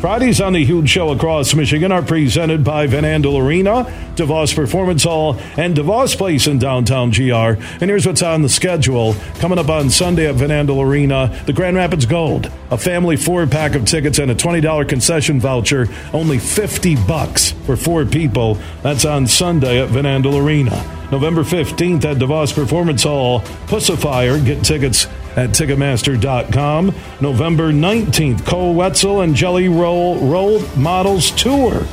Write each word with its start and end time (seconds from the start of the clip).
Fridays 0.00 0.40
on 0.40 0.54
the 0.54 0.64
Huge 0.64 0.88
Show 0.88 1.10
across 1.10 1.54
Michigan 1.54 1.92
are 1.92 2.00
presented 2.00 2.64
by 2.64 2.86
Van 2.86 3.04
Andel 3.04 3.38
Arena, 3.38 3.84
DeVos 4.16 4.54
Performance 4.54 5.04
Hall, 5.04 5.34
and 5.58 5.76
DeVos 5.76 6.16
Place 6.16 6.46
in 6.46 6.58
downtown 6.58 7.10
GR. 7.10 7.34
And 7.34 7.82
here's 7.82 8.06
what's 8.06 8.22
on 8.22 8.40
the 8.40 8.48
schedule. 8.48 9.14
Coming 9.40 9.58
up 9.58 9.68
on 9.68 9.90
Sunday 9.90 10.26
at 10.26 10.36
Van 10.36 10.48
Andel 10.48 10.82
Arena, 10.82 11.38
the 11.44 11.52
Grand 11.52 11.76
Rapids 11.76 12.06
Gold, 12.06 12.50
a 12.70 12.78
family 12.78 13.18
four 13.18 13.46
pack 13.46 13.74
of 13.74 13.84
tickets 13.84 14.18
and 14.18 14.30
a 14.30 14.34
$20 14.34 14.88
concession 14.88 15.38
voucher, 15.38 15.86
only 16.14 16.38
50 16.38 16.96
bucks 17.04 17.50
for 17.66 17.76
four 17.76 18.06
people. 18.06 18.56
That's 18.82 19.04
on 19.04 19.26
Sunday 19.26 19.82
at 19.82 19.90
Van 19.90 20.04
Andel 20.04 20.42
Arena. 20.42 20.82
November 21.12 21.42
15th 21.42 22.06
at 22.06 22.16
DeVos 22.16 22.54
Performance 22.54 23.02
Hall, 23.02 23.40
Puscifer. 23.66 24.42
Get 24.46 24.64
tickets 24.64 25.08
at 25.36 25.50
Ticketmaster.com. 25.50 26.94
November 27.20 27.72
19th, 27.72 28.44
Koe 28.46 28.72
Wetzel 28.72 29.22
and 29.22 29.34
Jelly 29.34 29.68
Roll 29.68 30.18
Roll 30.28 30.60
Models 30.76 31.30
Tour 31.32 31.86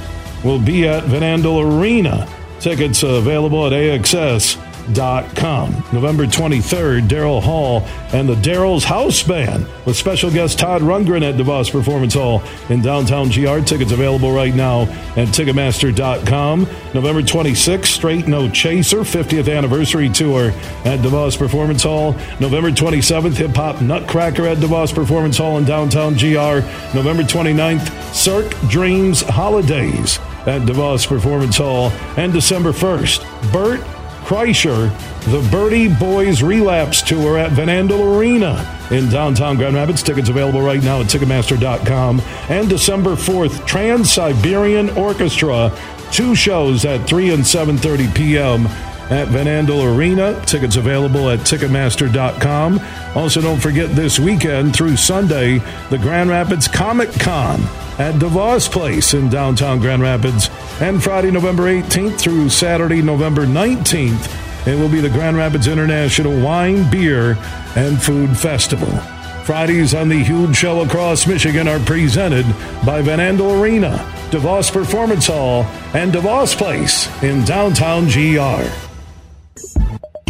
will 0.43 0.59
be 0.59 0.87
at 0.87 1.03
Van 1.05 1.39
Andel 1.41 1.79
Arena. 1.79 2.27
Tickets 2.59 3.03
available 3.03 3.65
at 3.67 3.73
AXS 3.73 4.66
com. 4.95 5.71
November 5.91 6.25
23rd, 6.25 7.07
Daryl 7.07 7.41
Hall 7.41 7.81
and 8.13 8.27
the 8.27 8.35
Daryl's 8.35 8.83
House 8.83 9.21
Band 9.23 9.67
with 9.85 9.95
special 9.95 10.31
guest 10.31 10.59
Todd 10.59 10.81
Rundgren 10.81 11.27
at 11.27 11.35
DeVos 11.35 11.71
Performance 11.71 12.13
Hall 12.13 12.41
in 12.69 12.81
downtown 12.81 13.29
GR. 13.29 13.59
Tickets 13.59 13.91
available 13.91 14.31
right 14.31 14.53
now 14.53 14.81
at 15.15 15.27
Ticketmaster.com. 15.29 16.61
November 16.93 17.21
26th, 17.21 17.85
Straight 17.85 18.27
No 18.27 18.49
Chaser 18.49 18.99
50th 18.99 19.55
Anniversary 19.55 20.09
Tour 20.09 20.49
at 20.85 20.99
DeVos 20.99 21.37
Performance 21.37 21.83
Hall. 21.83 22.13
November 22.39 22.71
27th, 22.71 23.35
Hip 23.35 23.55
Hop 23.55 23.81
Nutcracker 23.81 24.45
at 24.47 24.57
DeVos 24.57 24.93
Performance 24.93 25.37
Hall 25.37 25.57
in 25.57 25.65
downtown 25.65 26.13
GR. 26.13 26.65
November 26.95 27.23
29th, 27.23 28.13
Cirque 28.13 28.51
Dreams 28.69 29.21
Holidays 29.21 30.19
at 30.47 30.61
DeVos 30.61 31.07
Performance 31.07 31.57
Hall. 31.57 31.91
And 32.17 32.31
December 32.31 32.71
1st, 32.71 33.51
Bert 33.51 33.81
Kreischer, 34.27 34.89
the 35.31 35.39
Berty 35.49 35.87
Boys 35.87 36.43
Relapse 36.43 37.01
Tour 37.01 37.37
at 37.37 37.53
Van 37.53 37.69
Andel 37.69 38.17
Arena 38.19 38.77
in 38.91 39.07
downtown 39.07 39.55
Grand 39.55 39.75
Rapids. 39.75 40.03
Tickets 40.03 40.27
available 40.27 40.61
right 40.61 40.83
now 40.83 40.99
at 40.99 41.05
Ticketmaster.com. 41.05 42.19
And 42.49 42.67
December 42.67 43.11
4th, 43.11 43.65
Trans 43.65 44.11
Siberian 44.11 44.89
Orchestra, 44.97 45.71
two 46.11 46.35
shows 46.35 46.83
at 46.83 47.07
3 47.07 47.29
and 47.29 47.43
7.30 47.43 48.13
p.m. 48.13 48.65
at 49.09 49.27
Van 49.29 49.45
Andel 49.45 49.95
Arena. 49.95 50.39
Tickets 50.45 50.75
available 50.75 51.29
at 51.29 51.39
Ticketmaster.com. 51.39 52.79
Also, 53.15 53.41
don't 53.41 53.59
forget 53.59 53.89
this 53.91 54.19
weekend 54.19 54.75
through 54.75 54.97
Sunday, 54.97 55.59
the 55.89 55.97
Grand 55.97 56.29
Rapids 56.29 56.67
Comic 56.67 57.11
Con 57.19 57.61
at 57.99 58.15
DeVos 58.15 58.69
Place 58.69 59.13
in 59.13 59.29
downtown 59.29 59.79
Grand 59.79 60.01
Rapids. 60.01 60.49
And 60.81 61.01
Friday, 61.01 61.31
November 61.31 61.63
18th 61.63 62.19
through 62.19 62.49
Saturday, 62.49 63.01
November 63.01 63.45
19th, 63.45 64.67
it 64.67 64.77
will 64.77 64.89
be 64.89 64.99
the 64.99 65.09
Grand 65.09 65.37
Rapids 65.37 65.67
International 65.67 66.39
Wine, 66.41 66.89
Beer, 66.91 67.37
and 67.75 68.01
Food 68.01 68.37
Festival. 68.37 68.89
Fridays 69.45 69.93
on 69.93 70.09
the 70.09 70.21
huge 70.21 70.57
show 70.57 70.81
across 70.81 71.25
Michigan 71.25 71.69
are 71.69 71.79
presented 71.79 72.45
by 72.85 73.01
Van 73.01 73.19
Andel 73.19 73.61
Arena, 73.61 73.97
DeVos 74.29 74.69
Performance 74.73 75.27
Hall, 75.27 75.63
and 75.93 76.11
DeVos 76.11 76.57
Place 76.57 77.07
in 77.23 77.45
downtown 77.45 78.07
GR. 78.07 78.86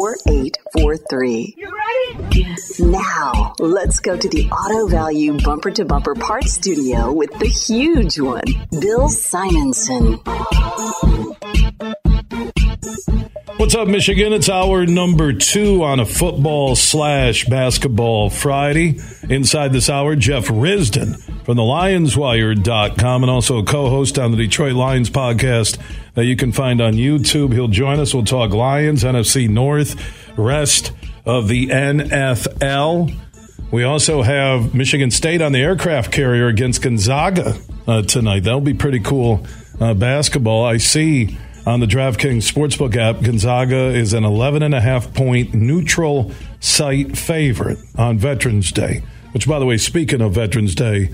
4843. 0.00 1.54
You 1.58 1.68
ready? 1.68 2.40
Yes. 2.40 2.80
Now, 2.80 3.54
let's 3.58 4.00
go 4.00 4.16
to 4.16 4.28
the 4.30 4.48
Auto 4.48 4.88
Value 4.88 5.36
Bumper 5.36 5.70
to 5.72 5.84
Bumper 5.84 6.14
Parts 6.14 6.54
Studio 6.54 7.12
with 7.12 7.30
the 7.38 7.48
huge 7.48 8.18
one, 8.18 8.42
Bill 8.80 9.10
Simonson. 9.10 10.14
What's 13.58 13.74
up, 13.74 13.88
Michigan? 13.88 14.32
It's 14.32 14.48
hour 14.48 14.86
number 14.86 15.34
two 15.34 15.84
on 15.84 16.00
a 16.00 16.06
football 16.06 16.76
slash 16.76 17.44
basketball 17.44 18.30
Friday. 18.30 18.98
Inside 19.28 19.74
this 19.74 19.90
hour, 19.90 20.16
Jeff 20.16 20.46
Risdon 20.46 21.20
from 21.44 21.58
the 21.58 21.62
LionsWire.com 21.62 23.22
and 23.22 23.30
also 23.30 23.58
a 23.58 23.64
co 23.64 23.90
host 23.90 24.18
on 24.18 24.30
the 24.30 24.38
Detroit 24.38 24.72
Lions 24.72 25.10
podcast 25.10 25.76
that 26.14 26.24
you 26.24 26.36
can 26.36 26.52
find 26.52 26.80
on 26.80 26.94
YouTube. 26.94 27.52
He'll 27.52 27.68
join 27.68 28.00
us. 28.00 28.14
We'll 28.14 28.24
talk 28.24 28.52
Lions, 28.52 29.04
NFC 29.04 29.48
North, 29.48 29.96
rest 30.38 30.92
of 31.24 31.48
the 31.48 31.68
NFL. 31.68 33.16
We 33.70 33.84
also 33.84 34.22
have 34.22 34.74
Michigan 34.74 35.10
State 35.10 35.42
on 35.42 35.52
the 35.52 35.60
aircraft 35.60 36.12
carrier 36.12 36.48
against 36.48 36.82
Gonzaga 36.82 37.56
uh, 37.86 38.02
tonight. 38.02 38.40
That'll 38.40 38.60
be 38.60 38.74
pretty 38.74 39.00
cool 39.00 39.46
uh, 39.80 39.94
basketball. 39.94 40.64
I 40.64 40.78
see 40.78 41.38
on 41.66 41.80
the 41.80 41.86
DraftKings 41.86 42.50
Sportsbook 42.50 42.96
app, 42.96 43.22
Gonzaga 43.22 43.94
is 43.94 44.12
an 44.12 44.24
11 44.24 44.62
and 44.62 44.74
a 44.74 44.80
half 44.80 45.14
point 45.14 45.54
neutral 45.54 46.32
site 46.58 47.16
favorite 47.16 47.78
on 47.96 48.18
Veterans 48.18 48.72
Day. 48.72 49.02
Which, 49.32 49.46
by 49.46 49.60
the 49.60 49.66
way, 49.66 49.76
speaking 49.76 50.20
of 50.20 50.34
Veterans 50.34 50.74
Day, 50.74 51.10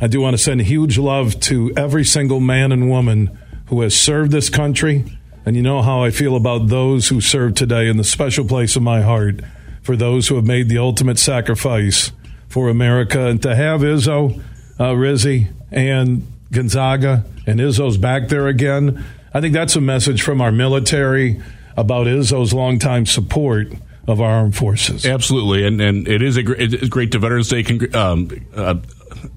I 0.00 0.08
do 0.08 0.20
want 0.20 0.34
to 0.34 0.38
send 0.38 0.62
huge 0.62 0.98
love 0.98 1.38
to 1.40 1.72
every 1.76 2.04
single 2.04 2.40
man 2.40 2.72
and 2.72 2.88
woman 2.88 3.38
who 3.70 3.80
has 3.80 3.98
served 3.98 4.32
this 4.32 4.50
country. 4.50 5.04
And 5.46 5.56
you 5.56 5.62
know 5.62 5.80
how 5.80 6.02
I 6.02 6.10
feel 6.10 6.36
about 6.36 6.68
those 6.68 7.08
who 7.08 7.20
serve 7.20 7.54
today 7.54 7.88
in 7.88 7.96
the 7.96 8.04
special 8.04 8.44
place 8.44 8.76
of 8.76 8.82
my 8.82 9.00
heart 9.00 9.40
for 9.80 9.96
those 9.96 10.28
who 10.28 10.34
have 10.34 10.44
made 10.44 10.68
the 10.68 10.78
ultimate 10.78 11.18
sacrifice 11.18 12.12
for 12.48 12.68
America. 12.68 13.28
And 13.28 13.40
to 13.42 13.54
have 13.54 13.80
Izzo, 13.80 14.42
uh, 14.78 14.90
Rizzy, 14.90 15.52
and 15.70 16.26
Gonzaga, 16.52 17.24
and 17.46 17.60
Izzo's 17.60 17.96
back 17.96 18.28
there 18.28 18.48
again, 18.48 19.04
I 19.32 19.40
think 19.40 19.54
that's 19.54 19.76
a 19.76 19.80
message 19.80 20.22
from 20.22 20.40
our 20.40 20.52
military 20.52 21.40
about 21.76 22.08
Izzo's 22.08 22.52
longtime 22.52 23.06
support 23.06 23.68
of 24.08 24.20
our 24.20 24.32
armed 24.32 24.56
forces. 24.56 25.06
Absolutely, 25.06 25.64
and 25.64 25.80
and 25.80 26.08
it 26.08 26.22
is 26.22 26.36
a 26.36 26.42
great, 26.42 26.74
it's 26.74 26.88
great 26.88 27.12
to 27.12 27.20
Veterans 27.20 27.48
Day. 27.48 27.64
Um, 27.94 28.28
uh, 28.54 28.74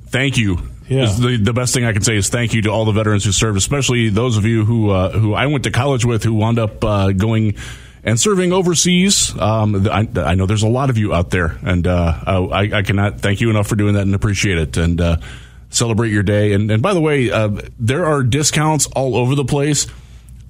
thank 0.07 0.37
you. 0.37 0.57
Yeah. 0.93 1.13
The, 1.17 1.37
the 1.37 1.53
best 1.53 1.73
thing 1.73 1.85
I 1.85 1.93
can 1.93 2.01
say 2.01 2.15
is 2.15 2.29
thank 2.29 2.53
you 2.53 2.61
to 2.63 2.69
all 2.69 2.85
the 2.85 2.91
veterans 2.91 3.25
who 3.25 3.31
served, 3.31 3.57
especially 3.57 4.09
those 4.09 4.37
of 4.37 4.45
you 4.45 4.65
who 4.65 4.89
uh, 4.89 5.11
who 5.11 5.33
I 5.33 5.47
went 5.47 5.63
to 5.65 5.71
college 5.71 6.05
with 6.05 6.23
who 6.23 6.33
wound 6.33 6.59
up 6.59 6.83
uh, 6.83 7.11
going 7.11 7.55
and 8.03 8.19
serving 8.19 8.51
overseas. 8.51 9.37
Um, 9.39 9.87
I, 9.87 10.07
I, 10.17 10.35
know 10.35 10.45
there's 10.45 10.63
a 10.63 10.67
lot 10.67 10.89
of 10.89 10.97
you 10.97 11.13
out 11.13 11.29
there, 11.29 11.57
and 11.61 11.87
uh, 11.87 12.13
I, 12.27 12.69
I, 12.73 12.81
cannot 12.81 13.21
thank 13.21 13.39
you 13.39 13.49
enough 13.49 13.67
for 13.67 13.75
doing 13.77 13.93
that 13.93 14.01
and 14.01 14.13
appreciate 14.13 14.57
it. 14.57 14.75
And 14.75 14.99
uh, 14.99 15.17
celebrate 15.73 16.11
your 16.11 16.23
day. 16.23 16.53
And, 16.53 16.71
and 16.71 16.81
by 16.81 16.93
the 16.93 17.01
way, 17.01 17.31
uh, 17.31 17.49
there 17.79 18.05
are 18.05 18.23
discounts 18.23 18.85
all 18.87 19.15
over 19.15 19.35
the 19.35 19.45
place. 19.45 19.87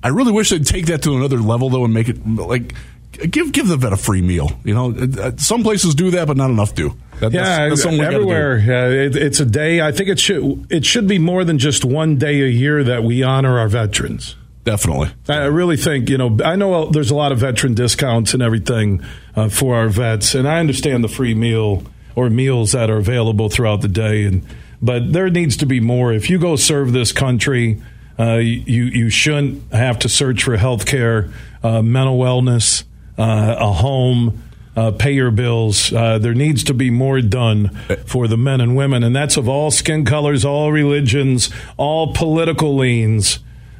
I 0.03 0.09
really 0.09 0.33
wish 0.33 0.49
they'd 0.49 0.65
take 0.65 0.87
that 0.87 1.01
to 1.03 1.15
another 1.15 1.39
level 1.39 1.69
though 1.69 1.85
and 1.85 1.93
make 1.93 2.09
it 2.09 2.27
like 2.27 2.75
give 3.13 3.51
give 3.51 3.67
the 3.67 3.77
vet 3.77 3.93
a 3.93 3.97
free 3.97 4.21
meal. 4.21 4.51
You 4.63 4.73
know, 4.73 4.91
uh, 4.91 5.31
some 5.37 5.63
places 5.63 5.95
do 5.95 6.11
that, 6.11 6.27
but 6.27 6.37
not 6.37 6.49
enough 6.49 6.75
do. 6.75 6.95
That, 7.19 7.31
yeah, 7.31 7.69
that's, 7.69 7.83
that's 7.83 7.99
everywhere. 7.99 8.57
Yeah, 8.57 8.87
it, 8.87 9.15
it's 9.15 9.39
a 9.39 9.45
day. 9.45 9.81
I 9.81 9.91
think 9.91 10.09
it 10.09 10.19
should 10.19 10.67
it 10.69 10.85
should 10.85 11.07
be 11.07 11.19
more 11.19 11.43
than 11.43 11.57
just 11.57 11.85
one 11.85 12.17
day 12.17 12.41
a 12.41 12.47
year 12.47 12.83
that 12.83 13.03
we 13.03 13.23
honor 13.23 13.59
our 13.59 13.67
veterans. 13.67 14.35
Definitely. 14.63 15.09
I 15.27 15.45
really 15.45 15.75
think, 15.75 16.09
you 16.09 16.17
know, 16.17 16.37
I 16.43 16.55
know 16.55 16.89
there's 16.89 17.11
a 17.11 17.15
lot 17.15 17.33
of 17.33 17.39
veteran 17.39 17.73
discounts 17.73 18.33
and 18.33 18.41
everything 18.41 19.03
uh, 19.35 19.49
for 19.49 19.75
our 19.75 19.89
vets, 19.89 20.35
and 20.35 20.47
I 20.47 20.59
understand 20.59 21.03
the 21.03 21.09
free 21.09 21.35
meal 21.35 21.83
or 22.15 22.29
meals 22.29 22.71
that 22.71 22.89
are 22.89 22.97
available 22.97 23.49
throughout 23.49 23.81
the 23.81 23.89
day. 23.89 24.23
And 24.23 24.45
but 24.81 25.11
there 25.11 25.29
needs 25.29 25.57
to 25.57 25.65
be 25.65 25.81
more. 25.81 26.13
If 26.13 26.29
you 26.29 26.39
go 26.39 26.55
serve 26.55 26.93
this 26.93 27.11
country, 27.11 27.81
uh, 28.17 28.35
you 28.35 28.85
you 28.85 29.09
shouldn't 29.09 29.73
have 29.73 29.99
to 29.99 30.09
search 30.09 30.43
for 30.43 30.55
health 30.55 30.85
care, 30.85 31.29
uh, 31.61 31.81
mental 31.81 32.17
wellness, 32.17 32.85
uh, 33.17 33.55
a 33.59 33.71
home. 33.71 34.41
Uh, 34.75 34.89
pay 34.89 35.11
your 35.11 35.29
bills. 35.29 35.93
Uh, 35.93 36.17
there 36.17 36.33
needs 36.33 36.63
to 36.63 36.73
be 36.73 36.89
more 36.89 37.21
done 37.21 37.69
for 38.07 38.27
the 38.27 38.35
men 38.35 38.59
and 38.59 38.75
women, 38.75 39.03
and 39.03 39.15
that's 39.15 39.37
of 39.37 39.47
all 39.47 39.69
skin 39.69 40.03
colors, 40.03 40.43
all 40.43 40.71
religions, 40.71 41.51
all 41.77 42.11
political 42.11 42.75
leans. 42.75 43.37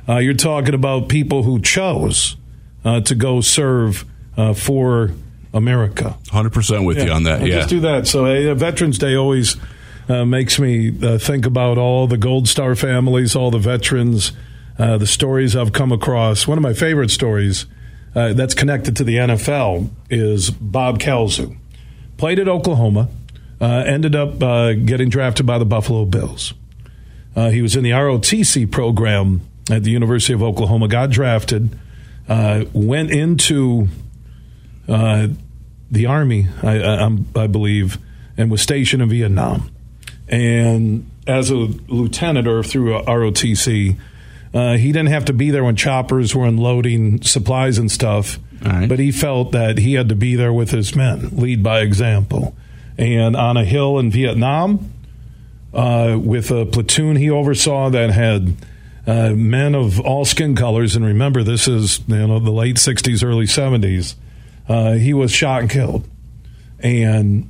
Uh, 0.08 0.18
you're 0.18 0.36
talking 0.36 0.76
about 0.76 1.10
people 1.10 1.42
who 1.42 1.60
chose 1.60 2.36
to 2.84 3.16
go 3.16 3.42
serve 3.42 4.06
uh, 4.38 4.54
for 4.54 5.12
America. 5.54 6.18
100% 6.26 6.86
with 6.86 6.98
yeah. 6.98 7.06
you 7.06 7.12
on 7.12 7.24
that. 7.24 7.42
Yeah. 7.42 7.58
Just 7.58 7.70
do 7.70 7.80
that. 7.82 8.08
So, 8.08 8.26
hey, 8.26 8.52
Veterans 8.54 8.98
Day 8.98 9.16
always 9.16 9.58
uh, 10.10 10.26
makes 10.26 10.60
me 10.60 10.94
uh, 11.02 11.18
think 11.18 11.46
about 11.46 11.78
all 11.78 12.08
the 12.08 12.18
Gold 12.18 12.48
Star 12.48 12.76
families, 12.76 13.36
all 13.36 13.52
the 13.52 13.60
veterans, 13.60 14.32
uh, 14.80 14.98
the 14.98 15.08
stories 15.08 15.56
I've 15.56 15.74
come 15.74 15.92
across. 15.92 16.48
One 16.48 16.58
of 16.58 16.64
my 16.64 16.74
favorite 16.74 17.12
stories 17.12 17.66
uh, 18.16 18.34
that's 18.34 18.54
connected 18.54 18.96
to 18.98 19.04
the 19.04 19.18
NFL 19.18 19.90
is 20.10 20.50
Bob 20.52 21.00
Kalsu. 21.00 21.58
Played 22.18 22.40
at 22.40 22.48
Oklahoma, 22.48 23.10
uh, 23.60 23.66
ended 23.66 24.16
up 24.16 24.42
uh, 24.42 24.74
getting 24.74 25.10
drafted 25.10 25.46
by 25.46 25.58
the 25.58 25.66
Buffalo 25.66 26.06
Bills. 26.06 26.54
he 27.36 27.62
was 27.62 27.76
in 27.76 27.84
the 27.84 27.92
ROTC 27.92 28.70
program 28.72 29.42
at 29.72 29.84
the 29.84 29.92
University 29.92 30.34
of 30.34 30.44
Oklahoma, 30.44 30.88
got 30.88 31.10
drafted, 31.10 31.78
went 32.28 33.12
into 33.12 33.88
the 34.88 36.06
Army, 36.08 36.48
I, 36.62 36.80
I, 36.82 37.18
I 37.36 37.48
believe, 37.48 37.98
and 38.38 38.52
was 38.52 38.62
stationed 38.62 39.02
in 39.02 39.10
Vietnam 39.10 39.74
and 40.28 41.10
as 41.28 41.50
a 41.50 41.56
lieutenant 41.56 42.48
or 42.48 42.64
through 42.64 43.00
ROTC, 43.04 43.98
uh, 44.54 44.78
he 44.78 44.92
didn't 44.92 45.10
have 45.10 45.26
to 45.26 45.34
be 45.34 45.50
there 45.50 45.64
when 45.64 45.76
choppers 45.76 46.36
were 46.36 46.46
unloading 46.46 47.22
supplies 47.24 47.78
and 47.78 47.92
stuff, 47.92 48.40
right. 48.62 48.88
but 48.88 49.00
he 49.00 49.12
felt 49.12 49.52
that 49.52 49.80
he 49.80 49.94
had 49.94 50.10
to 50.10 50.16
be 50.16 50.36
there 50.36 50.54
with 50.54 50.72
his 50.72 50.96
men, 50.96 51.30
lead 51.34 51.64
by 51.64 51.80
example. 51.80 52.56
And 52.98 53.36
on 53.36 53.58
a 53.58 53.66
hill 53.66 53.98
in 53.98 54.12
Vietnam, 54.12 54.92
uh, 55.74 56.20
with 56.22 56.52
a 56.52 56.66
platoon 56.68 57.16
he 57.16 57.32
oversaw 57.32 57.90
that 57.90 58.12
had 58.12 58.56
uh, 59.08 59.32
men 59.32 59.74
of 59.74 60.00
all 60.00 60.24
skin 60.24 60.56
colors, 60.56 60.96
and 60.96 61.04
remember 61.04 61.42
this 61.44 61.68
is 61.68 62.00
you 62.08 62.28
know 62.28 62.40
the 62.40 62.52
late 62.52 62.76
'60s, 62.76 63.24
early 63.24 63.46
'70s. 63.46 64.16
Uh, 64.70 64.94
he 64.94 65.14
was 65.14 65.32
shot 65.32 65.62
and 65.62 65.70
killed, 65.70 66.08
and 66.80 67.50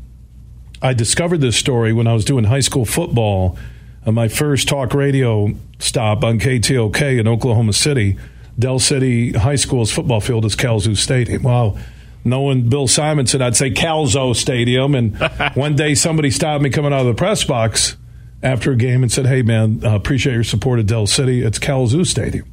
I 0.82 0.94
discovered 0.94 1.42
this 1.42 1.58
story 1.58 1.92
when 1.92 2.08
I 2.08 2.14
was 2.14 2.26
doing 2.26 2.46
high 2.46 2.62
school 2.62 2.86
football. 2.86 3.58
Uh, 4.06 4.12
my 4.14 4.30
first 4.30 4.68
talk 4.68 4.94
radio 4.94 5.54
stop 5.84 6.24
on 6.24 6.40
KTOK 6.40 7.20
in 7.20 7.28
Oklahoma 7.28 7.74
City, 7.74 8.18
Del 8.58 8.80
City 8.80 9.34
High 9.34 9.56
School's 9.56 9.92
football 9.92 10.22
field 10.22 10.46
is 10.46 10.56
Kalsu 10.56 10.96
Stadium. 10.96 11.44
Well, 11.44 11.78
knowing 12.24 12.70
Bill 12.70 12.88
Simonson, 12.88 13.42
I'd 13.42 13.56
say 13.56 13.72
Calzo 13.72 14.36
Stadium. 14.36 14.96
And 14.96 15.18
one 15.56 15.76
day 15.76 15.96
somebody 15.96 16.32
stopped 16.32 16.64
me 16.64 16.70
coming 16.70 16.94
out 16.94 17.02
of 17.02 17.08
the 17.08 17.14
press 17.14 17.44
box 17.44 17.98
after 18.42 18.72
a 18.72 18.76
game 18.76 19.04
and 19.04 19.12
said, 19.12 19.26
Hey, 19.26 19.42
man, 19.42 19.82
uh, 19.84 19.96
appreciate 19.96 20.34
your 20.34 20.44
support 20.44 20.80
of 20.80 20.86
Del 20.86 21.08
City. 21.08 21.44
It's 21.44 21.60
Kalsu 21.60 22.06
Stadium. 22.06 22.48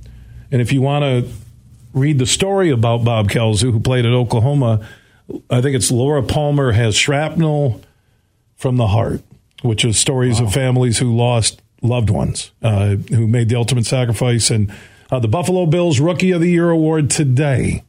And 0.50 0.60
if 0.60 0.72
you 0.72 0.82
want 0.82 1.04
to 1.04 1.30
read 1.92 2.18
the 2.18 2.26
story 2.26 2.70
about 2.70 3.04
Bob 3.04 3.30
Kalsu, 3.30 3.72
who 3.72 3.80
played 3.80 4.06
at 4.06 4.12
Oklahoma, 4.12 4.86
I 5.48 5.60
think 5.60 5.76
it's 5.76 5.90
Laura 5.90 6.22
Palmer 6.22 6.72
has 6.72 6.96
shrapnel 6.96 7.80
from 8.56 8.76
the 8.76 8.88
Heart, 8.88 9.22
which 9.62 9.84
is 9.84 9.98
stories 9.98 10.40
wow. 10.40 10.46
of 10.46 10.52
families 10.52 10.98
who 10.98 11.14
lost 11.14 11.62
loved 11.82 12.10
ones, 12.10 12.50
uh, 12.62 12.96
who 12.96 13.26
made 13.26 13.48
the 13.48 13.56
ultimate 13.56 13.86
sacrifice. 13.86 14.50
And 14.50 14.72
uh, 15.10 15.18
the 15.18 15.28
Buffalo 15.28 15.66
Bills 15.66 16.00
Rookie 16.00 16.32
of 16.32 16.40
the 16.40 16.50
Year 16.50 16.70
award 16.70 17.10
today 17.10 17.84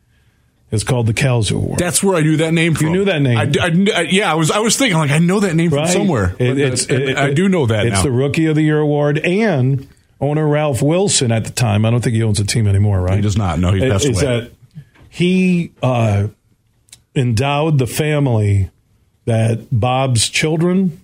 is 0.71 0.83
called 0.83 1.05
the 1.05 1.13
Kalsu 1.13 1.57
Award. 1.57 1.79
That's 1.79 2.01
where 2.01 2.15
I 2.15 2.21
knew 2.21 2.37
that 2.37 2.53
name 2.53 2.73
from. 2.75 2.87
You 2.87 2.93
knew 2.93 3.05
that 3.05 3.21
name? 3.21 3.37
I, 3.37 3.51
I, 3.59 3.99
I, 3.99 4.01
yeah, 4.09 4.31
I 4.31 4.35
was 4.35 4.51
I 4.51 4.59
was 4.59 4.77
thinking 4.77 4.97
like 4.97 5.11
I 5.11 5.19
know 5.19 5.41
that 5.41 5.53
name 5.53 5.69
right? 5.69 5.85
from 5.87 5.93
somewhere. 5.93 6.35
It, 6.39 6.57
it's, 6.57 6.85
it, 6.89 7.17
I 7.17 7.33
do 7.33 7.49
know 7.49 7.65
that. 7.65 7.85
It's 7.85 7.97
now. 7.97 8.03
the 8.03 8.11
Rookie 8.11 8.45
of 8.45 8.55
the 8.55 8.61
Year 8.61 8.79
award 8.79 9.19
and 9.19 9.87
owner 10.19 10.47
Ralph 10.47 10.81
Wilson 10.81 11.31
at 11.31 11.43
the 11.43 11.51
time. 11.51 11.85
I 11.85 11.89
don't 11.89 12.01
think 12.01 12.15
he 12.15 12.23
owns 12.23 12.39
a 12.39 12.45
team 12.45 12.67
anymore, 12.67 13.01
right? 13.01 13.15
He 13.15 13.21
does 13.21 13.37
not. 13.37 13.59
No, 13.59 13.73
he 13.73 13.81
passed 13.81 14.05
away. 14.05 14.21
That 14.21 14.51
he 15.09 15.73
uh, 15.83 16.27
endowed 17.15 17.77
the 17.77 17.87
family 17.87 18.69
that 19.25 19.67
Bob's 19.71 20.29
children 20.29 21.01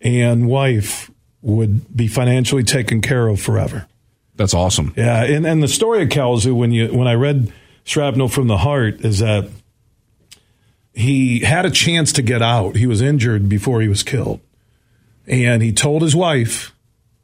and 0.00 0.46
wife 0.46 1.10
would 1.42 1.96
be 1.96 2.08
financially 2.08 2.64
taken 2.64 3.00
care 3.00 3.28
of 3.28 3.40
forever. 3.40 3.86
That's 4.36 4.54
awesome. 4.54 4.92
Yeah, 4.96 5.24
and, 5.24 5.46
and 5.46 5.62
the 5.62 5.68
story 5.68 6.02
of 6.02 6.08
Kalsu 6.08 6.54
when 6.54 6.72
you 6.72 6.88
when 6.88 7.08
I 7.08 7.14
read 7.14 7.52
Shrapnel 7.84 8.28
from 8.28 8.46
the 8.46 8.58
Heart 8.58 9.00
is 9.00 9.18
that 9.18 9.48
he 10.94 11.40
had 11.40 11.64
a 11.64 11.70
chance 11.70 12.12
to 12.14 12.22
get 12.22 12.42
out. 12.42 12.76
He 12.76 12.86
was 12.86 13.00
injured 13.00 13.48
before 13.48 13.80
he 13.80 13.88
was 13.88 14.02
killed. 14.02 14.40
And 15.26 15.62
he 15.62 15.72
told 15.72 16.02
his 16.02 16.16
wife, 16.16 16.74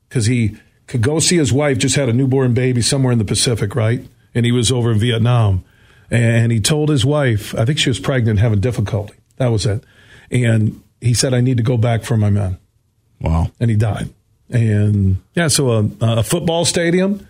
because 0.08 0.26
he 0.26 0.56
could 0.86 1.02
go 1.02 1.18
see 1.18 1.36
his 1.36 1.52
wife, 1.52 1.78
just 1.78 1.96
had 1.96 2.08
a 2.08 2.12
newborn 2.12 2.54
baby 2.54 2.82
somewhere 2.82 3.12
in 3.12 3.18
the 3.18 3.24
Pacific, 3.24 3.74
right? 3.74 4.06
And 4.34 4.46
he 4.46 4.52
was 4.52 4.70
over 4.70 4.92
in 4.92 4.98
Vietnam. 4.98 5.64
And 6.10 6.52
he 6.52 6.60
told 6.60 6.88
his 6.88 7.04
wife, 7.04 7.54
I 7.54 7.64
think 7.64 7.78
she 7.78 7.90
was 7.90 7.98
pregnant, 7.98 8.38
having 8.38 8.60
difficulty. 8.60 9.14
That 9.36 9.48
was 9.48 9.66
it. 9.66 9.82
And 10.30 10.82
he 11.00 11.14
said, 11.14 11.34
I 11.34 11.40
need 11.40 11.56
to 11.56 11.62
go 11.62 11.76
back 11.76 12.04
for 12.04 12.16
my 12.16 12.30
men. 12.30 12.58
Wow. 13.20 13.50
And 13.60 13.70
he 13.70 13.76
died. 13.76 14.10
And 14.50 15.22
yeah, 15.34 15.48
so 15.48 15.70
a, 15.70 15.90
a 16.00 16.22
football 16.22 16.64
stadium, 16.64 17.26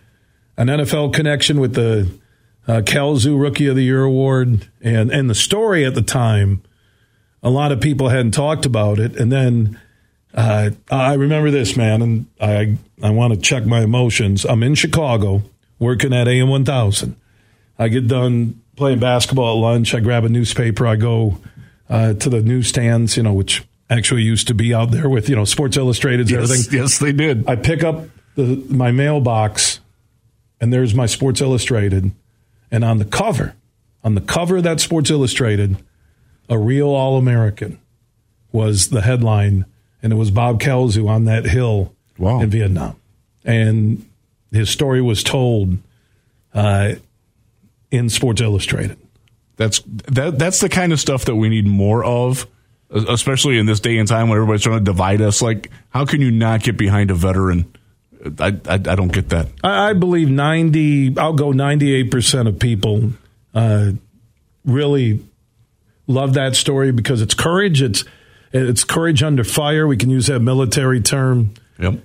an 0.57 0.69
NFL 0.69 1.15
connection 1.15 1.61
with 1.61 1.75
the 1.75 2.11
uh, 2.67 2.81
Kalsu 2.81 3.41
Rookie 3.41 3.67
of 3.67 3.77
the 3.77 3.85
Year 3.85 4.03
award, 4.03 4.69
and, 4.83 5.11
and 5.11 5.29
the 5.31 5.35
story 5.35 5.85
at 5.85 5.95
the 5.95 6.03
time, 6.03 6.63
a 7.43 7.51
lot 7.51 7.73
of 7.73 7.81
people 7.81 8.09
hadn't 8.09 8.33
talked 8.33 8.67
about 8.67 8.99
it. 8.99 9.17
And 9.17 9.31
then 9.31 9.79
uh, 10.35 10.71
I 10.91 11.15
remember 11.15 11.51
this, 11.51 11.77
man, 11.77 12.03
and 12.03 12.27
I, 12.41 12.77
I 13.03 13.11
want 13.11 13.35
to 13.35 13.41
check 13.41 13.65
my 13.67 13.83
emotions. 13.83 14.45
I'm 14.45 14.63
in 14.63 14.75
Chicago 14.75 15.43
working 15.79 16.13
at 16.13 16.27
AM 16.27 16.49
1000. 16.49 17.17
I 17.79 17.89
get 17.89 18.09
done 18.09 18.63
playing 18.77 18.99
basketball 18.99 19.59
at 19.59 19.61
lunch. 19.61 19.95
I 19.95 20.01
grab 20.01 20.25
a 20.25 20.29
newspaper. 20.29 20.87
I 20.87 20.97
go 20.97 21.39
uh, 21.89 22.15
to 22.15 22.31
the 22.31 22.43
newsstands, 22.43 23.17
you 23.17 23.23
know, 23.23 23.33
which 23.33 23.65
actually 23.91 24.23
used 24.23 24.49
to 24.49 24.55
be 24.55 24.73
out 24.73 24.91
there 24.91 25.09
with, 25.09 25.29
you 25.29 25.37
know, 25.37 25.45
Sports 25.45 25.77
Illustrated 25.77 26.31
yes, 26.31 26.43
everything. 26.43 26.79
Yes, 26.79 26.99
they 26.99 27.13
did. 27.13 27.49
I 27.49 27.57
pick 27.57 27.85
up 27.85 28.05
the, 28.35 28.65
my 28.69 28.91
mailbox, 28.91 29.81
and 30.61 30.73
there's 30.73 30.95
my 30.95 31.07
Sports 31.07 31.41
Illustrated. 31.41 32.13
And 32.71 32.85
on 32.85 32.99
the 32.99 33.05
cover, 33.05 33.55
on 34.03 34.15
the 34.15 34.21
cover 34.21 34.57
of 34.57 34.63
that 34.65 34.81
Sports 34.81 35.11
Illustrated, 35.11 35.77
a 36.49 36.59
real 36.59 36.89
All 36.89 37.19
American 37.19 37.79
was 38.53 38.89
the 38.89 39.03
headline, 39.03 39.65
and 40.03 40.13
it 40.13 40.17
was 40.17 40.31
Bob 40.31 40.61
Kalsu 40.61 41.09
on 41.09 41.25
that 41.25 41.45
hill 41.45 41.95
wow. 42.19 42.41
in 42.41 42.51
Vietnam. 42.51 42.97
And 43.45 44.09
his 44.51 44.71
story 44.71 45.03
was 45.03 45.23
told 45.23 45.79
uh, 46.55 46.95
in 47.91 48.09
Sports 48.09 48.41
Illustrated. 48.41 48.99
That's 49.57 49.81
that. 49.87 50.39
That's 50.39 50.61
the 50.61 50.69
kind 50.69 50.93
of 50.93 50.99
stuff 50.99 51.27
that 51.27 51.37
we 51.37 51.49
need 51.49 51.67
more 51.67 52.05
of, 52.05 52.47
especially 52.95 53.59
in 53.59 53.67
this 53.67 53.81
day 53.81 53.99
and 53.99 54.09
time 54.09 54.29
when 54.29 54.37
everybody's 54.37 54.63
trying 54.63 54.79
to 54.79 54.85
divide 54.85 55.21
us. 55.21 55.43
Like, 55.43 55.71
how 55.91 56.05
can 56.05 56.21
you 56.21 56.31
not 56.31 56.63
get 56.63 56.77
behind 56.77 57.11
a 57.11 57.15
veteran? 57.15 57.75
I 58.39 58.57
I, 58.67 58.75
I 58.75 58.79
don't 58.79 59.13
get 59.13 59.31
that. 59.31 59.49
I, 59.63 59.91
I, 59.91 59.93
believe 59.93 60.31
ninety. 60.31 61.17
I'll 61.19 61.35
go 61.35 61.53
ninety 61.53 61.95
eight 61.95 62.11
percent 62.11 62.49
of 62.49 62.59
people 62.59 63.11
uh, 63.55 63.93
really 64.65 65.21
love 66.07 66.35
that 66.35 66.57
story 66.57 66.93
because 66.93 67.21
it's 67.21 67.35
courage. 67.35 67.83
It's 67.83 68.05
it's 68.53 68.85
courage 68.85 69.23
under 69.23 69.45
fire. 69.45 69.87
We 69.87 69.97
can 69.97 70.11
use 70.11 70.29
that 70.29 70.41
military 70.41 71.01
term. 71.01 71.55
Yep. 71.79 72.01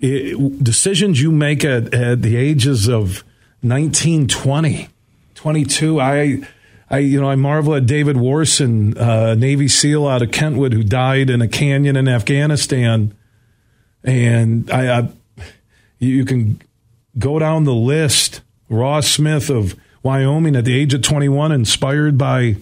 It, 0.00 0.64
decisions 0.64 1.22
you 1.22 1.30
make 1.30 1.64
at, 1.64 1.94
at 1.94 2.22
the 2.22 2.36
ages 2.36 2.88
of 2.88 3.22
19, 3.62 4.26
20, 4.26 4.88
22. 5.36 6.00
I 6.00 6.40
I, 6.92 6.98
you 6.98 7.18
know, 7.18 7.30
I 7.30 7.36
marvel 7.36 7.74
at 7.74 7.86
David 7.86 8.16
Warsen, 8.16 9.00
uh, 9.00 9.34
Navy 9.34 9.66
SEAL 9.66 10.06
out 10.06 10.20
of 10.20 10.30
Kentwood, 10.30 10.74
who 10.74 10.82
died 10.82 11.30
in 11.30 11.40
a 11.40 11.48
canyon 11.48 11.96
in 11.96 12.06
Afghanistan. 12.06 13.14
And 14.04 14.70
I, 14.70 14.98
I 14.98 15.08
you 15.98 16.26
can 16.26 16.60
go 17.18 17.38
down 17.38 17.64
the 17.64 17.74
list. 17.74 18.42
Ross 18.68 19.08
Smith 19.08 19.48
of 19.48 19.74
Wyoming 20.02 20.54
at 20.54 20.66
the 20.66 20.78
age 20.78 20.92
of 20.92 21.00
21, 21.02 21.50
inspired 21.52 22.18
by 22.18 22.56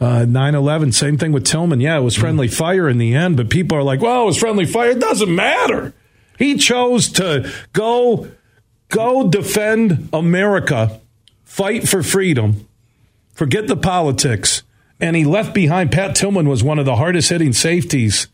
uh, 0.00 0.24
9 0.24 0.54
11. 0.54 0.92
Same 0.92 1.18
thing 1.18 1.32
with 1.32 1.44
Tillman. 1.44 1.80
Yeah, 1.80 1.98
it 1.98 2.02
was 2.02 2.16
friendly 2.16 2.48
mm. 2.48 2.54
fire 2.54 2.88
in 2.88 2.96
the 2.96 3.14
end, 3.14 3.36
but 3.36 3.50
people 3.50 3.76
are 3.76 3.82
like, 3.82 4.00
well, 4.00 4.22
it 4.22 4.26
was 4.26 4.38
friendly 4.38 4.64
fire. 4.64 4.90
It 4.90 5.00
doesn't 5.00 5.34
matter. 5.34 5.92
He 6.38 6.56
chose 6.56 7.10
to 7.12 7.50
go, 7.74 8.28
go 8.88 9.28
defend 9.28 10.08
America, 10.12 11.00
fight 11.44 11.86
for 11.86 12.02
freedom 12.02 12.66
Forget 13.32 13.66
the 13.66 13.76
politics. 13.76 14.62
And 15.00 15.16
he 15.16 15.24
left 15.24 15.52
behind. 15.52 15.90
Pat 15.90 16.14
Tillman 16.14 16.48
was 16.48 16.62
one 16.62 16.78
of 16.78 16.84
the 16.84 16.94
hardest 16.94 17.28
hitting 17.28 17.52
safeties. 17.52 18.28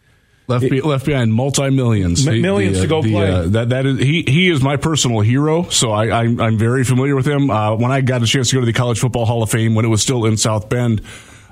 Left, 0.48 0.68
be, 0.68 0.80
left 0.80 1.04
behind 1.04 1.34
multi 1.34 1.68
millions, 1.68 2.26
millions 2.26 2.76
the, 2.76 2.82
to 2.82 2.88
go 2.88 3.02
the, 3.02 3.12
play. 3.12 3.30
Uh, 3.30 3.42
that 3.48 3.68
that 3.68 3.84
is 3.84 3.98
he. 3.98 4.22
He 4.26 4.48
is 4.48 4.62
my 4.62 4.78
personal 4.78 5.20
hero, 5.20 5.64
so 5.64 5.90
I, 5.90 6.06
I 6.06 6.24
am 6.24 6.56
very 6.56 6.84
familiar 6.84 7.14
with 7.14 7.26
him. 7.28 7.50
Uh, 7.50 7.76
when 7.76 7.92
I 7.92 8.00
got 8.00 8.22
a 8.22 8.26
chance 8.26 8.48
to 8.48 8.56
go 8.56 8.60
to 8.60 8.66
the 8.66 8.72
College 8.72 8.98
Football 8.98 9.26
Hall 9.26 9.42
of 9.42 9.50
Fame 9.50 9.74
when 9.74 9.84
it 9.84 9.88
was 9.88 10.00
still 10.00 10.24
in 10.24 10.38
South 10.38 10.70
Bend, 10.70 11.02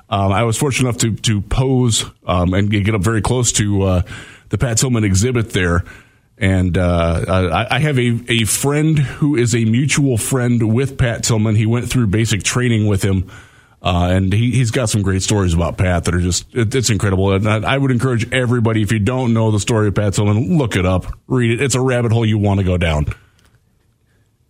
um, 0.08 0.32
I 0.32 0.44
was 0.44 0.56
fortunate 0.56 0.88
enough 0.88 1.00
to 1.02 1.14
to 1.14 1.42
pose 1.42 2.06
um, 2.26 2.54
and 2.54 2.70
get 2.70 2.94
up 2.94 3.02
very 3.02 3.20
close 3.20 3.52
to 3.52 3.82
uh, 3.82 4.02
the 4.48 4.56
Pat 4.56 4.78
Tillman 4.78 5.04
exhibit 5.04 5.50
there. 5.50 5.84
And 6.38 6.76
uh, 6.76 7.24
I, 7.28 7.76
I, 7.76 7.78
have 7.78 7.98
a, 7.98 8.20
a 8.28 8.44
friend 8.44 8.98
who 8.98 9.36
is 9.36 9.54
a 9.54 9.64
mutual 9.64 10.18
friend 10.18 10.74
with 10.74 10.98
Pat 10.98 11.24
Tillman. 11.24 11.56
He 11.56 11.64
went 11.64 11.88
through 11.88 12.08
basic 12.08 12.42
training 12.42 12.86
with 12.86 13.02
him 13.02 13.30
Uh, 13.82 14.08
and 14.10 14.32
he, 14.32 14.50
he's 14.50 14.72
got 14.72 14.88
some 14.88 15.02
great 15.02 15.22
stories 15.22 15.54
about 15.54 15.78
Pat 15.78 16.04
that 16.04 16.14
are 16.14 16.20
just, 16.20 16.52
it, 16.54 16.74
it's 16.74 16.90
incredible. 16.90 17.32
And 17.32 17.48
I, 17.48 17.74
I, 17.74 17.78
would 17.78 17.92
encourage 17.92 18.32
everybody, 18.32 18.82
if 18.82 18.90
you 18.90 18.98
don't 18.98 19.32
know 19.32 19.52
the 19.52 19.60
story 19.60 19.86
of 19.86 19.94
Pat 19.94 20.14
Tillman, 20.14 20.58
look 20.58 20.74
it 20.74 20.84
up, 20.84 21.06
read 21.28 21.52
it. 21.52 21.62
It's 21.62 21.76
a 21.76 21.80
rabbit 21.80 22.10
hole 22.10 22.26
you 22.26 22.36
want 22.36 22.58
to 22.58 22.64
go 22.64 22.78
down. 22.78 23.06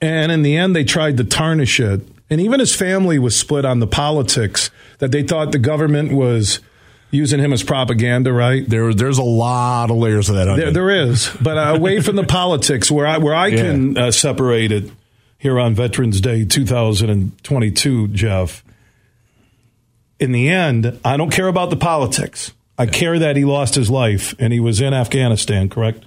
And 0.01 0.33
in 0.33 0.41
the 0.41 0.57
end, 0.57 0.75
they 0.75 0.85
tried 0.85 1.19
to 1.19 1.25
tarnish 1.25 1.81
it. 1.81 2.01
And 2.31 2.41
even 2.41 2.61
his 2.61 2.75
family 2.75 3.19
was 3.19 3.39
split 3.39 3.67
on 3.67 3.81
the 3.81 3.87
politics 3.87 4.71
that 5.01 5.13
they 5.13 5.23
thought 5.23 5.53
the 5.53 5.59
government 5.59 6.13
was 6.13 6.61
using 7.11 7.41
him 7.41 7.53
as 7.53 7.63
propaganda, 7.63 8.33
right? 8.33 8.69
There, 8.69 8.93
there's 8.93 9.19
a 9.19 9.25
lot 9.25 9.91
of 9.91 9.97
layers 9.97 10.29
of 10.29 10.37
that. 10.37 10.57
There, 10.57 10.71
there 10.71 10.91
is, 10.91 11.31
but 11.41 11.57
uh, 11.57 11.75
away 11.77 12.01
from 12.01 12.17
the 12.17 12.25
politics, 12.27 12.91
where 12.91 13.07
I 13.07 13.19
where 13.19 13.35
I 13.35 13.49
yeah. 13.49 13.63
can 13.63 13.99
uh, 13.99 14.11
separate 14.11 14.73
it 14.73 14.91
here 15.39 15.59
on 15.59 15.75
Veterans 15.75 16.21
Day 16.21 16.45
2022, 16.45 18.09
Jeff 18.09 18.65
in 20.19 20.33
the 20.33 20.49
end, 20.49 20.99
I 21.05 21.17
don't 21.17 21.31
care 21.31 21.49
about 21.49 21.71
the 21.71 21.77
politics. 21.77 22.53
I 22.79 22.87
care 22.87 23.19
that 23.19 23.37
he 23.37 23.45
lost 23.45 23.75
his 23.75 23.91
life 23.91 24.35
and 24.39 24.53
he 24.53 24.61
was 24.61 24.81
in 24.81 24.93
Afghanistan, 24.93 25.69
correct? 25.69 26.05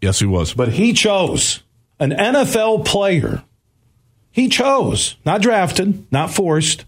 Yes, 0.00 0.18
he 0.18 0.26
was. 0.26 0.52
But 0.52 0.70
he 0.70 0.92
chose 0.92 1.62
an 1.98 2.10
NFL 2.10 2.84
player. 2.84 3.42
He 4.30 4.48
chose, 4.48 5.16
not 5.24 5.42
drafted, 5.42 6.10
not 6.10 6.30
forced, 6.32 6.84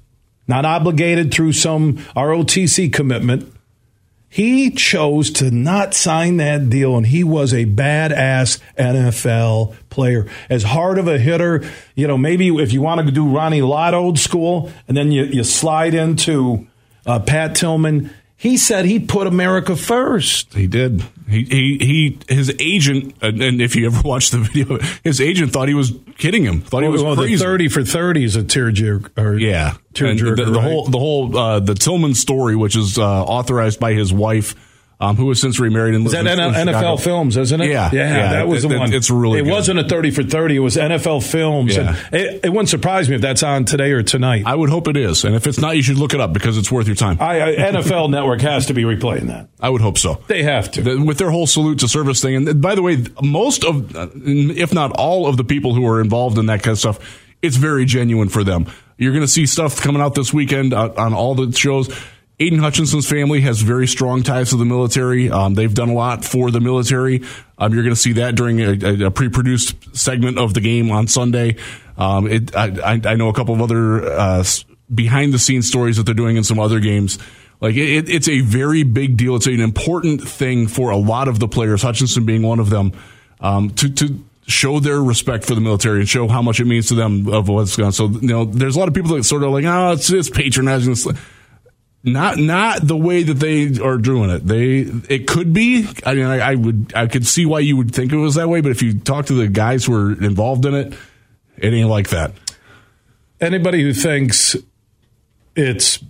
not 0.46 0.64
obligated 0.64 1.32
through 1.32 1.52
some 1.52 1.98
ROTC 2.16 2.92
commitment. 2.92 3.50
He 4.28 4.70
chose 4.70 5.30
to 5.34 5.52
not 5.52 5.94
sign 5.94 6.38
that 6.38 6.68
deal, 6.68 6.96
and 6.96 7.06
he 7.06 7.22
was 7.22 7.54
a 7.54 7.66
badass 7.66 8.58
NFL 8.76 9.76
player. 9.90 10.26
As 10.50 10.64
hard 10.64 10.98
of 10.98 11.06
a 11.06 11.18
hitter, 11.18 11.62
you 11.94 12.08
know, 12.08 12.18
maybe 12.18 12.48
if 12.48 12.72
you 12.72 12.82
want 12.82 13.06
to 13.06 13.12
do 13.12 13.28
Ronnie 13.28 13.62
Lott 13.62 13.94
old 13.94 14.18
school, 14.18 14.72
and 14.88 14.96
then 14.96 15.12
you, 15.12 15.22
you 15.22 15.44
slide 15.44 15.94
into 15.94 16.66
uh, 17.06 17.20
Pat 17.20 17.54
Tillman, 17.54 18.10
he 18.36 18.56
said 18.56 18.84
he 18.84 18.98
put 18.98 19.26
America 19.26 19.76
first. 19.76 20.54
He 20.54 20.66
did. 20.66 21.02
He 21.28 21.44
he, 21.44 21.78
he 21.78 22.18
his 22.28 22.54
agent, 22.60 23.14
and 23.22 23.60
if 23.60 23.74
you 23.76 23.86
ever 23.86 24.02
watched 24.04 24.32
the 24.32 24.38
video, 24.38 24.78
his 25.02 25.20
agent 25.20 25.52
thought 25.52 25.68
he 25.68 25.74
was 25.74 25.92
kidding 26.18 26.44
him. 26.44 26.60
Thought 26.60 26.78
well, 26.78 26.82
he 26.82 26.88
was 26.88 27.02
well, 27.02 27.16
crazy. 27.16 27.36
The 27.36 27.44
Thirty 27.44 27.68
for 27.68 27.84
thirty 27.84 28.24
is 28.24 28.36
a 28.36 28.42
tearjerker. 28.42 29.40
Yeah, 29.40 29.76
tearjerker. 29.94 30.36
The, 30.36 30.44
the 30.44 30.52
right? 30.52 30.62
whole 30.62 30.84
the 30.86 30.98
whole 30.98 31.36
uh, 31.36 31.60
the 31.60 31.74
Tillman 31.74 32.14
story, 32.14 32.56
which 32.56 32.76
is 32.76 32.98
uh, 32.98 33.24
authorized 33.24 33.80
by 33.80 33.92
his 33.94 34.12
wife 34.12 34.54
um, 35.00 35.16
who 35.16 35.28
has 35.28 35.40
since 35.40 35.58
remarried 35.58 35.94
and 35.94 36.06
is 36.06 36.12
that 36.12 36.26
in, 36.26 36.38
NFL 36.38 36.64
Chicago. 36.66 36.96
Films, 36.96 37.36
isn't 37.36 37.60
it? 37.60 37.70
Yeah, 37.70 37.90
yeah, 37.92 38.16
yeah 38.16 38.32
that 38.32 38.48
was 38.48 38.64
it, 38.64 38.68
the 38.68 38.78
one. 38.78 38.92
It's 38.92 39.10
really. 39.10 39.40
It 39.40 39.44
good. 39.44 39.50
wasn't 39.52 39.80
a 39.80 39.88
thirty 39.88 40.10
for 40.10 40.22
thirty. 40.22 40.56
It 40.56 40.60
was 40.60 40.76
NFL 40.76 41.28
Films. 41.28 41.76
Yeah. 41.76 41.96
It, 42.12 42.44
it, 42.44 42.48
wouldn't 42.50 42.68
surprise 42.68 43.08
me 43.08 43.16
if 43.16 43.20
that's 43.20 43.42
on 43.42 43.64
today 43.64 43.90
or 43.90 44.02
tonight. 44.02 44.44
I 44.46 44.54
would 44.54 44.70
hope 44.70 44.88
it 44.88 44.96
is, 44.96 45.24
and 45.24 45.34
if 45.34 45.46
it's 45.46 45.58
not, 45.58 45.76
you 45.76 45.82
should 45.82 45.98
look 45.98 46.14
it 46.14 46.20
up 46.20 46.32
because 46.32 46.56
it's 46.56 46.70
worth 46.70 46.86
your 46.86 46.96
time. 46.96 47.18
I, 47.20 47.40
I, 47.40 47.56
NFL 47.72 48.10
Network 48.10 48.40
has 48.42 48.66
to 48.66 48.74
be 48.74 48.84
replaying 48.84 49.26
that. 49.26 49.48
I 49.60 49.68
would 49.68 49.80
hope 49.80 49.98
so. 49.98 50.22
They 50.28 50.42
have 50.44 50.70
to 50.72 50.82
the, 50.82 51.02
with 51.02 51.18
their 51.18 51.30
whole 51.30 51.46
salute 51.46 51.80
to 51.80 51.88
service 51.88 52.22
thing. 52.22 52.36
And 52.36 52.62
by 52.62 52.74
the 52.74 52.82
way, 52.82 53.04
most 53.22 53.64
of, 53.64 53.92
if 53.94 54.72
not 54.72 54.92
all 54.92 55.26
of 55.26 55.36
the 55.36 55.44
people 55.44 55.74
who 55.74 55.86
are 55.86 56.00
involved 56.00 56.38
in 56.38 56.46
that 56.46 56.62
kind 56.62 56.72
of 56.72 56.78
stuff, 56.78 57.20
it's 57.42 57.56
very 57.56 57.84
genuine 57.84 58.28
for 58.28 58.44
them. 58.44 58.66
You're 58.96 59.12
going 59.12 59.24
to 59.24 59.28
see 59.28 59.46
stuff 59.46 59.80
coming 59.80 60.00
out 60.00 60.14
this 60.14 60.32
weekend 60.32 60.72
on, 60.72 60.96
on 60.96 61.14
all 61.14 61.34
the 61.34 61.52
shows 61.52 61.88
Aidan 62.40 62.58
Hutchinson's 62.58 63.08
family 63.08 63.42
has 63.42 63.60
very 63.60 63.86
strong 63.86 64.24
ties 64.24 64.50
to 64.50 64.56
the 64.56 64.64
military. 64.64 65.30
Um, 65.30 65.54
they've 65.54 65.72
done 65.72 65.88
a 65.88 65.94
lot 65.94 66.24
for 66.24 66.50
the 66.50 66.60
military. 66.60 67.22
Um, 67.58 67.72
you're 67.72 67.84
going 67.84 67.94
to 67.94 68.00
see 68.00 68.14
that 68.14 68.34
during 68.34 68.60
a, 68.60 69.06
a, 69.06 69.10
pre-produced 69.10 69.96
segment 69.96 70.38
of 70.38 70.52
the 70.52 70.60
game 70.60 70.90
on 70.90 71.06
Sunday. 71.06 71.56
Um, 71.96 72.26
it, 72.26 72.56
I, 72.56 73.00
I, 73.04 73.14
know 73.14 73.28
a 73.28 73.32
couple 73.32 73.54
of 73.54 73.62
other 73.62 74.04
uh, 74.04 74.44
behind-the-scenes 74.92 75.68
stories 75.68 75.96
that 75.96 76.06
they're 76.06 76.14
doing 76.14 76.36
in 76.36 76.42
some 76.42 76.58
other 76.58 76.80
games. 76.80 77.20
Like 77.60 77.76
it, 77.76 78.08
it's 78.08 78.28
a 78.28 78.40
very 78.40 78.82
big 78.82 79.16
deal. 79.16 79.36
It's 79.36 79.46
an 79.46 79.60
important 79.60 80.26
thing 80.26 80.66
for 80.66 80.90
a 80.90 80.96
lot 80.96 81.28
of 81.28 81.38
the 81.38 81.46
players, 81.46 81.82
Hutchinson 81.82 82.26
being 82.26 82.42
one 82.42 82.58
of 82.58 82.68
them, 82.68 82.92
um, 83.40 83.70
to 83.70 83.88
to 83.90 84.24
show 84.46 84.80
their 84.80 85.00
respect 85.02 85.44
for 85.44 85.54
the 85.54 85.60
military 85.60 86.00
and 86.00 86.08
show 86.08 86.28
how 86.28 86.42
much 86.42 86.60
it 86.60 86.66
means 86.66 86.88
to 86.88 86.94
them 86.94 87.32
of 87.32 87.48
what's 87.48 87.78
on. 87.78 87.92
So 87.92 88.08
you 88.08 88.28
know, 88.28 88.44
there's 88.44 88.76
a 88.76 88.78
lot 88.78 88.88
of 88.88 88.94
people 88.94 89.14
that 89.16 89.22
sort 89.22 89.44
of 89.44 89.52
like, 89.52 89.64
oh, 89.64 89.92
it's 89.92 90.10
it's 90.10 90.28
patronizing. 90.28 90.96
Not 92.06 92.36
not 92.36 92.86
the 92.86 92.96
way 92.96 93.22
that 93.22 93.34
they 93.34 93.80
are 93.80 93.96
doing 93.96 94.28
it. 94.28 94.46
They 94.46 94.80
it 95.08 95.26
could 95.26 95.54
be. 95.54 95.88
I 96.04 96.14
mean, 96.14 96.26
I, 96.26 96.50
I, 96.50 96.54
would 96.54 96.92
I 96.94 97.06
could 97.06 97.26
see 97.26 97.46
why 97.46 97.60
you 97.60 97.78
would 97.78 97.94
think 97.94 98.12
it 98.12 98.16
was 98.16 98.34
that 98.34 98.46
way. 98.46 98.60
But 98.60 98.72
if 98.72 98.82
you 98.82 98.98
talk 98.98 99.26
to 99.26 99.32
the 99.32 99.48
guys 99.48 99.86
who 99.86 99.94
are 99.94 100.12
involved 100.12 100.66
in 100.66 100.74
it, 100.74 100.92
it 101.56 101.72
ain't 101.72 101.88
like 101.88 102.10
that. 102.10 102.32
Anybody 103.40 103.82
who 103.82 103.94
thinks 103.94 104.54
it's 105.56 106.04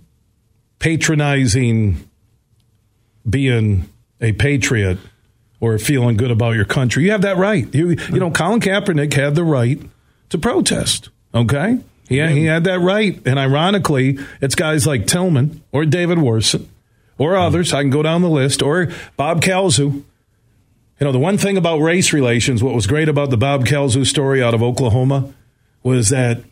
patronizing 0.79 2.09
being 3.27 3.89
a 4.19 4.33
patriot 4.33 4.97
or 5.61 5.77
feeling 5.77 6.17
good 6.17 6.31
about 6.31 6.55
your 6.55 6.65
country, 6.65 7.05
you 7.05 7.11
have 7.11 7.21
that 7.21 7.37
right. 7.37 7.73
You 7.73 7.91
you 8.11 8.19
know, 8.19 8.31
Colin 8.31 8.59
Kaepernick 8.59 9.13
had 9.13 9.35
the 9.35 9.45
right 9.45 9.81
to 10.27 10.37
protest. 10.37 11.07
Okay. 11.33 11.79
Yeah, 12.07 12.29
he 12.29 12.45
had 12.45 12.63
that 12.65 12.79
right. 12.79 13.19
And 13.25 13.39
ironically, 13.39 14.19
it's 14.41 14.55
guys 14.55 14.85
like 14.85 15.07
Tillman 15.07 15.63
or 15.71 15.85
David 15.85 16.19
Warsen 16.19 16.67
or 17.17 17.31
mm-hmm. 17.31 17.41
others. 17.41 17.73
I 17.73 17.81
can 17.81 17.89
go 17.89 18.03
down 18.03 18.21
the 18.21 18.29
list 18.29 18.61
or 18.61 18.89
Bob 19.17 19.41
Kalsu. 19.41 20.03
You 20.99 21.03
know, 21.05 21.11
the 21.11 21.19
one 21.19 21.37
thing 21.37 21.57
about 21.57 21.81
race 21.81 22.13
relations, 22.13 22.63
what 22.63 22.73
was 22.73 22.87
great 22.87 23.09
about 23.09 23.29
the 23.29 23.37
Bob 23.37 23.65
Kalsu 23.65 24.05
story 24.05 24.41
out 24.41 24.53
of 24.53 24.63
Oklahoma 24.63 25.33
was 25.83 26.09
that 26.09 26.43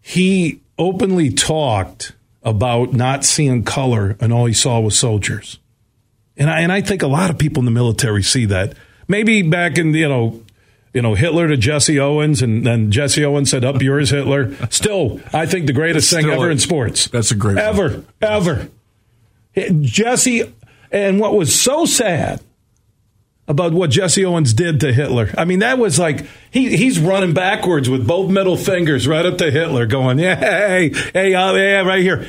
he 0.00 0.60
openly 0.78 1.30
talked 1.30 2.12
about 2.42 2.92
not 2.92 3.24
seeing 3.24 3.62
color 3.64 4.16
and 4.20 4.32
all 4.32 4.46
he 4.46 4.54
saw 4.54 4.80
was 4.80 4.98
soldiers. 4.98 5.58
And 6.36 6.48
I, 6.48 6.60
and 6.60 6.72
I 6.72 6.80
think 6.80 7.02
a 7.02 7.06
lot 7.06 7.28
of 7.28 7.38
people 7.38 7.60
in 7.60 7.66
the 7.66 7.70
military 7.70 8.22
see 8.22 8.46
that. 8.46 8.74
Maybe 9.08 9.42
back 9.42 9.76
in, 9.76 9.92
you 9.92 10.08
know, 10.08 10.42
you 10.92 11.02
know, 11.02 11.14
Hitler 11.14 11.48
to 11.48 11.56
Jesse 11.56 12.00
Owens, 12.00 12.42
and 12.42 12.66
then 12.66 12.90
Jesse 12.90 13.24
Owens 13.24 13.50
said, 13.50 13.64
"Up 13.64 13.80
yours, 13.80 14.10
Hitler." 14.10 14.54
Still, 14.70 15.20
I 15.32 15.46
think 15.46 15.66
the 15.66 15.72
greatest 15.72 16.12
thing 16.12 16.28
ever 16.28 16.50
in 16.50 16.58
sports. 16.58 17.06
That's 17.08 17.30
a 17.30 17.36
great 17.36 17.58
ever, 17.58 17.88
one. 17.90 18.06
ever. 18.20 18.68
Jesse, 19.82 20.52
and 20.90 21.20
what 21.20 21.34
was 21.34 21.58
so 21.58 21.84
sad 21.84 22.40
about 23.46 23.72
what 23.72 23.90
Jesse 23.90 24.24
Owens 24.24 24.52
did 24.52 24.80
to 24.80 24.92
Hitler. 24.92 25.34
I 25.36 25.44
mean, 25.44 25.58
that 25.58 25.78
was 25.78 25.98
like 25.98 26.24
he 26.50 26.76
he's 26.76 26.98
running 26.98 27.34
backwards 27.34 27.88
with 27.88 28.06
both 28.06 28.30
middle 28.30 28.56
fingers 28.56 29.06
right 29.06 29.26
up 29.26 29.38
to 29.38 29.50
Hitler, 29.50 29.86
going, 29.86 30.18
"Yeah, 30.18 30.36
hey, 30.36 30.92
hey, 31.12 31.30
yeah, 31.32 31.80
right 31.82 32.02
here." 32.02 32.26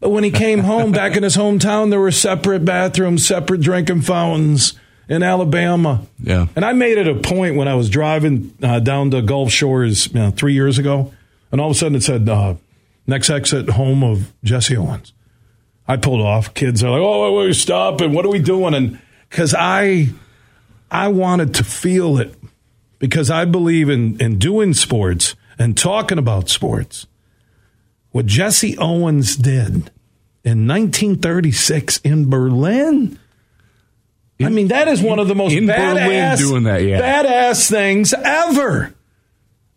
But 0.00 0.10
when 0.10 0.24
he 0.24 0.30
came 0.30 0.60
home 0.60 0.92
back 0.92 1.16
in 1.16 1.24
his 1.24 1.36
hometown, 1.36 1.90
there 1.90 2.00
were 2.00 2.12
separate 2.12 2.64
bathrooms, 2.64 3.26
separate 3.26 3.60
drinking 3.60 4.02
fountains 4.02 4.74
in 5.08 5.22
Alabama. 5.22 6.02
Yeah. 6.20 6.46
And 6.54 6.64
I 6.64 6.72
made 6.72 6.98
it 6.98 7.08
a 7.08 7.14
point 7.14 7.56
when 7.56 7.68
I 7.68 7.74
was 7.74 7.88
driving 7.88 8.54
uh, 8.62 8.80
down 8.80 9.10
to 9.12 9.22
Gulf 9.22 9.50
Shores 9.50 10.08
you 10.08 10.14
know, 10.14 10.30
three 10.30 10.52
years 10.52 10.78
ago, 10.78 11.12
and 11.50 11.60
all 11.60 11.70
of 11.70 11.76
a 11.76 11.78
sudden 11.78 11.96
it 11.96 12.02
said, 12.02 12.28
uh, 12.28 12.54
next 13.06 13.30
exit, 13.30 13.70
home 13.70 14.04
of 14.04 14.32
Jesse 14.44 14.76
Owens. 14.76 15.12
I 15.86 15.96
pulled 15.96 16.20
off. 16.20 16.52
Kids 16.52 16.84
are 16.84 16.90
like, 16.90 17.00
oh, 17.00 17.34
wait, 17.34 17.46
wait, 17.46 17.54
stop. 17.54 18.02
And 18.02 18.14
what 18.14 18.26
are 18.26 18.30
we 18.30 18.40
doing? 18.40 18.74
And 18.74 19.00
because 19.30 19.54
I, 19.58 20.10
I 20.90 21.08
wanted 21.08 21.54
to 21.54 21.64
feel 21.64 22.18
it 22.18 22.34
because 22.98 23.30
I 23.30 23.46
believe 23.46 23.88
in, 23.88 24.20
in 24.20 24.38
doing 24.38 24.74
sports 24.74 25.34
and 25.58 25.76
talking 25.76 26.18
about 26.18 26.48
sports. 26.48 27.06
What 28.10 28.26
Jesse 28.26 28.76
Owens 28.78 29.36
did 29.36 29.90
in 30.44 30.66
1936 30.66 31.98
in 31.98 32.28
Berlin 32.28 33.18
in, 34.38 34.46
I 34.46 34.50
mean, 34.50 34.68
that 34.68 34.88
is 34.88 35.02
one 35.02 35.18
of 35.18 35.28
the 35.28 35.34
most 35.34 35.52
badass, 35.52 36.38
doing 36.38 36.64
that, 36.64 36.82
yeah. 36.82 37.00
badass 37.00 37.68
things 37.68 38.12
ever. 38.12 38.94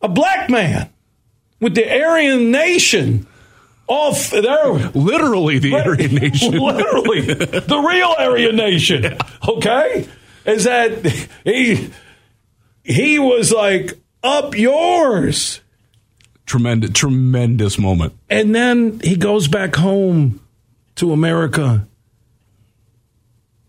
A 0.01 0.08
black 0.08 0.50
man 0.50 0.89
with 1.60 1.75
the 1.75 2.03
Aryan 2.03 2.51
nation 2.51 3.27
off 3.88 4.32
there. 4.32 4.74
Literally 4.94 5.60
the 5.60 5.75
Aryan 5.75 6.15
nation. 6.15 6.51
Literally. 6.60 7.22
the 7.22 7.84
real 7.88 8.15
Aryan 8.18 8.56
nation. 8.56 9.03
Yeah. 9.03 9.18
Okay? 9.48 10.08
Is 10.46 10.63
that 10.63 11.06
he 11.44 11.91
he 12.84 13.20
was 13.20 13.51
like, 13.51 14.00
up 14.24 14.56
yours. 14.56 15.62
Tremendous 16.46 16.91
tremendous 16.91 17.77
moment. 17.77 18.13
And 18.30 18.53
then 18.53 19.00
he 19.03 19.15
goes 19.15 19.48
back 19.48 19.75
home 19.75 20.39
to 20.96 21.13
America 21.13 21.88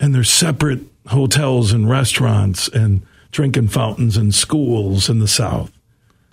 and 0.03 0.15
there's 0.15 0.31
separate 0.31 0.81
hotels 1.07 1.73
and 1.73 1.89
restaurants 1.89 2.69
and 2.69 3.01
drinking 3.31 3.69
fountains 3.69 4.19
and 4.19 4.35
schools 4.35 5.09
in 5.09 5.21
the 5.21 5.29
South. 5.29 5.73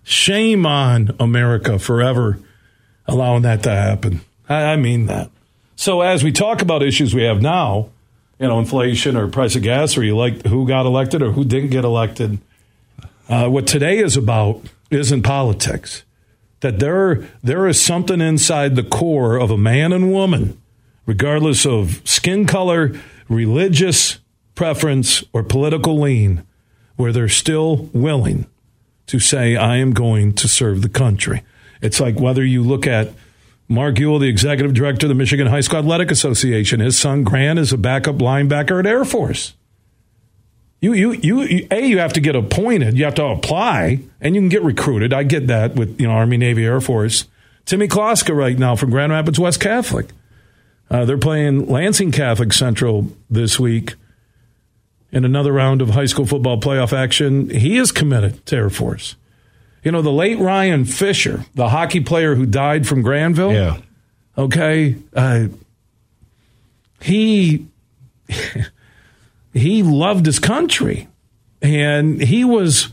Shame 0.04 0.66
on 0.66 1.16
America 1.20 1.80
forever 1.80 2.40
allowing 3.08 3.44
that 3.44 3.64
to 3.64 3.70
happen. 3.70 4.22
I, 4.50 4.76
mean 4.76 5.06
that. 5.06 5.30
So 5.76 6.02
as 6.02 6.24
we 6.24 6.32
talk 6.32 6.62
about 6.64 6.82
issues 6.82 7.14
we 7.14 7.24
have 7.24 7.42
now, 7.42 7.90
you 8.40 8.48
know, 8.48 8.60
inflation 8.60 9.16
or 9.16 9.28
price 9.28 9.56
of 9.56 9.62
gas, 9.62 9.96
or 9.98 10.04
you 10.04 10.18
like 10.18 10.46
who 10.48 10.68
got 10.68 10.88
elected 10.88 11.22
or 11.22 11.32
who 11.32 11.46
didn't 11.46 11.70
get 11.70 11.86
elected, 11.86 12.40
uh, 13.30 13.48
what 13.48 13.68
today 13.68 14.00
is 14.00 14.18
about 14.18 14.62
isn't 14.90 15.22
politics. 15.22 16.04
that 16.62 16.80
there 16.80 17.30
there 17.44 17.68
is 17.68 17.82
something 17.82 18.20
inside 18.20 18.76
the 18.76 18.84
core 18.84 19.38
of 19.38 19.52
a 19.52 19.58
man 19.58 19.94
and 19.94 20.12
woman, 20.12 20.60
regardless 21.06 21.66
of 21.66 22.02
skin 22.04 22.46
color, 22.46 22.94
religious 23.30 24.20
preference, 24.56 25.24
or 25.32 25.44
political 25.44 26.00
lean, 26.00 26.44
where 26.98 27.14
they're 27.14 27.30
still 27.30 27.90
willing 27.94 28.46
to 29.08 29.20
say, 29.20 29.56
I 29.56 29.78
am 29.78 29.94
going 29.94 30.34
to 30.34 30.48
serve 30.48 30.82
the 30.82 30.90
country. 30.90 31.44
It's 31.82 32.00
like 32.00 32.20
whether 32.20 32.44
you 32.44 32.62
look 32.62 32.86
at 32.86 33.14
Mark 33.70 33.96
Uyl, 33.96 34.20
the 34.20 34.28
executive 34.28 34.74
director 34.74 35.06
of 35.06 35.10
the 35.10 35.16
Michigan 35.16 35.48
High 35.48 35.62
School 35.62 35.80
Athletic 35.80 36.12
Association, 36.12 36.80
his 36.80 36.98
son 36.98 37.24
Grant 37.24 37.58
is 37.60 37.72
a 37.72 37.78
backup 37.78 38.16
linebacker 38.16 38.80
at 38.80 38.86
Air 38.86 39.06
Force. 39.06 39.54
You, 40.82 40.94
you, 40.94 41.12
you, 41.12 41.42
you, 41.42 41.68
a, 41.72 41.86
you 41.86 42.00
have 42.00 42.14
to 42.14 42.22
get 42.22 42.36
appointed. 42.36 42.98
You 42.98 43.06
have 43.06 43.16
to 43.16 43.26
apply, 43.26 44.00
and 44.22 44.36
you 44.36 44.42
can 44.42 44.50
get 44.50 44.64
recruited. 44.64 45.14
I 45.14 45.24
get 45.24 45.48
that 45.48 45.76
with 45.76 46.00
you 46.02 46.08
know 46.08 46.14
Army, 46.14 46.38
Navy, 46.38 46.66
Air 46.66 46.82
Force. 46.82 47.28
Timmy 47.66 47.88
Kloska 47.88 48.36
right 48.36 48.58
now 48.58 48.76
from 48.76 48.90
Grand 48.90 49.12
Rapids 49.12 49.40
West 49.40 49.60
Catholic. 49.60 50.08
Uh, 50.90 51.06
they're 51.06 51.18
playing 51.18 51.68
Lansing 51.68 52.12
Catholic 52.12 52.52
Central 52.52 53.12
this 53.30 53.60
week 53.60 53.96
in 55.12 55.26
another 55.26 55.52
round 55.52 55.82
of 55.82 55.92
high 55.92 56.06
school 56.06 56.26
football 56.26 56.60
playoff 56.60 56.94
action. 56.94 57.50
He 57.50 57.78
is 57.78 57.92
committed 57.92 58.46
to 58.48 58.56
Air 58.56 58.70
Force. 58.70 59.16
You 59.84 59.92
know, 59.92 60.02
the 60.02 60.12
late 60.12 60.40
Ryan 60.40 60.86
Fisher, 60.86 61.46
the 61.56 61.70
hockey 61.70 62.02
player 62.02 62.36
who 62.36 62.46
died 62.46 62.88
from 62.88 63.02
Grandville. 63.02 63.54
Yeah. 63.54 63.78
Okay. 64.38 64.96
Uh, 65.16 65.48
he 67.02 67.66
he 69.54 69.84
loved 69.84 70.26
his 70.26 70.40
country, 70.40 71.08
and 71.62 72.22
he 72.22 72.44
was. 72.44 72.90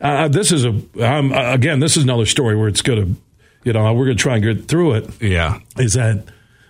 Uh, 0.00 0.28
this 0.28 0.50
is 0.50 0.64
a 0.64 0.70
um, 1.00 1.32
again. 1.32 1.78
This 1.78 1.96
is 1.96 2.02
another 2.02 2.26
story 2.26 2.56
where 2.56 2.68
it's 2.68 2.82
going 2.82 3.14
to, 3.14 3.20
you 3.62 3.72
know, 3.72 3.92
we're 3.94 4.06
going 4.06 4.16
to 4.16 4.22
try 4.22 4.34
and 4.36 4.44
get 4.44 4.66
through 4.66 4.94
it. 4.94 5.22
Yeah. 5.22 5.60
Is 5.78 5.94
that 5.94 6.24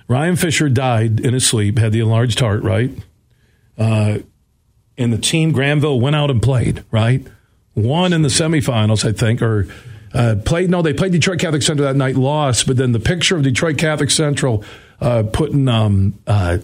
Ryan 0.08 0.36
Fisher 0.36 0.68
died 0.68 1.20
in 1.20 1.34
his 1.34 1.46
sleep, 1.46 1.78
had 1.78 1.92
the 1.92 2.00
enlarged 2.00 2.40
heart, 2.40 2.62
right? 2.62 2.90
Uh, 3.78 4.18
and 4.96 5.12
the 5.12 5.18
team 5.18 5.52
Grandville 5.52 5.98
went 5.98 6.14
out 6.14 6.30
and 6.30 6.42
played, 6.42 6.84
right? 6.90 7.26
Won 7.74 8.12
in 8.12 8.22
the 8.22 8.28
semifinals, 8.28 9.04
I 9.04 9.12
think, 9.12 9.42
or 9.42 9.66
uh, 10.12 10.36
played. 10.44 10.70
No, 10.70 10.82
they 10.82 10.92
played 10.92 11.12
Detroit 11.12 11.40
Catholic 11.40 11.62
Central 11.62 11.88
that 11.88 11.96
night, 11.96 12.14
lost. 12.16 12.66
But 12.66 12.76
then 12.76 12.92
the 12.92 13.00
picture 13.00 13.36
of 13.36 13.42
Detroit 13.42 13.78
Catholic 13.78 14.10
Central 14.10 14.64
uh, 15.00 15.24
putting 15.32 15.66
um, 15.68 16.18
uh, 16.26 16.58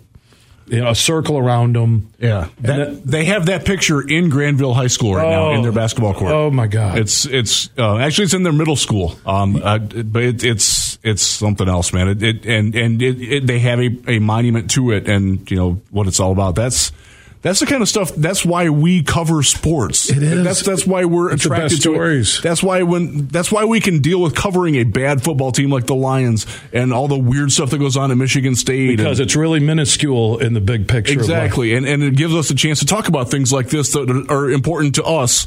you 0.70 0.80
know, 0.80 0.90
a 0.90 0.94
circle 0.94 1.36
around 1.36 1.74
them. 1.74 2.10
Yeah, 2.18 2.48
that, 2.60 2.76
that, 2.76 3.04
they 3.04 3.24
have 3.24 3.46
that 3.46 3.64
picture 3.64 4.00
in 4.00 4.30
Grandville 4.30 4.72
High 4.72 4.86
School 4.86 5.16
right 5.16 5.26
oh, 5.26 5.30
now 5.30 5.54
in 5.56 5.62
their 5.62 5.72
basketball 5.72 6.14
court. 6.14 6.32
Oh 6.32 6.50
my 6.50 6.68
God! 6.68 6.98
It's 6.98 7.26
it's 7.26 7.70
uh, 7.76 7.98
actually 7.98 8.24
it's 8.24 8.34
in 8.34 8.44
their 8.44 8.52
middle 8.52 8.76
school, 8.76 9.18
um, 9.26 9.56
uh, 9.56 9.78
but 9.78 10.22
it, 10.22 10.44
it's 10.44 10.98
it's 11.02 11.22
something 11.22 11.68
else, 11.68 11.92
man. 11.92 12.08
It, 12.08 12.22
it 12.22 12.46
and 12.46 12.74
and 12.76 13.02
it, 13.02 13.46
they 13.46 13.58
have 13.58 13.80
a, 13.80 13.90
a 14.06 14.18
monument 14.20 14.70
to 14.72 14.92
it, 14.92 15.08
and 15.08 15.50
you 15.50 15.56
know 15.56 15.80
what 15.90 16.06
it's 16.06 16.20
all 16.20 16.30
about. 16.30 16.54
That's 16.54 16.92
that's 17.42 17.60
the 17.60 17.66
kind 17.66 17.80
of 17.80 17.88
stuff. 17.88 18.14
That's 18.14 18.44
why 18.44 18.68
we 18.68 19.02
cover 19.02 19.42
sports. 19.42 20.10
It 20.10 20.22
is. 20.22 20.44
That's 20.44 20.62
that's 20.62 20.86
why 20.86 21.06
we're 21.06 21.32
it's 21.32 21.46
attracted 21.46 21.76
to 21.76 21.80
stories. 21.80 22.38
it. 22.38 22.42
That's 22.42 22.62
why 22.62 22.82
when 22.82 23.28
that's 23.28 23.50
why 23.50 23.64
we 23.64 23.80
can 23.80 24.00
deal 24.00 24.20
with 24.20 24.34
covering 24.34 24.74
a 24.74 24.84
bad 24.84 25.22
football 25.24 25.50
team 25.50 25.70
like 25.70 25.86
the 25.86 25.94
Lions 25.94 26.46
and 26.72 26.92
all 26.92 27.08
the 27.08 27.18
weird 27.18 27.50
stuff 27.50 27.70
that 27.70 27.78
goes 27.78 27.96
on 27.96 28.10
at 28.10 28.16
Michigan 28.18 28.54
State 28.54 28.96
because 28.96 29.20
and, 29.20 29.26
it's 29.26 29.36
really 29.36 29.60
minuscule 29.60 30.38
in 30.38 30.52
the 30.52 30.60
big 30.60 30.86
picture. 30.86 31.14
Exactly, 31.14 31.74
and 31.74 31.86
and 31.86 32.02
it 32.02 32.14
gives 32.14 32.34
us 32.34 32.50
a 32.50 32.54
chance 32.54 32.80
to 32.80 32.86
talk 32.86 33.08
about 33.08 33.30
things 33.30 33.52
like 33.52 33.70
this 33.70 33.92
that 33.92 34.26
are 34.28 34.50
important 34.50 34.96
to 34.96 35.04
us 35.04 35.46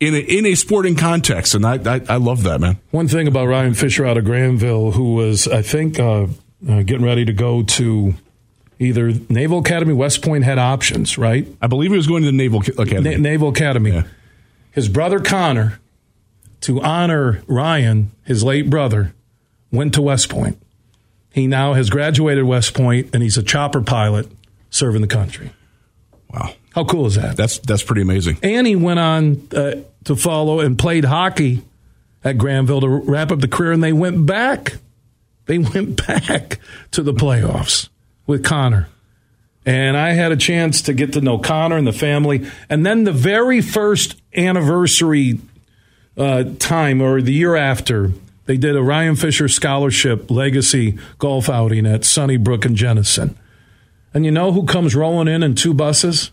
in 0.00 0.14
a, 0.14 0.18
in 0.18 0.44
a 0.44 0.54
sporting 0.54 0.96
context, 0.96 1.54
and 1.54 1.64
I, 1.64 1.74
I, 1.76 2.00
I 2.08 2.16
love 2.16 2.42
that 2.42 2.60
man. 2.60 2.78
One 2.90 3.08
thing 3.08 3.28
about 3.28 3.46
Ryan 3.46 3.72
Fisher 3.72 4.04
out 4.04 4.18
of 4.18 4.24
Grandville, 4.24 4.90
who 4.90 5.14
was 5.14 5.48
I 5.48 5.62
think 5.62 5.98
uh, 5.98 6.26
uh, 6.68 6.82
getting 6.82 7.04
ready 7.04 7.24
to 7.24 7.32
go 7.32 7.62
to 7.62 8.14
either 8.78 9.12
Naval 9.28 9.58
Academy, 9.58 9.92
West 9.92 10.22
Point 10.22 10.44
had 10.44 10.58
options, 10.58 11.16
right? 11.18 11.46
I 11.60 11.66
believe 11.66 11.90
he 11.90 11.96
was 11.96 12.06
going 12.06 12.22
to 12.22 12.26
the 12.26 12.36
Naval 12.36 12.60
Academy. 12.60 13.10
Na- 13.10 13.16
Naval 13.16 13.48
Academy. 13.48 13.92
Yeah. 13.92 14.04
His 14.72 14.88
brother 14.88 15.20
Connor, 15.20 15.80
to 16.62 16.80
honor 16.80 17.42
Ryan, 17.46 18.10
his 18.24 18.42
late 18.42 18.68
brother, 18.68 19.14
went 19.70 19.94
to 19.94 20.02
West 20.02 20.28
Point. 20.28 20.60
He 21.32 21.46
now 21.46 21.74
has 21.74 21.90
graduated 21.90 22.44
West 22.44 22.74
Point 22.74 23.10
and 23.12 23.22
he's 23.22 23.36
a 23.36 23.42
chopper 23.42 23.80
pilot 23.80 24.30
serving 24.70 25.02
the 25.02 25.08
country. 25.08 25.50
Wow. 26.32 26.54
How 26.74 26.84
cool 26.84 27.06
is 27.06 27.14
that? 27.14 27.36
That's 27.36 27.58
that's 27.58 27.82
pretty 27.82 28.02
amazing. 28.02 28.38
And 28.42 28.66
he 28.66 28.74
went 28.74 28.98
on 28.98 29.48
uh, 29.54 29.82
to 30.04 30.16
follow 30.16 30.60
and 30.60 30.76
played 30.76 31.04
hockey 31.04 31.62
at 32.24 32.38
Grandville 32.38 32.80
to 32.80 32.88
wrap 32.88 33.30
up 33.30 33.40
the 33.40 33.48
career 33.48 33.72
and 33.72 33.82
they 33.82 33.92
went 33.92 34.26
back. 34.26 34.74
They 35.46 35.58
went 35.74 36.04
back 36.06 36.58
to 36.92 37.02
the 37.02 37.12
playoffs 37.12 37.88
with 38.26 38.44
Connor. 38.44 38.88
And 39.66 39.96
I 39.96 40.12
had 40.12 40.30
a 40.30 40.36
chance 40.36 40.82
to 40.82 40.92
get 40.92 41.14
to 41.14 41.20
know 41.20 41.38
Connor 41.38 41.76
and 41.76 41.86
the 41.86 41.92
family. 41.92 42.46
And 42.68 42.84
then 42.84 43.04
the 43.04 43.12
very 43.12 43.60
first 43.60 44.20
anniversary 44.36 45.40
uh, 46.16 46.44
time 46.58 47.00
or 47.00 47.22
the 47.22 47.32
year 47.32 47.56
after, 47.56 48.12
they 48.46 48.56
did 48.56 48.76
a 48.76 48.82
Ryan 48.82 49.16
Fisher 49.16 49.48
Scholarship 49.48 50.30
Legacy 50.30 50.98
golf 51.18 51.48
outing 51.48 51.86
at 51.86 52.04
Sunnybrook 52.04 52.64
and 52.64 52.76
Jenison. 52.76 53.36
And 54.12 54.24
you 54.24 54.30
know 54.30 54.52
who 54.52 54.64
comes 54.66 54.94
rolling 54.94 55.28
in 55.28 55.42
in 55.42 55.54
two 55.54 55.74
buses? 55.74 56.30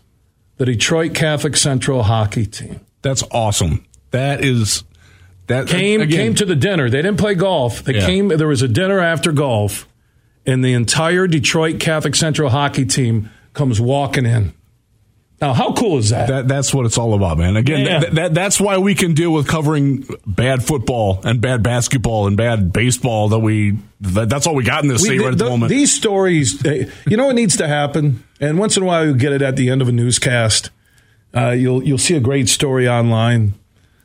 The 0.58 0.66
Detroit 0.66 1.14
Catholic 1.14 1.56
Central 1.56 2.04
hockey 2.04 2.46
team. 2.46 2.80
That's 3.00 3.24
awesome. 3.32 3.84
That 4.12 4.44
is 4.44 4.84
that 5.48 5.66
came 5.66 6.00
again, 6.00 6.18
came 6.18 6.34
to 6.36 6.44
the 6.44 6.54
dinner. 6.54 6.88
They 6.88 7.02
didn't 7.02 7.18
play 7.18 7.34
golf. 7.34 7.82
They 7.82 7.94
yeah. 7.94 8.06
came. 8.06 8.28
There 8.28 8.46
was 8.46 8.62
a 8.62 8.68
dinner 8.68 9.00
after 9.00 9.32
golf, 9.32 9.88
and 10.46 10.64
the 10.64 10.72
entire 10.72 11.26
Detroit 11.26 11.80
Catholic 11.80 12.14
Central 12.14 12.50
hockey 12.50 12.84
team 12.84 13.30
comes 13.54 13.80
walking 13.80 14.26
in. 14.26 14.52
Now, 15.40 15.54
how 15.54 15.72
cool 15.72 15.98
is 15.98 16.10
that? 16.10 16.28
that 16.28 16.46
that's 16.46 16.72
what 16.72 16.86
it's 16.86 16.96
all 16.96 17.14
about, 17.14 17.36
man. 17.36 17.56
Again, 17.56 17.84
yeah. 17.84 17.98
that, 17.98 18.14
that, 18.14 18.34
that's 18.34 18.60
why 18.60 18.78
we 18.78 18.94
can 18.94 19.12
deal 19.12 19.32
with 19.32 19.48
covering 19.48 20.06
bad 20.24 20.62
football 20.62 21.20
and 21.24 21.40
bad 21.40 21.64
basketball 21.64 22.28
and 22.28 22.36
bad 22.36 22.72
baseball. 22.72 23.28
That 23.28 23.40
we 23.40 23.76
that, 24.02 24.28
that's 24.28 24.46
all 24.46 24.54
we 24.54 24.62
got 24.62 24.84
in 24.84 24.88
this 24.88 25.02
we, 25.02 25.08
state 25.08 25.18
right 25.18 25.24
the, 25.26 25.32
at 25.32 25.38
the 25.38 25.44
moment. 25.50 25.70
These 25.70 25.92
stories, 25.92 26.62
you 26.64 27.16
know, 27.16 27.26
what 27.26 27.34
needs 27.34 27.56
to 27.56 27.66
happen, 27.66 28.22
and 28.40 28.56
once 28.56 28.76
in 28.76 28.84
a 28.84 28.86
while 28.86 29.04
you 29.04 29.14
get 29.14 29.32
it 29.32 29.42
at 29.42 29.56
the 29.56 29.68
end 29.68 29.82
of 29.82 29.88
a 29.88 29.92
newscast. 29.92 30.70
Uh, 31.34 31.50
you'll 31.50 31.82
you'll 31.82 31.98
see 31.98 32.14
a 32.14 32.20
great 32.20 32.48
story 32.48 32.88
online. 32.88 33.54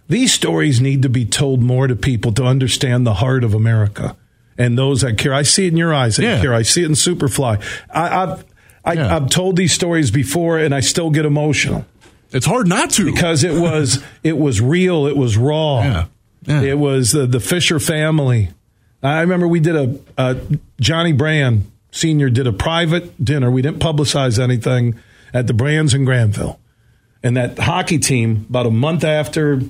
These 0.09 0.33
stories 0.33 0.81
need 0.81 1.03
to 1.03 1.09
be 1.09 1.25
told 1.25 1.61
more 1.61 1.85
to 1.85 1.95
people 1.95 2.31
to 2.31 2.45
understand 2.45 3.05
the 3.05 3.15
heart 3.15 3.43
of 3.43 3.53
America 3.53 4.15
and 4.57 4.77
those 4.77 5.01
that 5.01 5.17
care. 5.17 5.33
I 5.33 5.43
see 5.43 5.65
it 5.65 5.69
in 5.69 5.77
your 5.77 5.93
eyes 5.93 6.17
that 6.17 6.23
yeah. 6.23 6.41
care. 6.41 6.53
I 6.53 6.61
see 6.61 6.83
it 6.83 6.87
in 6.87 6.93
Superfly. 6.93 7.61
I, 7.89 8.23
I've 8.23 8.45
I, 8.87 8.93
yeah. 8.93 9.15
I've 9.15 9.29
told 9.29 9.57
these 9.57 9.73
stories 9.73 10.11
before, 10.11 10.57
and 10.57 10.73
I 10.73 10.79
still 10.79 11.09
get 11.09 11.25
emotional. 11.25 11.85
It's 12.31 12.45
hard 12.45 12.67
not 12.67 12.89
to 12.91 13.05
because 13.05 13.43
it 13.43 13.59
was 13.59 14.03
it 14.23 14.37
was 14.37 14.61
real. 14.61 15.07
It 15.07 15.17
was 15.17 15.37
raw. 15.37 15.81
Yeah. 15.81 16.05
yeah. 16.45 16.61
It 16.61 16.79
was 16.79 17.11
the, 17.11 17.25
the 17.25 17.41
Fisher 17.41 17.79
family. 17.79 18.49
I 19.03 19.21
remember 19.21 19.47
we 19.47 19.59
did 19.59 19.75
a 19.75 19.99
uh, 20.17 20.35
Johnny 20.79 21.11
Brann 21.11 21.71
Senior 21.91 22.29
did 22.29 22.47
a 22.47 22.53
private 22.53 23.23
dinner. 23.23 23.49
We 23.49 23.61
didn't 23.61 23.79
publicize 23.79 24.39
anything 24.39 24.99
at 25.33 25.47
the 25.47 25.53
Brann's 25.53 25.93
in 25.93 26.05
Grandville, 26.05 26.59
and 27.23 27.35
that 27.35 27.57
hockey 27.59 27.99
team 27.99 28.45
about 28.49 28.65
a 28.65 28.71
month 28.71 29.03
after 29.03 29.61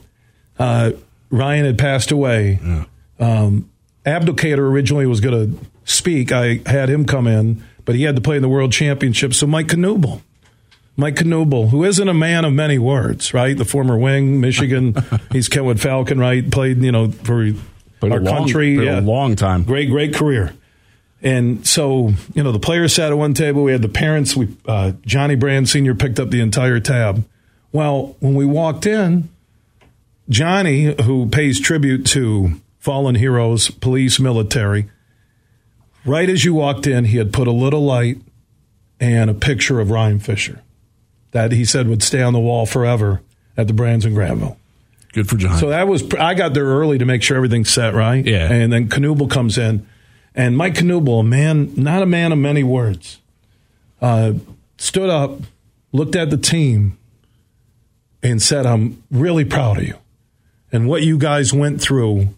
uh, 0.60 0.92
Ryan 1.30 1.66
had 1.66 1.78
passed 1.78 2.12
away. 2.12 2.60
Yeah. 2.64 2.86
Um, 3.20 3.70
Abdelkader 4.08 4.60
originally 4.60 5.06
was 5.06 5.20
going 5.20 5.58
to 5.58 5.66
speak. 5.84 6.32
I 6.32 6.62
had 6.66 6.90
him 6.90 7.06
come 7.06 7.28
in, 7.28 7.64
but 7.86 7.96
he 7.96 8.04
had 8.04 8.16
to 8.16 8.22
play 8.22 8.38
in 8.38 8.42
the 8.42 8.50
World 8.50 8.72
Championship. 8.72 9.34
So 9.34 9.46
Mike 9.46 9.68
Knuble, 9.68 10.22
Mike 10.96 11.16
Knuble, 11.16 11.70
who 11.70 11.84
isn't 11.84 12.08
a 12.08 12.14
man 12.14 12.46
of 12.46 12.54
many 12.54 12.80
words, 12.80 13.34
right? 13.34 13.58
The 13.58 13.66
former 13.66 13.98
wing, 13.98 14.40
Michigan. 14.40 14.96
he's 15.32 15.50
Kentwood 15.50 15.80
Falcon, 15.80 16.20
right? 16.20 16.50
Played, 16.50 16.82
you 16.82 16.92
know, 16.92 17.12
for 17.12 17.54
our 18.02 18.20
long, 18.20 18.26
country. 18.26 18.86
Yeah. 18.86 19.00
a 19.00 19.02
long 19.02 19.36
time. 19.36 19.64
Great, 19.64 19.90
great 19.90 20.16
career. 20.16 20.54
And 21.22 21.66
so, 21.68 22.14
you 22.34 22.44
know, 22.44 22.52
the 22.52 22.60
players 22.60 22.94
sat 22.94 23.12
at 23.12 23.18
one 23.18 23.34
table. 23.34 23.64
We 23.64 23.72
had 23.72 23.82
the 23.82 23.90
parents. 23.90 24.36
We 24.36 24.56
uh, 24.68 24.94
Johnny 25.06 25.36
Brann 25.36 25.66
Senior 25.66 25.96
picked 25.96 26.20
up 26.20 26.30
the 26.30 26.42
entire 26.42 26.80
tab. 26.80 27.26
Well, 27.72 28.16
when 28.20 28.36
we 28.36 28.46
walked 28.46 28.86
in, 28.86 29.30
Johnny, 30.30 30.96
who 31.04 31.28
pays 31.28 31.60
tribute 31.60 32.06
to 32.08 32.62
fallen 32.88 33.16
heroes, 33.16 33.70
police, 33.70 34.18
military. 34.18 34.90
Right 36.06 36.30
as 36.30 36.46
you 36.46 36.54
walked 36.54 36.88
in, 36.88 37.04
he 37.04 37.18
had 37.18 37.34
put 37.34 37.46
a 37.46 37.52
little 37.52 37.84
light 37.84 38.22
and 38.98 39.30
a 39.30 39.34
picture 39.34 39.82
of 39.82 39.92
Ryan 39.92 40.20
Fisher 40.20 40.62
that 41.32 41.52
he 41.52 41.66
said 41.66 41.90
would 41.90 42.02
stay 42.02 42.22
on 42.22 42.32
the 42.32 42.40
wall 42.40 42.66
forever 42.66 43.22
at 43.58 43.68
the 43.68 43.74
Brann's 43.74 44.06
and 44.06 44.16
Grandville. 44.16 44.58
Good 45.12 45.28
for 45.28 45.36
John. 45.36 45.58
So 45.58 45.68
that 45.68 45.86
was 45.90 46.02
I 46.14 46.34
got 46.34 46.54
there 46.54 46.64
early 46.64 46.98
to 46.98 47.04
make 47.04 47.24
sure 47.24 47.36
everything's 47.36 47.70
set 47.70 47.94
right. 47.94 48.26
Yeah. 48.26 48.50
And 48.50 48.72
then 48.72 48.88
Knuble 48.88 49.30
comes 49.30 49.58
in, 49.58 49.86
and 50.34 50.56
Mike 50.56 50.76
Knuble, 50.76 51.20
a 51.20 51.24
man, 51.24 51.74
not 51.76 52.02
a 52.02 52.06
man 52.06 52.32
of 52.32 52.38
many 52.38 52.64
words, 52.64 53.20
uh, 54.02 54.32
stood 54.78 55.10
up, 55.10 55.42
looked 55.92 56.16
at 56.16 56.30
the 56.30 56.38
team, 56.38 56.98
and 58.24 58.42
said, 58.42 58.66
"I'm 58.66 59.04
really 59.12 59.44
proud 59.44 59.80
of 59.80 59.84
you, 59.84 59.98
and 60.72 60.88
what 60.88 61.04
you 61.04 61.18
guys 61.18 61.52
went 61.52 61.82
through 61.82 62.30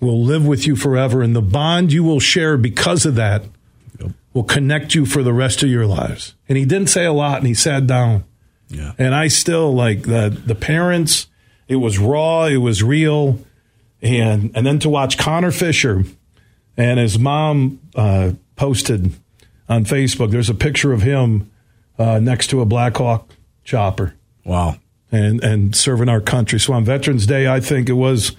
will 0.00 0.22
live 0.22 0.46
with 0.46 0.66
you 0.66 0.76
forever, 0.76 1.22
and 1.22 1.34
the 1.34 1.42
bond 1.42 1.92
you 1.92 2.04
will 2.04 2.20
share 2.20 2.56
because 2.56 3.06
of 3.06 3.14
that 3.14 3.44
Yep. 4.00 4.10
will 4.32 4.42
connect 4.44 4.94
you 4.94 5.06
for 5.06 5.22
the 5.22 5.32
rest 5.32 5.62
of 5.62 5.68
your 5.70 5.86
lives. 5.86 6.34
And 6.48 6.58
he 6.58 6.64
didn't 6.64 6.88
say 6.88 7.04
a 7.04 7.12
lot, 7.12 7.38
and 7.38 7.46
he 7.46 7.54
sat 7.54 7.86
down. 7.86 8.24
Yeah. 8.68 8.92
And 8.98 9.14
I 9.14 9.28
still 9.28 9.72
like 9.74 10.02
the 10.02 10.36
the 10.46 10.54
parents. 10.54 11.28
It 11.68 11.76
was 11.76 11.98
raw. 11.98 12.44
It 12.46 12.56
was 12.58 12.82
real. 12.82 13.38
And 14.02 14.50
and 14.54 14.66
then 14.66 14.78
to 14.80 14.88
watch 14.88 15.16
Connor 15.16 15.50
Fisher 15.52 16.04
and 16.76 16.98
his 16.98 17.18
mom 17.18 17.78
uh, 17.94 18.32
posted 18.56 19.12
on 19.68 19.84
Facebook. 19.84 20.30
There's 20.30 20.50
a 20.50 20.54
picture 20.54 20.92
of 20.92 21.02
him 21.02 21.50
uh, 21.98 22.18
next 22.18 22.48
to 22.48 22.60
a 22.60 22.66
Black 22.66 22.96
Hawk 22.96 23.30
chopper 23.62 24.14
Wow. 24.44 24.76
and 25.12 25.42
and 25.42 25.74
serving 25.76 26.08
our 26.08 26.20
country. 26.20 26.58
So 26.58 26.72
on 26.72 26.84
Veterans 26.84 27.26
Day, 27.26 27.46
I 27.46 27.60
think 27.60 27.88
it 27.88 27.92
was. 27.94 28.32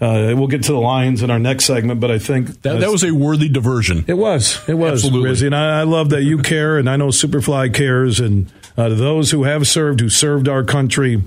Uh, 0.00 0.32
we'll 0.34 0.46
get 0.46 0.62
to 0.62 0.72
the 0.72 0.78
Lions 0.78 1.22
in 1.22 1.30
our 1.30 1.38
next 1.38 1.66
segment, 1.66 2.00
but 2.00 2.10
I 2.10 2.18
think 2.18 2.62
That, 2.62 2.80
that 2.80 2.90
was 2.90 3.04
a 3.04 3.12
worthy 3.12 3.50
diversion. 3.50 4.04
it 4.08 4.14
was. 4.14 4.58
It 4.66 4.74
was. 4.74 5.04
Absolutely. 5.04 5.30
Rizzy, 5.30 5.46
and 5.46 5.54
I, 5.54 5.80
I 5.80 5.82
love 5.82 6.08
that 6.10 6.22
you 6.22 6.38
care, 6.38 6.78
and 6.78 6.88
I 6.88 6.96
know 6.96 7.08
Superfly 7.08 7.74
cares. 7.74 8.18
And 8.18 8.50
uh, 8.78 8.88
to 8.88 8.94
those 8.94 9.30
who 9.30 9.42
have 9.44 9.66
served, 9.68 10.00
who 10.00 10.08
served 10.08 10.48
our 10.48 10.64
country, 10.64 11.22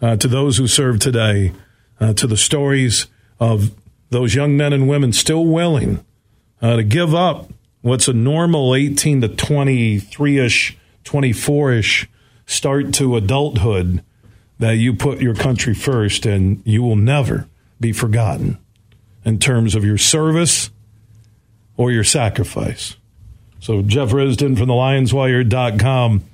uh, 0.00 0.16
to 0.16 0.28
those 0.28 0.56
who 0.56 0.66
serve 0.66 0.98
today, 0.98 1.52
uh, 2.00 2.14
to 2.14 2.26
the 2.26 2.38
stories 2.38 3.06
of 3.38 3.70
those 4.08 4.34
young 4.34 4.56
men 4.56 4.72
and 4.72 4.88
women 4.88 5.12
still 5.12 5.44
willing 5.44 6.02
uh, 6.62 6.76
to 6.76 6.82
give 6.84 7.14
up 7.14 7.50
what's 7.82 8.08
a 8.08 8.12
normal 8.14 8.74
18 8.74 9.20
to 9.20 9.28
23 9.28 10.38
ish, 10.38 10.76
24 11.04 11.72
ish 11.72 12.08
start 12.46 12.94
to 12.94 13.16
adulthood, 13.16 14.02
that 14.58 14.76
you 14.76 14.94
put 14.94 15.20
your 15.20 15.34
country 15.34 15.74
first, 15.74 16.24
and 16.24 16.62
you 16.64 16.82
will 16.82 16.96
never 16.96 17.46
be 17.80 17.92
forgotten 17.92 18.58
in 19.24 19.38
terms 19.38 19.74
of 19.74 19.84
your 19.84 19.98
service 19.98 20.70
or 21.76 21.90
your 21.90 22.04
sacrifice. 22.04 22.96
So 23.60 23.82
Jeff 23.82 24.10
Risdon 24.10 24.56
from 24.56 24.68
the 24.68 24.74
LionsWire.com, 24.74 26.24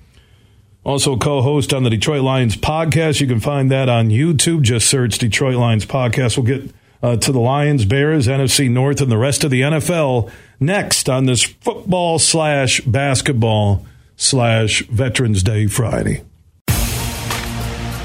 also 0.84 1.16
co-host 1.16 1.72
on 1.72 1.82
the 1.82 1.90
Detroit 1.90 2.22
Lions 2.22 2.56
podcast. 2.56 3.20
You 3.20 3.26
can 3.26 3.40
find 3.40 3.70
that 3.70 3.88
on 3.88 4.08
YouTube. 4.08 4.62
Just 4.62 4.88
search 4.88 5.18
Detroit 5.18 5.56
Lions 5.56 5.86
podcast. 5.86 6.36
We'll 6.36 6.46
get 6.46 6.70
uh, 7.02 7.16
to 7.16 7.32
the 7.32 7.40
Lions, 7.40 7.84
Bears, 7.84 8.26
NFC 8.26 8.70
North, 8.70 9.00
and 9.00 9.10
the 9.10 9.18
rest 9.18 9.44
of 9.44 9.50
the 9.50 9.62
NFL 9.62 10.30
next 10.60 11.08
on 11.08 11.24
this 11.24 11.42
football 11.42 12.18
slash 12.18 12.80
basketball 12.82 13.86
slash 14.16 14.86
Veterans 14.86 15.42
Day 15.42 15.66
Friday. 15.66 16.22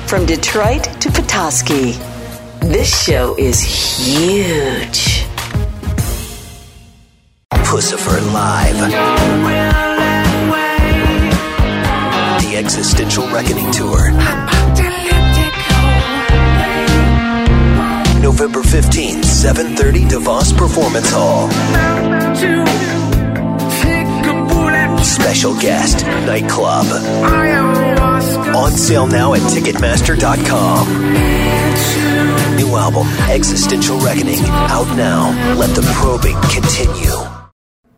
From 0.08 0.26
Detroit 0.26 0.84
to 1.02 1.12
Petoskey, 1.12 1.94
this 2.62 3.04
show 3.04 3.36
is 3.38 3.62
huge. 3.62 5.26
Puscifer 7.52 8.20
Live. 8.34 8.78
The 12.42 12.58
Existential 12.58 13.28
Reckoning 13.28 13.72
Tour. 13.72 14.12
November 18.22 18.62
15th, 18.62 19.24
7.30 19.24 20.10
DeVos 20.10 20.58
Performance 20.58 21.10
Hall. 21.12 21.50
Special 25.04 25.54
guest, 25.60 26.06
nightclub. 26.26 26.86
On 28.56 28.72
sale 28.72 29.08
now 29.08 29.34
at 29.34 29.42
Ticketmaster.com. 29.42 32.07
New 32.58 32.76
album, 32.76 33.08
Existential 33.30 34.00
Reckoning, 34.00 34.40
out 34.50 34.88
now. 34.98 35.30
Let 35.56 35.76
the 35.76 35.84
probing 35.94 36.36
continue. 36.50 37.14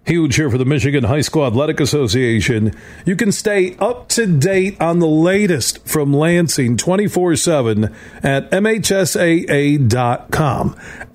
Huge 0.06 0.36
here 0.36 0.50
for 0.50 0.58
the 0.58 0.66
Michigan 0.66 1.06
High 1.06 1.22
School 1.22 1.46
Athletic 1.46 1.80
Association. 1.80 2.76
You 3.06 3.16
can 3.16 3.32
stay 3.32 3.78
up 3.78 4.10
to 4.10 4.26
date 4.26 4.82
on 4.82 5.00
the 5.00 5.08
latest 5.08 5.88
from 5.88 6.14
Lansing 6.14 6.76
24 6.76 7.38
7 7.38 7.96
at 8.22 8.52
MHSAA.com, 8.52 9.86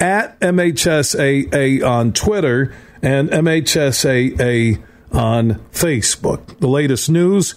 at 0.01 0.41
MHSAA 0.41 1.87
on 1.87 2.13
Twitter, 2.15 2.75
and 3.03 3.29
MHSAA 3.29 4.83
on 5.13 5.55
Facebook. 5.73 6.59
The 6.61 6.69
latest 6.69 7.11
news, 7.11 7.57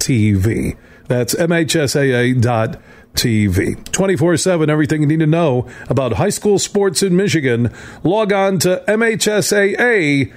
MHSAA.TV. 0.00 0.76
That's 1.08 1.34
MHSAA.TV. 1.34 3.92
24 3.92 4.36
7, 4.36 4.70
everything 4.70 5.00
you 5.02 5.08
need 5.08 5.20
to 5.20 5.26
know 5.26 5.68
about 5.88 6.14
high 6.14 6.30
school 6.30 6.58
sports 6.58 7.02
in 7.02 7.14
Michigan. 7.16 7.72
Log 8.04 8.32
on 8.32 8.58
to 8.60 8.82
MHSAA.com. 8.86 10.30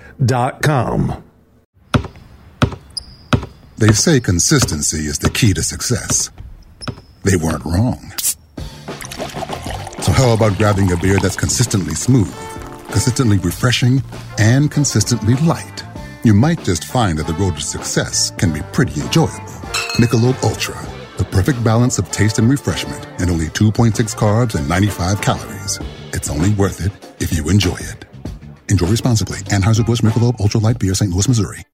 They 3.77 3.91
say 3.91 4.19
consistency 4.19 5.05
is 5.07 5.19
the 5.19 5.29
key 5.29 5.53
to 5.53 5.61
success. 5.63 6.31
They 7.23 7.35
weren't 7.35 7.63
wrong. 7.65 8.11
So, 10.01 10.11
how 10.11 10.33
about 10.33 10.57
grabbing 10.57 10.91
a 10.91 10.97
beer 10.97 11.19
that's 11.19 11.35
consistently 11.35 11.93
smooth, 11.95 12.33
consistently 12.91 13.37
refreshing, 13.39 14.01
and 14.37 14.69
consistently 14.71 15.33
light? 15.35 15.83
You 16.25 16.33
might 16.33 16.63
just 16.63 16.85
find 16.85 17.17
that 17.19 17.27
the 17.27 17.33
road 17.33 17.55
to 17.55 17.61
success 17.61 18.31
can 18.31 18.53
be 18.53 18.61
pretty 18.71 19.01
enjoyable. 19.01 19.59
Michelob 19.99 20.41
Ultra, 20.41 20.79
the 21.17 21.25
perfect 21.25 21.61
balance 21.65 21.99
of 21.99 22.09
taste 22.11 22.39
and 22.39 22.49
refreshment, 22.49 23.05
and 23.19 23.29
only 23.29 23.47
2.6 23.47 23.91
carbs 24.15 24.55
and 24.55 24.69
95 24.69 25.21
calories. 25.21 25.79
It's 26.13 26.29
only 26.29 26.51
worth 26.51 26.79
it 26.79 26.93
if 27.21 27.33
you 27.33 27.49
enjoy 27.49 27.75
it. 27.75 28.05
Enjoy 28.69 28.87
responsibly. 28.87 29.39
Anheuser-Busch 29.39 29.99
Michelob 29.99 30.39
Ultra 30.39 30.61
Light 30.61 30.79
Beer, 30.79 30.93
St. 30.93 31.11
Louis, 31.11 31.27
Missouri. 31.27 31.65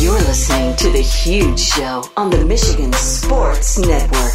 You're 0.00 0.14
listening 0.14 0.74
to 0.76 0.88
The 0.88 1.02
Huge 1.02 1.60
Show 1.60 2.02
on 2.16 2.30
the 2.30 2.42
Michigan 2.42 2.90
Sports 2.94 3.78
Network. 3.78 4.32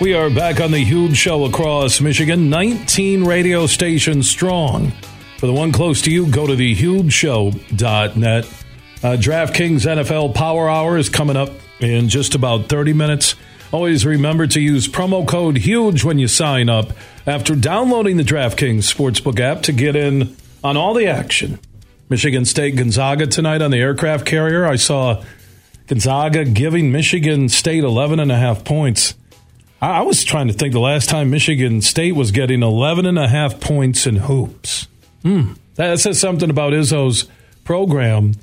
We 0.00 0.14
are 0.14 0.30
back 0.30 0.62
on 0.62 0.70
the 0.70 0.82
huge 0.82 1.18
show 1.18 1.44
across 1.44 2.00
Michigan, 2.00 2.48
19 2.48 3.24
radio 3.24 3.66
stations 3.66 4.30
strong. 4.30 4.90
For 5.36 5.46
the 5.48 5.52
one 5.52 5.72
close 5.72 6.00
to 6.00 6.10
you, 6.10 6.30
go 6.30 6.46
to 6.46 6.54
thehugeshow.net. 6.54 8.44
Uh, 9.04 9.16
DraftKings 9.18 9.84
NFL 9.84 10.34
Power 10.34 10.70
Hour 10.70 10.96
is 10.96 11.10
coming 11.10 11.36
up 11.36 11.50
in 11.80 12.08
just 12.08 12.34
about 12.34 12.70
30 12.70 12.94
minutes. 12.94 13.34
Always 13.72 14.04
remember 14.04 14.46
to 14.46 14.60
use 14.60 14.86
promo 14.86 15.26
code 15.26 15.56
HUGE 15.56 16.04
when 16.04 16.18
you 16.18 16.28
sign 16.28 16.68
up 16.68 16.92
after 17.26 17.56
downloading 17.56 18.18
the 18.18 18.22
DraftKings 18.22 18.84
Sportsbook 18.84 19.40
app 19.40 19.62
to 19.62 19.72
get 19.72 19.96
in 19.96 20.36
on 20.62 20.76
all 20.76 20.92
the 20.92 21.06
action. 21.06 21.58
Michigan 22.10 22.44
State 22.44 22.76
Gonzaga 22.76 23.26
tonight 23.26 23.62
on 23.62 23.70
the 23.70 23.78
aircraft 23.78 24.26
carrier. 24.26 24.66
I 24.66 24.76
saw 24.76 25.24
Gonzaga 25.86 26.44
giving 26.44 26.92
Michigan 26.92 27.48
State 27.48 27.82
11 27.82 28.20
and 28.20 28.30
a 28.30 28.36
half 28.36 28.62
points. 28.62 29.14
I, 29.80 30.02
was 30.02 30.22
trying 30.22 30.48
to 30.48 30.52
think 30.52 30.74
the 30.74 30.78
last 30.78 31.08
time 31.08 31.30
Michigan 31.30 31.80
State 31.80 32.14
was 32.14 32.30
getting 32.30 32.62
11 32.62 33.06
and 33.06 33.18
a 33.18 33.26
half 33.26 33.58
points 33.58 34.06
in 34.06 34.16
hoops. 34.16 34.86
Hmm. 35.22 35.54
That 35.76 35.98
says 35.98 36.20
something 36.20 36.50
about 36.50 36.74
Izzo's 36.74 37.26
program. 37.64 38.34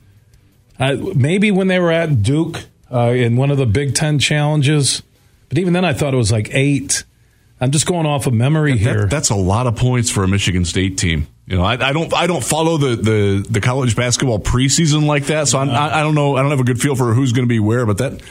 Uh, 0.79 0.97
maybe 1.13 1.51
when 1.51 1.67
they 1.67 1.79
were 1.79 1.91
at 1.91 2.23
Duke, 2.23 2.65
uh, 2.91 3.11
in 3.11 3.35
one 3.35 3.51
of 3.51 3.57
the 3.57 3.67
Big 3.67 3.93
Ten 3.93 4.17
challenges. 4.17 5.03
But 5.49 5.57
even 5.57 5.73
then, 5.73 5.83
I 5.85 5.93
thought 5.93 6.13
it 6.13 6.17
was 6.17 6.31
like 6.31 6.49
eight. 6.53 7.03
I'm 7.62 7.71
just 7.71 7.85
going 7.85 8.05
off 8.05 8.25
of 8.27 8.33
memory 8.33 8.73
That- 8.73 8.79
here. 8.79 9.05
that's 9.07 9.29
a 9.31 9.35
lot 9.35 9.67
of 9.67 9.75
points 9.75 10.09
for 10.09 10.23
a 10.23 10.27
Michigan 10.27 10.63
State 10.63 10.97
team. 10.97 11.27
You 11.45 11.57
know, 11.57 11.63
I, 11.63 11.73
I 11.89 11.93
don't 11.93 12.13
I 12.13 12.27
don't 12.27 12.43
follow 12.43 12.77
the, 12.77 12.95
the, 12.95 13.45
the 13.49 13.59
college 13.59 13.95
basketball 13.95 14.39
preseason 14.39 15.05
like 15.07 15.25
that, 15.25 15.47
so 15.47 15.57
I, 15.57 15.99
I 15.99 16.03
don't 16.03 16.13
know. 16.13 16.35
I 16.38 16.41
don't 16.43 16.51
have 16.51 16.59
a 16.59 16.63
good 16.63 16.79
feel 16.79 16.95
for 16.95 17.13
who's 17.15 17.33
going 17.33 17.45
to 17.47 17.49
be 17.49 17.59
where, 17.59 17.85
but 17.88 17.97
that 17.97 18.21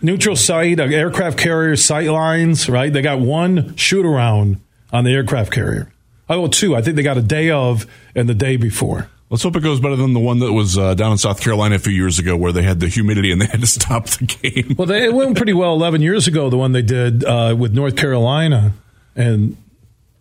Neutral 0.00 0.34
site, 0.34 0.80
uh, 0.80 0.84
aircraft 0.84 1.38
carrier 1.38 1.76
sight 1.76 2.08
lines, 2.08 2.68
right? 2.68 2.92
They 2.92 3.02
got 3.02 3.20
one 3.20 3.76
shoot 3.76 4.04
around 4.04 4.58
on 4.92 5.04
the 5.04 5.10
aircraft 5.12 5.52
carrier. 5.52 5.92
Oh, 6.28 6.40
well, 6.40 6.48
two. 6.48 6.74
I 6.74 6.82
think 6.82 6.96
they 6.96 7.02
got 7.04 7.18
a 7.18 7.22
day 7.22 7.50
of 7.50 7.86
and 8.16 8.28
the 8.28 8.34
day 8.34 8.56
before. 8.56 9.08
Let's 9.32 9.42
hope 9.42 9.56
it 9.56 9.62
goes 9.64 9.80
better 9.80 9.96
than 9.96 10.12
the 10.12 10.20
one 10.20 10.38
that 10.40 10.52
was 10.52 10.78
uh, 10.78 10.94
down 10.94 11.10
in 11.10 11.18
South 11.18 11.40
Carolina 11.40 11.74
a 11.74 11.78
few 11.80 11.92
years 11.92 12.20
ago, 12.20 12.36
where 12.36 12.52
they 12.52 12.62
had 12.62 12.78
the 12.78 12.86
humidity 12.86 13.32
and 13.32 13.40
they 13.40 13.46
had 13.46 13.60
to 13.60 13.66
stop 13.66 14.06
the 14.06 14.26
game. 14.26 14.76
Well, 14.78 14.86
they, 14.86 15.04
it 15.06 15.12
went 15.14 15.36
pretty 15.36 15.54
well 15.54 15.72
11 15.72 16.02
years 16.02 16.28
ago, 16.28 16.50
the 16.50 16.58
one 16.58 16.72
they 16.72 16.82
did 16.82 17.24
uh, 17.24 17.56
with 17.58 17.72
North 17.74 17.96
Carolina 17.96 18.74
and 19.16 19.56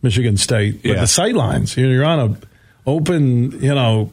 Michigan 0.01 0.37
State. 0.37 0.81
But 0.81 0.89
Yeah. 0.91 1.01
the 1.01 1.07
sight 1.07 1.35
lines, 1.35 1.77
you're 1.77 1.89
you're 1.91 2.05
on 2.05 2.19
a 2.19 2.37
open, 2.89 3.51
you 3.61 3.75
know, 3.75 4.11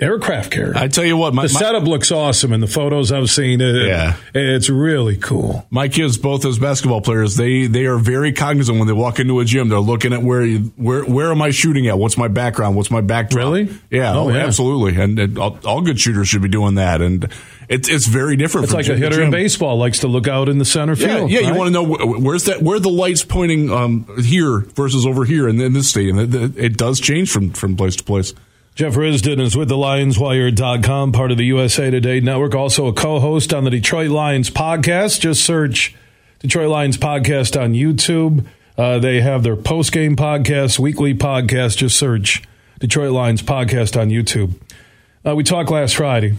aircraft 0.00 0.50
carrier. 0.50 0.72
I 0.76 0.88
tell 0.88 1.04
you 1.04 1.16
what, 1.16 1.34
my, 1.34 1.46
the 1.46 1.52
my- 1.52 1.60
setup 1.60 1.84
looks 1.84 2.10
awesome 2.10 2.52
in 2.52 2.60
the 2.60 2.66
photos 2.66 3.12
I've 3.12 3.30
seen. 3.30 3.60
It, 3.60 3.86
Yeah. 3.86 4.16
It's 4.34 4.68
really 4.68 5.16
cool. 5.16 5.66
my 5.70 5.88
kids, 5.88 6.18
both 6.18 6.44
as 6.44 6.58
basketball 6.58 7.00
players, 7.00 7.36
they 7.36 7.66
they 7.66 7.86
are 7.86 7.98
very 7.98 8.32
cognizant 8.32 8.78
when 8.78 8.86
they 8.88 8.92
walk 8.92 9.20
into 9.20 9.38
a 9.40 9.44
gym. 9.44 9.68
They're 9.68 9.78
looking 9.78 10.12
at 10.12 10.22
where 10.22 10.42
you, 10.44 10.72
where 10.76 11.04
where 11.04 11.30
am 11.30 11.40
I 11.42 11.50
shooting 11.50 11.86
at? 11.86 11.98
What's 11.98 12.16
my 12.18 12.28
background? 12.28 12.74
What's 12.76 12.90
my 12.90 13.00
backdrop? 13.00 13.38
Really? 13.38 13.68
Yeah. 13.90 14.14
Oh, 14.14 14.24
Oh, 14.24 14.28
yeah. 14.30 14.44
absolutely. 14.46 15.00
And, 15.00 15.18
and 15.18 15.38
all, 15.38 15.58
all 15.64 15.80
good 15.80 16.00
shooters 16.00 16.28
should 16.28 16.42
be 16.42 16.48
doing 16.48 16.74
that. 16.76 17.00
And 17.00 17.28
it's 17.68 17.88
it's 17.88 18.06
very 18.06 18.36
different. 18.36 18.64
It's 18.64 18.72
from 18.72 18.82
like 18.82 18.88
a 18.90 18.96
hitter 18.96 19.22
in 19.22 19.30
baseball 19.30 19.76
likes 19.78 20.00
to 20.00 20.08
look 20.08 20.26
out 20.28 20.48
in 20.48 20.58
the 20.58 20.64
center 20.64 20.94
Yeah, 20.94 21.16
field. 21.16 21.30
yeah. 21.30 21.40
You 21.40 21.48
right? 21.50 21.56
want 21.56 21.68
to 21.68 21.72
know 21.72 21.84
wh- 21.84 22.20
where's 22.22 22.44
that? 22.44 22.60
Where 22.62 22.78
the 22.80 22.90
lights 22.90 23.24
pointing 23.24 23.70
um, 23.70 24.06
here 24.22 24.58
versus 24.74 25.06
over 25.06 25.24
here 25.24 25.48
in, 25.48 25.60
in 25.60 25.72
this 25.72 25.88
stadium? 25.88 26.18
It- 26.18 26.58
it 26.58 26.76
does 26.76 26.98
change 27.00 27.30
from 27.30 27.50
from 27.52 27.76
place 27.76 27.96
to 27.96 28.04
place. 28.04 28.34
Jeff 28.74 28.94
Risdon 28.94 29.38
is 29.38 29.56
with 29.56 29.68
the 29.68 29.76
LionsWire.com, 29.76 31.12
part 31.12 31.30
of 31.30 31.38
the 31.38 31.44
USA 31.44 31.92
Today 31.92 32.18
network, 32.18 32.56
also 32.56 32.88
a 32.88 32.92
co 32.92 33.20
host 33.20 33.54
on 33.54 33.62
the 33.62 33.70
Detroit 33.70 34.10
Lions 34.10 34.50
podcast. 34.50 35.20
Just 35.20 35.44
search 35.44 35.94
Detroit 36.40 36.70
Lions 36.70 36.96
podcast 36.96 37.60
on 37.60 37.74
YouTube. 37.74 38.44
Uh, 38.76 38.98
they 38.98 39.20
have 39.20 39.44
their 39.44 39.54
post 39.54 39.92
game 39.92 40.16
podcast, 40.16 40.80
weekly 40.80 41.14
podcast. 41.14 41.76
Just 41.76 41.96
search 41.96 42.42
Detroit 42.80 43.12
Lions 43.12 43.42
podcast 43.42 43.96
on 44.00 44.08
YouTube. 44.08 44.54
Uh, 45.24 45.36
we 45.36 45.44
talked 45.44 45.70
last 45.70 45.94
Friday, 45.94 46.34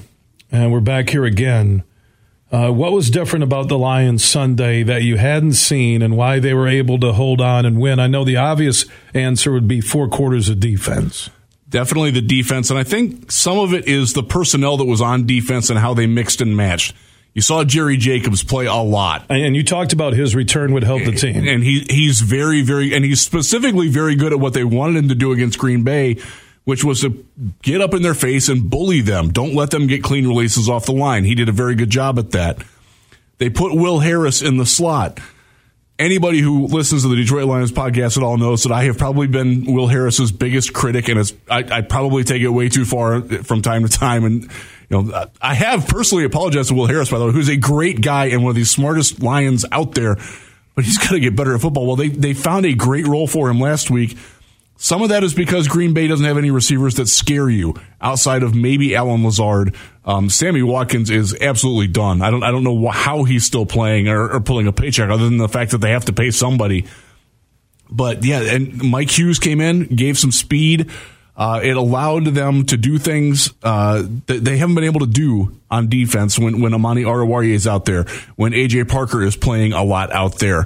and 0.51 0.73
we're 0.73 0.81
back 0.81 1.11
here 1.11 1.23
again. 1.23 1.85
Uh, 2.51 2.69
what 2.69 2.91
was 2.91 3.09
different 3.09 3.43
about 3.43 3.69
the 3.69 3.77
Lions 3.77 4.25
Sunday 4.25 4.83
that 4.83 5.03
you 5.03 5.15
hadn't 5.15 5.53
seen, 5.53 6.01
and 6.01 6.17
why 6.17 6.39
they 6.39 6.53
were 6.53 6.67
able 6.67 6.99
to 6.99 7.13
hold 7.13 7.39
on 7.39 7.65
and 7.65 7.79
win? 7.79 7.97
I 7.97 8.07
know 8.07 8.25
the 8.25 8.35
obvious 8.35 8.83
answer 9.13 9.53
would 9.53 9.69
be 9.69 9.79
four 9.79 10.09
quarters 10.09 10.49
of 10.49 10.59
defense. 10.59 11.29
Definitely 11.67 12.11
the 12.11 12.21
defense, 12.21 12.69
and 12.69 12.77
I 12.77 12.83
think 12.83 13.31
some 13.31 13.57
of 13.57 13.73
it 13.73 13.87
is 13.87 14.13
the 14.13 14.23
personnel 14.23 14.77
that 14.77 14.85
was 14.85 15.01
on 15.01 15.25
defense 15.25 15.69
and 15.69 15.79
how 15.79 15.93
they 15.93 16.05
mixed 16.05 16.39
and 16.41 16.55
matched. 16.55 16.93
You 17.33 17.41
saw 17.41 17.63
Jerry 17.65 17.97
Jacobs 17.97 18.43
play 18.43 18.65
a 18.65 18.75
lot. 18.75 19.25
And 19.29 19.55
you 19.57 19.63
talked 19.63 19.91
about 19.91 20.13
his 20.13 20.35
return 20.35 20.73
would 20.73 20.83
help 20.83 21.03
the 21.03 21.11
team. 21.11 21.47
and 21.47 21.63
he 21.63 21.85
he's 21.89 22.21
very 22.21 22.61
very 22.61 22.93
and 22.95 23.03
he's 23.03 23.19
specifically 23.19 23.89
very 23.89 24.15
good 24.15 24.31
at 24.31 24.39
what 24.39 24.53
they 24.53 24.63
wanted 24.63 24.95
him 24.95 25.09
to 25.09 25.15
do 25.15 25.33
against 25.33 25.59
Green 25.59 25.83
Bay, 25.83 26.17
which 26.63 26.85
was 26.85 27.01
to 27.01 27.25
get 27.61 27.81
up 27.81 27.93
in 27.93 28.03
their 28.03 28.13
face 28.13 28.47
and 28.47 28.69
bully 28.69 29.01
them. 29.01 29.31
Don't 29.33 29.53
let 29.53 29.71
them 29.71 29.87
get 29.87 30.01
clean 30.01 30.25
releases 30.25 30.69
off 30.69 30.85
the 30.85 30.93
line. 30.93 31.25
He 31.25 31.35
did 31.35 31.49
a 31.49 31.51
very 31.51 31.75
good 31.75 31.89
job 31.89 32.17
at 32.19 32.31
that. 32.31 32.63
They 33.37 33.49
put 33.49 33.75
Will 33.75 33.99
Harris 33.99 34.41
in 34.41 34.55
the 34.55 34.65
slot. 34.65 35.19
Anybody 35.97 36.39
who 36.39 36.67
listens 36.67 37.03
to 37.03 37.07
the 37.07 37.15
Detroit 37.15 37.45
Lions 37.45 37.71
podcast 37.71 38.17
at 38.17 38.23
all 38.23 38.37
knows 38.37 38.63
that 38.63 38.71
I 38.73 38.83
have 38.83 38.97
probably 38.97 39.27
been 39.27 39.73
Will 39.73 39.87
Harris's 39.87 40.31
biggest 40.31 40.73
critic, 40.73 41.07
and 41.07 41.19
I, 41.49 41.63
I 41.77 41.81
probably 41.81 42.25
take 42.25 42.41
it 42.41 42.49
way 42.49 42.67
too 42.67 42.83
far 42.83 43.21
from 43.21 43.61
time 43.61 43.83
to 43.83 43.89
time. 43.89 44.25
And 44.25 44.43
you 44.89 45.01
know, 45.03 45.25
I 45.41 45.53
have 45.53 45.87
personally 45.87 46.25
apologized 46.25 46.67
to 46.69 46.75
Will 46.75 46.87
Harris, 46.87 47.09
by 47.09 47.19
the 47.19 47.27
way, 47.27 47.31
who's 47.31 47.47
a 47.47 47.55
great 47.55 48.01
guy 48.01 48.25
and 48.25 48.43
one 48.43 48.49
of 48.49 48.55
the 48.55 48.65
smartest 48.65 49.23
Lions 49.23 49.63
out 49.71 49.93
there 49.93 50.17
but 50.75 50.83
he's 50.83 50.97
got 50.97 51.11
to 51.11 51.19
get 51.19 51.35
better 51.35 51.55
at 51.55 51.61
football. 51.61 51.87
Well, 51.87 51.95
they 51.95 52.09
they 52.09 52.33
found 52.33 52.65
a 52.65 52.73
great 52.73 53.07
role 53.07 53.27
for 53.27 53.49
him 53.49 53.59
last 53.59 53.89
week. 53.89 54.17
Some 54.77 55.01
of 55.01 55.09
that 55.09 55.23
is 55.23 55.33
because 55.33 55.67
Green 55.67 55.93
Bay 55.93 56.07
doesn't 56.07 56.25
have 56.25 56.37
any 56.37 56.51
receivers 56.51 56.95
that 56.95 57.07
scare 57.07 57.49
you 57.49 57.75
outside 58.01 58.43
of 58.43 58.53
maybe 58.53 58.95
Allen 58.95 59.23
Lazard. 59.23 59.73
Um, 60.03 60.29
Sammy 60.29 60.61
Watkins 60.63 61.09
is 61.09 61.35
absolutely 61.39 61.87
done. 61.87 62.21
I 62.21 62.29
don't 62.29 62.43
I 62.43 62.51
don't 62.51 62.63
know 62.63 62.89
how 62.89 63.23
he's 63.23 63.45
still 63.45 63.65
playing 63.65 64.09
or, 64.09 64.29
or 64.29 64.39
pulling 64.41 64.67
a 64.67 64.73
paycheck 64.73 65.09
other 65.09 65.23
than 65.23 65.37
the 65.37 65.47
fact 65.47 65.71
that 65.71 65.79
they 65.79 65.91
have 65.91 66.05
to 66.05 66.13
pay 66.13 66.29
somebody. 66.29 66.85
But 67.89 68.23
yeah, 68.23 68.41
and 68.41 68.83
Mike 68.83 69.17
Hughes 69.17 69.39
came 69.39 69.61
in, 69.61 69.85
gave 69.95 70.17
some 70.17 70.31
speed. 70.31 70.91
Uh, 71.37 71.59
it 71.63 71.75
allowed 71.75 72.25
them 72.25 72.65
to 72.65 72.77
do 72.77 72.97
things 72.97 73.53
uh, 73.61 74.03
that 74.27 74.43
they 74.43 74.57
haven't 74.57 74.75
been 74.75 74.85
able 74.85 75.01
to 75.01 75.07
do 75.07 75.59
on 75.69 75.89
defense 75.89 76.39
when 76.39 76.61
when 76.61 76.73
Amani 76.73 77.03
Oruwariye 77.03 77.53
is 77.53 77.67
out 77.67 77.85
there, 77.85 78.05
when 78.35 78.51
AJ 78.51 78.89
Parker 78.89 79.23
is 79.23 79.35
playing 79.35 79.73
a 79.73 79.83
lot 79.83 80.11
out 80.11 80.39
there, 80.39 80.65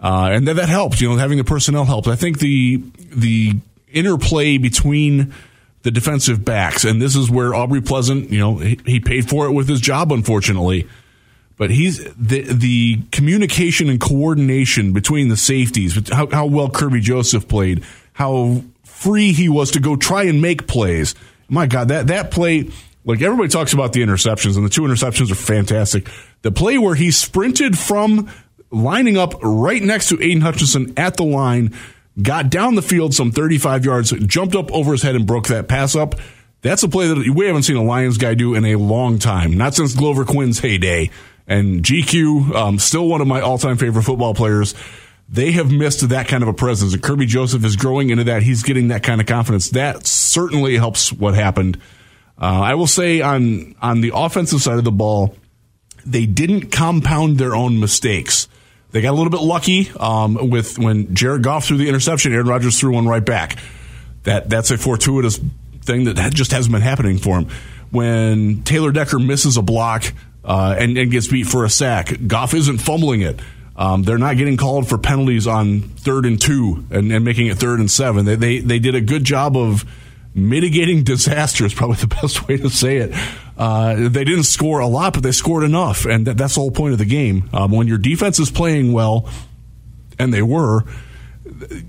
uh, 0.00 0.30
and 0.32 0.48
that, 0.48 0.56
that 0.56 0.68
helps. 0.68 1.00
You 1.00 1.08
know, 1.10 1.16
having 1.16 1.38
the 1.38 1.44
personnel 1.44 1.84
helps. 1.84 2.08
I 2.08 2.16
think 2.16 2.38
the 2.38 2.82
the 2.96 3.54
interplay 3.92 4.58
between 4.58 5.34
the 5.82 5.90
defensive 5.90 6.44
backs, 6.44 6.84
and 6.84 7.00
this 7.00 7.16
is 7.16 7.30
where 7.30 7.54
Aubrey 7.54 7.80
Pleasant, 7.80 8.30
you 8.30 8.38
know, 8.38 8.56
he, 8.56 8.78
he 8.84 9.00
paid 9.00 9.28
for 9.28 9.46
it 9.46 9.52
with 9.52 9.68
his 9.68 9.80
job, 9.80 10.12
unfortunately 10.12 10.88
but 11.58 11.70
he's 11.70 12.02
the 12.14 12.42
the 12.42 13.00
communication 13.10 13.90
and 13.90 14.00
coordination 14.00 14.92
between 14.92 15.28
the 15.28 15.36
safeties, 15.36 16.08
how, 16.08 16.28
how 16.28 16.46
well 16.46 16.70
Kerby 16.70 17.00
Joseph 17.02 17.48
played, 17.48 17.84
how 18.14 18.62
free 18.84 19.32
he 19.32 19.48
was 19.48 19.72
to 19.72 19.80
go 19.80 19.96
try 19.96 20.22
and 20.24 20.40
make 20.40 20.66
plays. 20.66 21.14
My 21.48 21.66
God, 21.66 21.88
that 21.88 22.06
that 22.06 22.30
play, 22.30 22.70
like 23.04 23.20
everybody 23.20 23.48
talks 23.48 23.72
about 23.72 23.92
the 23.92 24.02
interceptions, 24.02 24.56
and 24.56 24.64
the 24.64 24.70
two 24.70 24.82
interceptions 24.82 25.32
are 25.32 25.34
fantastic. 25.34 26.08
The 26.42 26.52
play 26.52 26.78
where 26.78 26.94
he 26.94 27.10
sprinted 27.10 27.76
from 27.76 28.30
lining 28.70 29.16
up 29.16 29.34
right 29.42 29.82
next 29.82 30.08
to 30.08 30.22
Aidan 30.22 30.42
Hutchinson 30.42 30.94
at 30.96 31.16
the 31.16 31.24
line, 31.24 31.74
got 32.20 32.50
down 32.50 32.74
the 32.74 32.82
field 32.82 33.14
some 33.14 33.32
35 33.32 33.84
yards, 33.84 34.10
jumped 34.10 34.54
up 34.54 34.72
over 34.72 34.92
his 34.92 35.02
head 35.02 35.16
and 35.16 35.26
broke 35.26 35.48
that 35.48 35.68
pass 35.68 35.94
up. 35.94 36.14
That's 36.60 36.82
a 36.82 36.88
play 36.88 37.06
that 37.06 37.32
we 37.34 37.46
haven't 37.46 37.62
seen 37.62 37.76
a 37.76 37.84
Lions 37.84 38.18
guy 38.18 38.34
do 38.34 38.54
in 38.54 38.64
a 38.64 38.76
long 38.76 39.18
time, 39.18 39.56
not 39.56 39.74
since 39.74 39.94
Glover 39.94 40.24
Quin's 40.24 40.58
heyday. 40.58 41.10
And 41.46 41.82
GQ, 41.82 42.54
um, 42.54 42.78
still 42.78 43.08
one 43.08 43.20
of 43.20 43.26
my 43.26 43.40
all-time 43.40 43.78
favorite 43.78 44.02
football 44.02 44.34
players. 44.34 44.74
They 45.30 45.52
have 45.52 45.70
missed 45.70 46.08
that 46.08 46.26
kind 46.26 46.42
of 46.42 46.48
a 46.48 46.54
presence, 46.54 46.94
and 46.94 47.02
Kerby 47.02 47.26
Joseph 47.26 47.64
is 47.64 47.76
growing 47.76 48.10
into 48.10 48.24
that. 48.24 48.42
He's 48.42 48.62
getting 48.62 48.88
that 48.88 49.02
kind 49.02 49.20
of 49.20 49.26
confidence. 49.26 49.70
That 49.70 50.06
certainly 50.06 50.76
helps 50.76 51.12
what 51.12 51.34
happened. 51.34 51.78
Uh, 52.40 52.60
I 52.62 52.74
will 52.74 52.86
say 52.86 53.20
on 53.20 53.74
on 53.80 54.00
the 54.00 54.12
offensive 54.14 54.62
side 54.62 54.78
of 54.78 54.84
the 54.84 54.92
ball, 54.92 55.36
they 56.04 56.24
didn't 56.24 56.70
compound 56.72 57.38
their 57.38 57.54
own 57.54 57.78
mistakes. 57.78 58.48
They 58.90 59.02
got 59.02 59.10
a 59.10 59.16
little 59.16 59.30
bit 59.30 59.42
lucky 59.42 59.90
um, 59.98 60.50
with 60.50 60.78
when 60.78 61.14
Jared 61.14 61.42
Goff 61.42 61.66
threw 61.66 61.76
the 61.76 61.88
interception, 61.88 62.32
Aaron 62.32 62.46
Rodgers 62.46 62.80
threw 62.80 62.94
one 62.94 63.06
right 63.06 63.24
back. 63.24 63.58
That 64.22 64.48
that's 64.48 64.70
a 64.70 64.78
fortuitous 64.78 65.38
thing 65.82 66.04
that 66.04 66.32
just 66.32 66.52
hasn't 66.52 66.72
been 66.72 66.82
happening 66.82 67.18
for 67.18 67.38
him. 67.38 67.48
When 67.90 68.62
Taylor 68.62 68.92
Decker 68.92 69.18
misses 69.18 69.56
a 69.56 69.62
block 69.62 70.12
uh, 70.44 70.76
and, 70.78 70.96
and 70.98 71.10
gets 71.10 71.28
beat 71.28 71.46
for 71.46 71.64
a 71.64 71.70
sack, 71.70 72.12
Goff 72.26 72.54
isn't 72.54 72.78
fumbling 72.78 73.22
it. 73.22 73.40
Um, 73.76 74.02
they're 74.02 74.18
not 74.18 74.36
getting 74.36 74.56
called 74.56 74.88
for 74.88 74.98
penalties 74.98 75.46
on 75.46 75.80
third 75.80 76.26
and 76.26 76.40
two 76.40 76.84
and, 76.90 77.12
and 77.12 77.24
making 77.24 77.46
it 77.46 77.58
third 77.58 77.78
and 77.78 77.90
seven. 77.90 78.24
They, 78.24 78.34
they 78.34 78.58
they 78.58 78.78
did 78.78 78.94
a 78.94 79.00
good 79.00 79.24
job 79.24 79.56
of 79.56 79.84
mitigating 80.38 81.04
disaster 81.04 81.64
is 81.64 81.74
probably 81.74 81.96
the 82.00 82.06
best 82.06 82.48
way 82.48 82.56
to 82.58 82.70
say 82.70 82.98
it. 82.98 83.12
Uh, 83.56 84.08
they 84.08 84.24
didn't 84.24 84.44
score 84.44 84.80
a 84.80 84.86
lot, 84.86 85.14
but 85.14 85.22
they 85.22 85.32
scored 85.32 85.64
enough, 85.64 86.04
and 86.04 86.26
that, 86.26 86.36
that's 86.36 86.54
the 86.54 86.60
whole 86.60 86.70
point 86.70 86.92
of 86.92 86.98
the 86.98 87.04
game. 87.04 87.48
Um, 87.52 87.72
when 87.72 87.88
your 87.88 87.98
defense 87.98 88.38
is 88.38 88.50
playing 88.50 88.92
well, 88.92 89.28
and 90.18 90.32
they 90.32 90.42
were, 90.42 90.84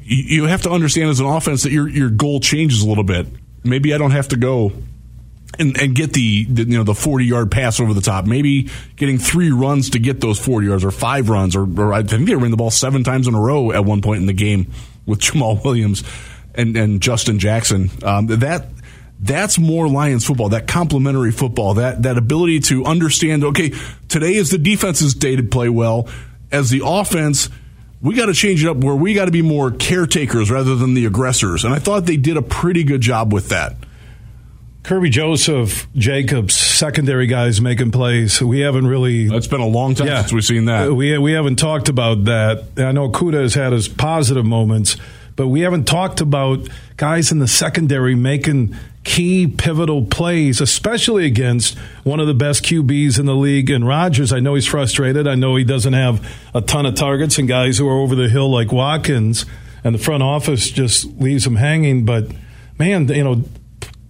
you, 0.02 0.42
you 0.42 0.44
have 0.46 0.64
to 0.64 0.72
understand 0.72 1.10
as 1.10 1.20
an 1.20 1.28
offense 1.28 1.64
that 1.64 1.72
your 1.72 1.88
your 1.88 2.10
goal 2.10 2.40
changes 2.40 2.82
a 2.82 2.88
little 2.88 3.04
bit. 3.04 3.28
Maybe 3.64 3.94
I 3.94 3.98
don't 3.98 4.12
have 4.12 4.30
to 4.30 4.38
go 4.38 4.72
and, 5.60 5.80
and 5.80 5.94
get 5.94 6.14
the, 6.14 6.46
the 6.46 6.64
you 6.64 6.78
know 6.78 6.84
the 6.84 6.96
forty 6.96 7.26
yard 7.26 7.52
pass 7.52 7.80
over 7.80 7.94
the 7.94 8.02
top. 8.02 8.26
Maybe 8.26 8.70
getting 8.96 9.18
three 9.18 9.52
runs 9.52 9.92
to 9.92 10.00
get 10.00 10.22
those 10.22 10.40
forty 10.40 10.68
yards, 10.68 10.84
or 10.84 10.92
five 10.92 11.30
runs, 11.30 11.56
or, 11.56 11.64
or 11.80 11.94
I 11.94 12.02
think 12.04 12.28
they 12.28 12.36
ran 12.36 12.52
the 12.52 12.58
ball 12.58 12.72
seven 12.72 13.04
times 13.04 13.28
in 13.28 13.36
a 13.36 13.42
row 13.42 13.72
at 13.72 13.86
one 13.86 14.02
point 14.02 14.22
in 14.22 14.26
the 14.26 14.34
game 14.34 14.72
with 15.06 15.20
Jamaal 15.20 15.64
Williams 15.64 16.04
and 16.60 16.76
and 16.78 17.02
Justin 17.02 17.40
Jackson. 17.40 17.90
Um, 18.04 18.28
that 18.28 18.68
that's 19.20 19.58
more 19.60 19.88
Lions 19.88 20.26
football, 20.26 20.50
that 20.50 20.68
complementary 20.68 21.32
football, 21.32 21.76
that 21.76 22.04
that 22.04 22.18
ability 22.18 22.60
to 22.62 22.86
understand. 22.86 23.44
Okay, 23.44 23.74
today 24.08 24.34
is 24.36 24.50
the 24.50 24.58
defense's 24.58 25.14
day 25.14 25.36
to 25.36 25.44
play 25.44 25.70
well. 25.70 26.08
As 26.52 26.70
the 26.70 26.82
offense, 26.86 27.50
we 28.02 28.16
got 28.16 28.26
to 28.28 28.34
change 28.34 28.64
it 28.64 28.70
up 28.70 28.78
where 28.78 28.96
we 28.96 29.14
got 29.14 29.26
to 29.26 29.32
be 29.32 29.42
more 29.42 29.72
caretakers 29.72 30.50
rather 30.50 30.76
than 30.76 30.94
the 30.96 31.06
aggressors. 31.06 31.64
And 31.66 31.74
I 31.74 31.80
thought 31.80 32.06
they 32.06 32.18
did 32.18 32.38
a 32.38 32.42
pretty 32.42 32.84
good 32.84 33.02
job 33.02 33.32
with 33.34 33.50
that. 33.50 33.76
Kirby 34.84 35.10
Joseph, 35.10 35.88
Jacobs, 35.94 36.56
secondary 36.56 37.28
guys 37.28 37.60
making 37.62 37.92
plays. 37.92 38.42
We 38.42 38.62
haven't 38.62 38.88
really. 38.88 39.26
It's 39.28 39.46
been 39.46 39.60
a 39.62 39.68
long 39.68 39.94
time 39.94 40.08
Yeah. 40.08 40.22
since 40.22 40.34
we've 40.34 40.44
seen 40.46 40.66
that. 40.66 40.92
We 40.94 41.18
we 41.18 41.34
haven't 41.34 41.58
talked 41.58 41.90
about 41.90 42.24
that. 42.26 42.64
I 42.78 42.92
know 42.94 43.10
Kuda 43.10 43.42
has 43.42 43.54
had 43.54 43.74
his 43.74 43.88
positive 43.88 44.46
moments, 44.46 44.96
but 45.40 45.48
we 45.48 45.62
haven't 45.62 45.86
talked 45.86 46.20
about 46.20 46.68
guys 46.98 47.32
in 47.32 47.40
the 47.40 47.48
secondary 47.48 48.14
making 48.14 48.76
key 49.06 49.48
pivotal 49.48 50.04
plays, 50.06 50.60
especially 50.60 51.26
against 51.26 51.78
one 52.04 52.20
of 52.20 52.28
the 52.28 52.34
best 52.34 52.62
QBs 52.64 53.18
in 53.18 53.26
the 53.26 53.34
league 53.34 53.70
in 53.70 53.86
Rodgers. 53.86 54.34
I 54.34 54.42
know 54.42 54.56
he's 54.56 54.68
frustrated. 54.68 55.30
I 55.30 55.36
know 55.36 55.56
he 55.56 55.64
doesn't 55.64 55.94
have 55.94 56.30
a 56.54 56.60
ton 56.60 56.86
of 56.86 56.96
targets 56.96 57.38
and 57.38 57.48
guys 57.48 57.78
who 57.78 57.88
are 57.88 58.00
over 58.00 58.16
the 58.16 58.28
hill 58.28 58.52
like 58.52 58.74
Watkins, 58.74 59.46
and 59.82 59.96
the 59.96 60.00
front 60.00 60.24
office 60.24 60.70
just 60.70 61.06
leaves 61.06 61.48
him 61.48 61.56
hanging. 61.56 62.04
But 62.04 62.26
man, 62.78 63.08
you 63.08 63.24
know, 63.24 63.46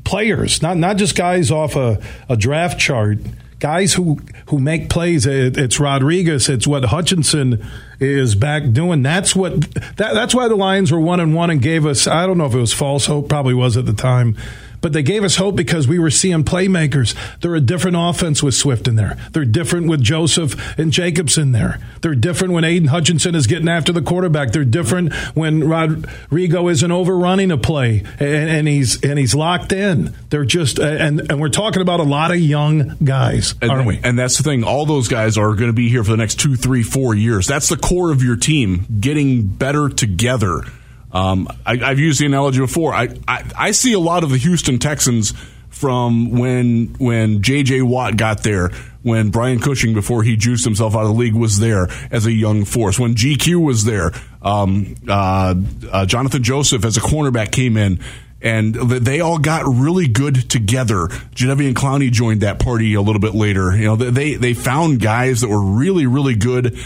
players, 0.03 0.63
not 0.63 0.77
not 0.77 0.97
just 0.97 1.15
guys 1.15 1.51
off 1.51 1.75
a, 1.75 2.01
a 2.27 2.35
draft 2.35 2.79
chart, 2.79 3.19
guys 3.59 3.93
who 3.93 4.19
who 4.47 4.59
make 4.59 4.89
plays. 4.89 5.25
It, 5.25 5.57
it's 5.57 5.79
Rodriguez. 5.79 6.49
It's 6.49 6.65
what 6.65 6.85
Hutchinson 6.85 7.65
is 7.99 8.35
back 8.35 8.71
doing. 8.71 9.01
That's 9.01 9.35
what 9.35 9.61
that, 9.97 10.13
that's 10.13 10.33
why 10.33 10.47
the 10.47 10.55
Lions 10.55 10.91
were 10.91 10.99
one 10.99 11.19
and 11.19 11.35
one 11.35 11.49
and 11.49 11.61
gave 11.61 11.85
us. 11.85 12.07
I 12.07 12.25
don't 12.25 12.37
know 12.37 12.45
if 12.45 12.53
it 12.53 12.59
was 12.59 12.73
false 12.73 13.05
hope. 13.05 13.29
Probably 13.29 13.53
was 13.53 13.77
at 13.77 13.85
the 13.85 13.93
time. 13.93 14.37
But 14.81 14.93
they 14.93 15.03
gave 15.03 15.23
us 15.23 15.35
hope 15.35 15.55
because 15.55 15.87
we 15.87 15.99
were 15.99 16.09
seeing 16.11 16.43
playmakers. 16.43 17.15
They're 17.41 17.55
a 17.55 17.59
different 17.61 17.97
offense 17.99 18.41
with 18.41 18.53
Swift 18.53 18.87
in 18.87 18.95
there. 18.95 19.17
They're 19.33 19.45
different 19.45 19.87
with 19.87 20.01
Joseph 20.01 20.77
and 20.79 20.91
Jacobs 20.91 21.37
in 21.37 21.51
there. 21.51 21.79
They're 22.01 22.15
different 22.15 22.53
when 22.53 22.63
Aidan 22.63 22.87
Hutchinson 22.89 23.35
is 23.35 23.47
getting 23.47 23.67
after 23.67 23.91
the 23.91 24.01
quarterback. 24.01 24.51
They're 24.51 24.63
different 24.65 25.13
when 25.35 25.67
Rodrigo 25.67 26.67
isn't 26.69 26.91
overrunning 26.91 27.51
a 27.51 27.57
play 27.57 28.03
and, 28.19 28.49
and 28.49 28.67
he's 28.67 29.03
and 29.03 29.19
he's 29.19 29.35
locked 29.35 29.71
in. 29.71 30.15
They're 30.29 30.45
just 30.45 30.79
and 30.79 31.19
and 31.29 31.39
we're 31.39 31.49
talking 31.49 31.81
about 31.81 31.99
a 31.99 32.03
lot 32.03 32.31
of 32.31 32.39
young 32.39 32.95
guys, 33.03 33.55
And, 33.61 33.71
aren't 33.71 33.87
we? 33.87 33.99
and 34.03 34.17
that's 34.17 34.37
the 34.37 34.43
thing. 34.43 34.63
All 34.63 34.85
those 34.85 35.07
guys 35.07 35.37
are 35.37 35.53
going 35.55 35.69
to 35.69 35.73
be 35.73 35.89
here 35.89 36.03
for 36.03 36.11
the 36.11 36.17
next 36.17 36.39
two, 36.39 36.55
three, 36.55 36.83
four 36.83 37.13
years. 37.15 37.47
That's 37.47 37.69
the 37.69 37.77
core 37.77 38.11
of 38.11 38.23
your 38.23 38.35
team 38.37 38.85
getting 38.99 39.43
better 39.47 39.89
together. 39.89 40.63
Um, 41.11 41.47
I, 41.65 41.79
I've 41.83 41.99
used 41.99 42.19
the 42.19 42.25
analogy 42.25 42.59
before. 42.59 42.93
I, 42.93 43.09
I, 43.27 43.43
I 43.57 43.71
see 43.71 43.93
a 43.93 43.99
lot 43.99 44.23
of 44.23 44.29
the 44.29 44.37
Houston 44.37 44.79
Texans 44.79 45.33
from 45.69 46.31
when 46.31 46.95
when 46.99 47.41
J.J. 47.41 47.83
Watt 47.83 48.17
got 48.17 48.43
there, 48.43 48.69
when 49.01 49.29
Brian 49.29 49.59
Cushing, 49.59 49.93
before 49.93 50.23
he 50.23 50.35
juiced 50.35 50.65
himself 50.65 50.95
out 50.95 51.03
of 51.03 51.07
the 51.07 51.13
league, 51.13 51.35
was 51.35 51.59
there 51.59 51.87
as 52.11 52.25
a 52.25 52.31
young 52.31 52.65
force, 52.65 52.99
when 52.99 53.15
GQ 53.15 53.63
was 53.63 53.85
there, 53.85 54.11
um, 54.41 54.95
uh, 55.07 55.55
uh, 55.91 56.05
Jonathan 56.05 56.43
Joseph 56.43 56.83
as 56.83 56.97
a 56.97 57.01
cornerback 57.01 57.51
came 57.51 57.77
in 57.77 57.99
and 58.41 58.73
they 58.75 59.19
all 59.19 59.37
got 59.37 59.63
really 59.67 60.07
good 60.07 60.49
together. 60.49 61.07
Jadeveon 61.35 61.73
Clowney 61.73 62.11
joined 62.11 62.41
that 62.41 62.59
party 62.59 62.93
a 62.93 63.01
little 63.01 63.19
bit 63.19 63.35
later. 63.35 63.75
You 63.75 63.85
know, 63.85 63.95
they 63.95 64.35
they 64.35 64.53
found 64.53 65.01
guys 65.01 65.41
that 65.41 65.49
were 65.49 65.61
really 65.61 66.05
really 66.07 66.35
good 66.35 66.77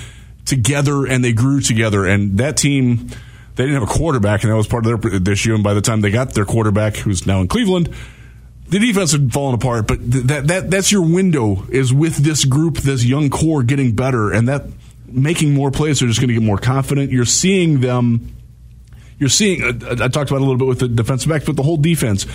together, 0.45 1.05
and 1.05 1.23
they 1.23 1.33
grew 1.33 1.61
together. 1.61 2.05
And 2.05 2.37
that 2.39 2.57
team, 2.57 3.09
they 3.55 3.63
didn't 3.63 3.79
have 3.81 3.89
a 3.89 3.93
quarterback, 3.93 4.43
and 4.43 4.51
that 4.51 4.57
was 4.57 4.67
part 4.67 4.85
of 4.85 5.01
their 5.01 5.33
issue. 5.33 5.53
And 5.53 5.63
by 5.63 5.73
the 5.73 5.81
time 5.81 6.01
they 6.01 6.11
got 6.11 6.33
their 6.33 6.45
quarterback, 6.45 6.97
who's 6.97 7.25
now 7.25 7.41
in 7.41 7.47
Cleveland. 7.47 7.93
The 8.65 8.79
defense 8.79 9.11
had 9.11 9.31
fallen 9.31 9.53
apart, 9.53 9.87
but 9.87 9.99
th- 9.99 10.23
that 10.25 10.47
that 10.47 10.71
that's 10.71 10.91
your 10.91 11.03
window 11.03 11.67
is 11.69 11.93
with 11.93 12.15
this 12.15 12.43
group, 12.43 12.77
this 12.77 13.05
young 13.05 13.29
core 13.29 13.61
getting 13.61 13.93
better, 13.93 14.31
and 14.31 14.47
that 14.47 14.65
making 15.05 15.53
more 15.53 15.69
plays. 15.69 15.99
They're 15.99 16.07
just 16.07 16.19
going 16.19 16.29
to 16.29 16.33
get 16.33 16.41
more 16.41 16.57
confident. 16.57 17.11
You're 17.11 17.25
seeing 17.25 17.81
them 17.81 18.33
you're 19.23 19.29
seeing. 19.29 19.63
I 19.63 20.09
talked 20.09 20.31
about 20.31 20.39
a 20.39 20.45
little 20.45 20.57
bit 20.57 20.67
with 20.67 20.79
the 20.79 20.87
defensive 20.89 21.29
backs, 21.29 21.45
but 21.45 21.55
the 21.55 21.63
whole 21.63 21.77
defense. 21.77 22.25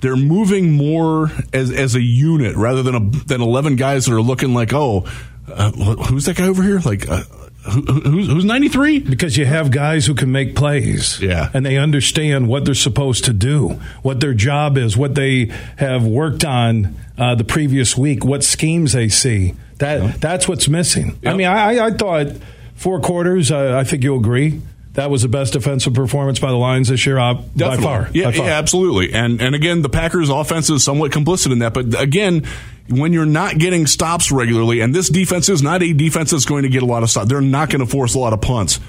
They're 0.00 0.16
moving 0.16 0.72
more 0.72 1.30
as 1.52 1.70
as 1.70 1.94
a 1.94 2.00
unit 2.00 2.56
rather 2.56 2.82
than 2.82 2.94
a, 2.94 3.00
than 3.26 3.42
eleven 3.42 3.76
guys 3.76 4.06
that 4.06 4.14
are 4.14 4.22
looking 4.22 4.54
like, 4.54 4.72
oh, 4.72 5.04
uh, 5.46 5.70
who's 5.72 6.24
that 6.24 6.36
guy 6.36 6.48
over 6.48 6.62
here? 6.62 6.80
Like, 6.80 7.08
uh, 7.08 7.22
who, 7.62 7.80
who's 7.82 8.26
who's 8.26 8.44
ninety 8.44 8.68
three? 8.68 8.98
Because 8.98 9.36
you 9.36 9.46
have 9.46 9.70
guys 9.70 10.06
who 10.06 10.14
can 10.14 10.32
make 10.32 10.56
plays. 10.56 11.20
Yeah. 11.20 11.50
And 11.54 11.64
they 11.64 11.76
understand 11.78 12.48
what 12.48 12.64
they're 12.64 12.74
supposed 12.74 13.24
to 13.26 13.32
do, 13.32 13.80
what 14.02 14.20
their 14.20 14.34
job 14.34 14.76
is, 14.76 14.96
what 14.96 15.14
they 15.14 15.52
have 15.76 16.04
worked 16.04 16.44
on 16.44 16.96
uh, 17.16 17.34
the 17.34 17.44
previous 17.44 17.96
week, 17.96 18.24
what 18.24 18.42
schemes 18.42 18.92
they 18.92 19.08
see. 19.08 19.54
That 19.78 20.20
That's 20.20 20.48
what's 20.48 20.68
missing. 20.68 21.18
I 21.24 21.34
mean, 21.34 21.46
I, 21.46 21.86
I 21.86 21.90
thought 21.92 22.28
four 22.74 23.00
quarters, 23.00 23.50
uh, 23.50 23.76
I 23.78 23.84
think 23.84 24.04
you'll 24.04 24.18
agree, 24.18 24.60
that 24.94 25.10
was 25.10 25.22
the 25.22 25.28
best 25.28 25.54
defensive 25.54 25.94
performance 25.94 26.38
by 26.38 26.50
the 26.50 26.56
Lions 26.56 26.88
this 26.88 27.06
year 27.06 27.18
uh, 27.18 27.34
by 27.34 27.76
far. 27.78 28.10
Yeah, 28.12 28.26
by 28.26 28.32
far. 28.32 28.46
yeah, 28.46 28.58
absolutely. 28.58 29.14
And 29.14 29.40
and 29.40 29.54
again, 29.54 29.82
the 29.82 29.88
Packers' 29.88 30.28
offense 30.28 30.68
is 30.68 30.84
somewhat 30.84 31.12
complicit 31.12 31.50
in 31.50 31.60
that. 31.60 31.72
But 31.72 31.98
again, 31.98 32.46
when 32.88 33.12
you're 33.12 33.26
not 33.26 33.58
getting 33.58 33.86
stops 33.86 34.32
regularly, 34.32 34.80
and 34.80 34.94
this 34.94 35.08
defense 35.08 35.48
is 35.48 35.62
not 35.62 35.82
a 35.82 35.92
defense 35.92 36.30
that's 36.30 36.44
going 36.44 36.64
to 36.64 36.68
get 36.68 36.82
a 36.82 36.86
lot 36.86 37.02
of 37.02 37.10
stops, 37.10 37.28
they're 37.28 37.40
not 37.40 37.70
going 37.70 37.84
to 37.84 37.86
force 37.86 38.14
a 38.14 38.18
lot 38.18 38.32
of 38.32 38.40
punts. 38.40 38.80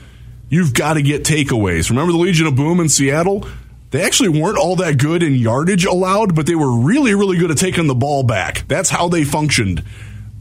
You've 0.50 0.74
got 0.74 0.94
to 0.94 1.02
get 1.02 1.24
takeaways. 1.24 1.90
Remember 1.90 2.12
the 2.12 2.18
Legion 2.18 2.48
of 2.48 2.56
Boom 2.56 2.80
in 2.80 2.90
Seattle? 2.90 3.48
They 3.92 4.04
actually 4.04 4.30
weren't 4.30 4.58
all 4.58 4.76
that 4.78 4.98
good 4.98 5.22
in 5.22 5.36
yardage 5.36 5.86
allowed, 5.86 6.36
but 6.36 6.48
they 6.48 6.56
were 6.56 6.80
really, 6.80 7.14
really 7.14 7.38
good 7.38 7.52
at 7.52 7.58
taking 7.58 7.88
the 7.88 7.96
ball 7.96 8.24
back. 8.24 8.68
That's 8.68 8.90
how 8.90 9.08
they 9.08 9.24
functioned. 9.24 9.84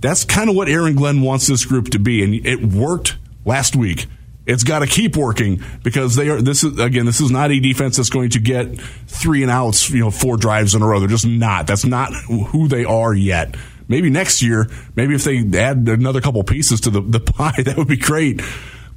That's 0.01 0.25
kind 0.25 0.49
of 0.49 0.57
what 0.57 0.69
Aaron 0.69 0.95
Glenn 0.95 1.21
wants 1.21 1.47
this 1.47 1.65
group 1.65 1.91
to 1.91 1.99
be, 1.99 2.25
and 2.25 2.35
it 2.47 2.65
worked 2.65 3.17
last 3.45 3.77
week. 3.77 4.07
It's 4.45 4.65
got 4.65 4.81
to 4.81 4.87
keep 4.87 5.17
working 5.17 5.63
because 5.85 6.17
they 6.17 6.29
are. 6.29 6.43
This 6.43 6.65
is 6.65 6.79
again. 6.79 7.07
This 7.07 7.21
is 7.21 7.31
not 7.31 7.53
a 7.53 7.61
defense 7.61 7.97
that's 7.97 8.11
going 8.11 8.31
to 8.31 8.41
get 8.41 8.81
three 9.07 9.43
and 9.43 9.51
outs. 9.51 9.89
You 9.91 10.01
know, 10.01 10.11
four 10.11 10.37
drives 10.37 10.75
in 10.75 10.83
a 10.83 10.87
row. 10.87 10.99
They're 10.99 11.09
just 11.09 11.27
not. 11.27 11.69
That's 11.69 11.85
not 11.85 12.13
who 12.27 12.67
they 12.67 12.85
are 12.85 13.15
yet. 13.15 13.55
Maybe 13.87 14.11
next 14.11 14.43
year. 14.43 14.69
Maybe 14.97 15.15
if 15.15 15.23
they 15.25 15.45
add 15.59 15.89
another 15.89 16.21
couple 16.21 16.43
pieces 16.43 16.81
to 16.83 16.91
the, 16.91 17.01
the 17.01 17.21
pie, 17.21 17.55
that 17.63 17.77
would 17.77 17.89
be 17.89 17.97
great. 17.97 18.43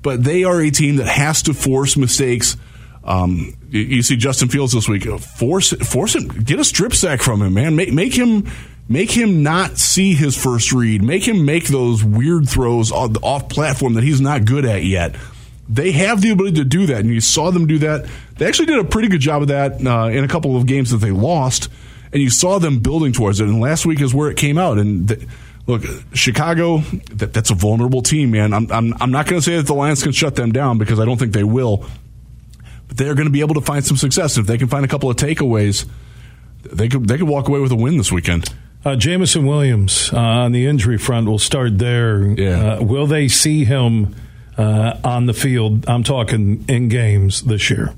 But 0.01 0.23
they 0.23 0.43
are 0.43 0.59
a 0.61 0.71
team 0.71 0.97
that 0.97 1.07
has 1.07 1.43
to 1.43 1.53
force 1.53 1.95
mistakes. 1.95 2.57
Um, 3.03 3.55
you, 3.69 3.81
you 3.81 4.01
see 4.01 4.15
Justin 4.15 4.49
Fields 4.49 4.73
this 4.73 4.89
week. 4.89 5.03
Force 5.03 5.73
force 5.73 6.15
him. 6.15 6.27
Get 6.27 6.59
a 6.59 6.63
strip 6.63 6.93
sack 6.93 7.21
from 7.21 7.43
him, 7.43 7.53
man. 7.53 7.75
Make 7.75 7.93
make 7.93 8.15
him 8.15 8.49
make 8.89 9.11
him 9.11 9.43
not 9.43 9.77
see 9.77 10.15
his 10.15 10.35
first 10.35 10.71
read. 10.71 11.03
Make 11.03 11.27
him 11.27 11.45
make 11.45 11.67
those 11.67 12.03
weird 12.03 12.49
throws 12.49 12.91
off, 12.91 13.15
off 13.21 13.49
platform 13.49 13.93
that 13.93 14.03
he's 14.03 14.21
not 14.21 14.45
good 14.45 14.65
at 14.65 14.83
yet. 14.83 15.15
They 15.67 15.91
have 15.93 16.21
the 16.21 16.29
ability 16.29 16.57
to 16.57 16.65
do 16.65 16.85
that, 16.87 16.99
and 16.99 17.09
you 17.09 17.21
saw 17.21 17.49
them 17.49 17.65
do 17.65 17.79
that. 17.79 18.07
They 18.37 18.45
actually 18.45 18.67
did 18.67 18.79
a 18.79 18.83
pretty 18.83 19.07
good 19.07 19.21
job 19.21 19.41
of 19.41 19.47
that 19.47 19.85
uh, 19.85 20.09
in 20.09 20.23
a 20.23 20.27
couple 20.27 20.55
of 20.55 20.67
games 20.67 20.91
that 20.91 20.97
they 20.97 21.11
lost, 21.11 21.69
and 22.13 22.21
you 22.21 22.29
saw 22.29 22.59
them 22.59 22.79
building 22.79 23.13
towards 23.13 23.39
it. 23.39 23.47
And 23.47 23.59
last 23.59 23.85
week 23.85 23.99
is 23.99 24.13
where 24.13 24.29
it 24.29 24.37
came 24.37 24.59
out. 24.59 24.77
And 24.77 25.07
th- 25.09 25.27
look, 25.65 25.83
Chicago, 26.13 26.79
that, 27.13 27.33
that's 27.33 27.49
a 27.49 27.55
vulnerable 27.55 28.03
team, 28.03 28.31
man. 28.31 28.53
I'm 28.53 28.71
I'm, 28.71 28.93
I'm 29.01 29.11
not 29.11 29.25
going 29.25 29.41
to 29.41 29.43
say 29.43 29.55
that 29.57 29.65
the 29.65 29.73
Lions 29.73 30.03
can 30.03 30.11
shut 30.11 30.35
them 30.35 30.51
down 30.51 30.77
because 30.77 30.99
I 30.99 31.05
don't 31.05 31.17
think 31.17 31.33
they 31.33 31.43
will, 31.43 31.85
but 32.87 32.97
they're 32.97 33.15
going 33.15 33.27
to 33.27 33.33
be 33.33 33.41
able 33.41 33.55
to 33.55 33.61
find 33.61 33.83
some 33.83 33.97
success 33.97 34.37
if 34.37 34.45
they 34.45 34.59
can 34.59 34.67
find 34.67 34.85
a 34.85 34.87
couple 34.87 35.09
of 35.09 35.15
takeaways. 35.15 35.87
They 36.61 36.89
could 36.89 37.07
they 37.07 37.17
could 37.17 37.27
walk 37.27 37.47
away 37.47 37.59
with 37.59 37.71
a 37.71 37.75
win 37.75 37.97
this 37.97 38.11
weekend. 38.11 38.53
Uh, 38.83 38.95
Jameson 38.95 39.47
Williams 39.47 40.13
uh, 40.13 40.19
on 40.19 40.51
the 40.51 40.67
injury 40.67 40.99
front. 40.99 41.27
We'll 41.27 41.39
start 41.39 41.79
there. 41.79 42.23
Yeah. 42.23 42.73
Uh, 42.73 42.83
will 42.83 43.07
they 43.07 43.27
see 43.27 43.65
him 43.65 44.15
uh, 44.57 44.97
on 45.03 45.25
the 45.25 45.33
field? 45.33 45.87
I'm 45.87 46.03
talking 46.03 46.65
in 46.67 46.89
games 46.89 47.41
this 47.43 47.69
year. 47.69 47.93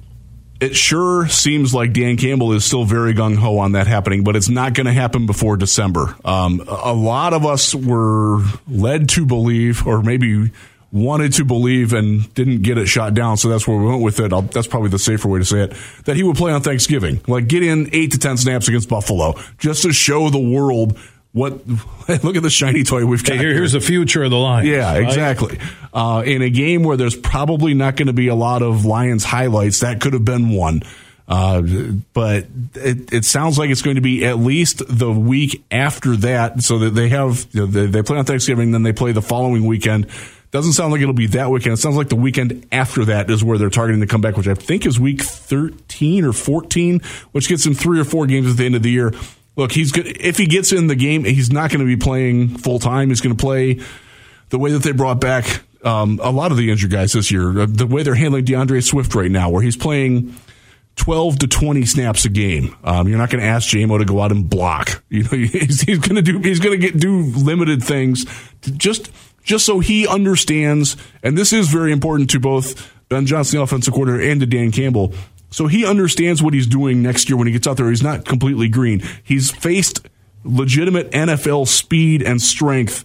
it 0.59 0.75
sure 0.75 1.27
seems 1.27 1.73
like 1.73 1.93
Dan 1.93 2.17
Campbell 2.17 2.53
is 2.53 2.65
still 2.65 2.83
very 2.83 3.13
gung 3.13 3.35
ho 3.37 3.59
on 3.59 3.73
that 3.73 3.85
happening, 3.87 4.23
but 4.23 4.35
it's 4.35 4.49
not 4.49 4.73
going 4.73 4.87
to 4.87 4.93
happen 4.93 5.25
before 5.27 5.55
December. 5.55 6.15
Um, 6.25 6.63
a 6.67 6.93
lot 6.93 7.33
of 7.33 7.45
us 7.45 7.75
were 7.75 8.41
led 8.67 9.09
to 9.09 9.25
believe, 9.25 9.85
or 9.85 10.01
maybe 10.01 10.51
wanted 10.91 11.33
to 11.33 11.45
believe 11.45 11.93
and 11.93 12.33
didn't 12.33 12.63
get 12.63 12.77
it 12.79 12.87
shot 12.87 13.13
down, 13.13 13.37
so 13.37 13.49
that's 13.49 13.67
where 13.67 13.77
we 13.77 13.85
went 13.85 14.01
with 14.01 14.19
it. 14.19 14.33
I'll, 14.33 14.41
that's 14.41 14.67
probably 14.67 14.89
the 14.89 14.97
safer 14.97 15.27
way 15.27 15.37
to 15.39 15.45
say 15.45 15.59
it. 15.63 15.73
That 16.05 16.15
he 16.15 16.23
would 16.23 16.37
play 16.37 16.51
on 16.51 16.61
Thanksgiving, 16.61 17.21
like 17.27 17.47
get 17.47 17.61
in 17.61 17.89
eight 17.93 18.13
to 18.13 18.17
ten 18.17 18.37
snaps 18.37 18.67
against 18.67 18.89
Buffalo, 18.89 19.35
just 19.59 19.83
to 19.83 19.93
show 19.93 20.29
the 20.29 20.39
world 20.39 20.97
what. 21.31 21.67
look 22.23 22.35
at 22.35 22.43
the 22.43 22.49
shiny 22.49 22.83
toy 22.83 23.05
we've 23.05 23.23
got. 23.23 23.37
Here. 23.37 23.53
here's 23.53 23.73
the 23.73 23.81
future 23.81 24.23
of 24.23 24.31
the 24.31 24.37
Lions. 24.37 24.67
Yeah, 24.67 24.93
right? 24.93 25.03
exactly. 25.03 25.59
Uh, 25.93 26.23
in 26.25 26.41
a 26.41 26.49
game 26.49 26.83
where 26.83 26.97
there's 26.97 27.15
probably 27.15 27.73
not 27.73 27.95
going 27.95 28.07
to 28.07 28.13
be 28.13 28.27
a 28.27 28.35
lot 28.35 28.61
of 28.61 28.85
Lions 28.85 29.23
highlights, 29.23 29.79
that 29.81 30.01
could 30.01 30.13
have 30.13 30.25
been 30.25 30.49
one. 30.49 30.81
Uh, 31.27 31.61
but 32.13 32.45
it, 32.75 33.11
it 33.13 33.25
sounds 33.25 33.59
like 33.59 33.69
it's 33.69 33.81
going 33.81 33.97
to 33.97 34.01
be 34.01 34.25
at 34.25 34.39
least 34.39 34.81
the 34.87 35.11
week 35.11 35.63
after 35.71 36.15
that, 36.15 36.61
so 36.61 36.79
that 36.79 36.91
they 36.91 37.09
have 37.09 37.45
you 37.51 37.61
know, 37.61 37.65
they, 37.65 37.85
they 37.85 38.01
play 38.01 38.17
on 38.17 38.25
Thanksgiving, 38.25 38.71
then 38.71 38.83
they 38.83 38.93
play 38.93 39.11
the 39.11 39.21
following 39.21 39.65
weekend. 39.65 40.07
Doesn't 40.51 40.73
sound 40.73 40.93
like 40.93 41.01
it'll 41.01 41.13
be 41.13 41.27
that 41.27 41.51
weekend. 41.51 41.73
It 41.73 41.77
sounds 41.77 41.97
like 41.97 42.07
the 42.07 42.15
weekend 42.15 42.65
after 42.71 43.03
that 43.05 43.29
is 43.29 43.43
where 43.43 43.57
they're 43.57 43.69
targeting 43.69 43.99
to 43.99 44.07
come 44.07 44.21
back, 44.21 44.37
which 44.37 44.47
I 44.47 44.53
think 44.53 44.85
is 44.85 44.97
week 44.97 45.21
13 45.21 46.23
or 46.23 46.31
14, 46.31 47.01
which 47.33 47.49
gets 47.49 47.65
them 47.65 47.73
three 47.73 47.99
or 47.99 48.05
four 48.05 48.25
games 48.27 48.49
at 48.49 48.55
the 48.55 48.65
end 48.65 48.75
of 48.75 48.83
the 48.83 48.89
year. 48.89 49.11
Look, 49.57 49.71
he's 49.71 49.91
good. 49.91 50.05
If 50.05 50.37
he 50.37 50.45
gets 50.45 50.71
in 50.71 50.87
the 50.87 50.95
game, 50.95 51.25
he's 51.25 51.51
not 51.51 51.71
going 51.71 51.79
to 51.79 51.85
be 51.85 51.97
playing 51.97 52.57
full 52.57 52.79
time. 52.79 53.09
He's 53.09 53.21
going 53.21 53.35
to 53.35 53.41
play 53.41 53.81
the 54.49 54.59
way 54.59 54.71
that 54.71 54.83
they 54.83 54.91
brought 54.93 55.19
back 55.19 55.63
um, 55.83 56.19
a 56.21 56.31
lot 56.31 56.51
of 56.51 56.57
the 56.57 56.71
injured 56.71 56.91
guys 56.91 57.13
this 57.13 57.31
year, 57.31 57.61
uh, 57.61 57.65
the 57.67 57.87
way 57.87 58.03
they're 58.03 58.15
handling 58.15 58.45
DeAndre 58.45 58.83
Swift 58.83 59.15
right 59.15 59.31
now, 59.31 59.49
where 59.49 59.61
he's 59.61 59.77
playing 59.77 60.35
12 60.97 61.39
to 61.39 61.47
20 61.47 61.85
snaps 61.85 62.25
a 62.25 62.29
game. 62.29 62.75
Um, 62.83 63.07
you're 63.07 63.17
not 63.17 63.29
going 63.29 63.41
to 63.41 63.47
ask 63.47 63.69
Jamo 63.69 63.97
to 63.99 64.05
go 64.05 64.21
out 64.21 64.31
and 64.31 64.49
block. 64.49 65.03
You 65.09 65.23
know, 65.23 65.29
he's, 65.31 65.81
he's 65.81 65.99
going 65.99 66.15
to 66.15 66.21
do, 66.21 66.39
he's 66.39 66.59
going 66.59 66.79
to 66.79 66.91
get, 66.91 66.99
do 66.99 67.21
limited 67.21 67.81
things 67.81 68.25
just, 68.61 69.09
just 69.43 69.65
so 69.65 69.79
he 69.79 70.07
understands. 70.07 70.97
And 71.23 71.37
this 71.37 71.53
is 71.53 71.69
very 71.69 71.91
important 71.91 72.29
to 72.31 72.39
both 72.39 72.93
Ben 73.09 73.25
Johnson, 73.25 73.57
the 73.57 73.63
offensive 73.63 73.93
coordinator, 73.93 74.29
and 74.29 74.41
to 74.41 74.45
Dan 74.45 74.71
Campbell. 74.71 75.13
So 75.57 75.65
he 75.65 75.87
understands 75.87 76.43
what 76.43 76.53
he's 76.53 76.67
doing 76.67 77.01
next 77.01 77.29
year 77.29 77.35
when 77.35 77.47
he 77.47 77.53
gets 77.53 77.65
out 77.65 77.77
there. 77.77 77.89
He's 77.89 78.03
not 78.03 78.25
completely 78.25 78.69
green. 78.69 79.01
He's 79.23 79.49
faced 79.49 80.07
legitimate 80.43 81.09
NFL 81.09 81.67
speed 81.67 82.21
and 82.21 82.39
strength 82.39 83.03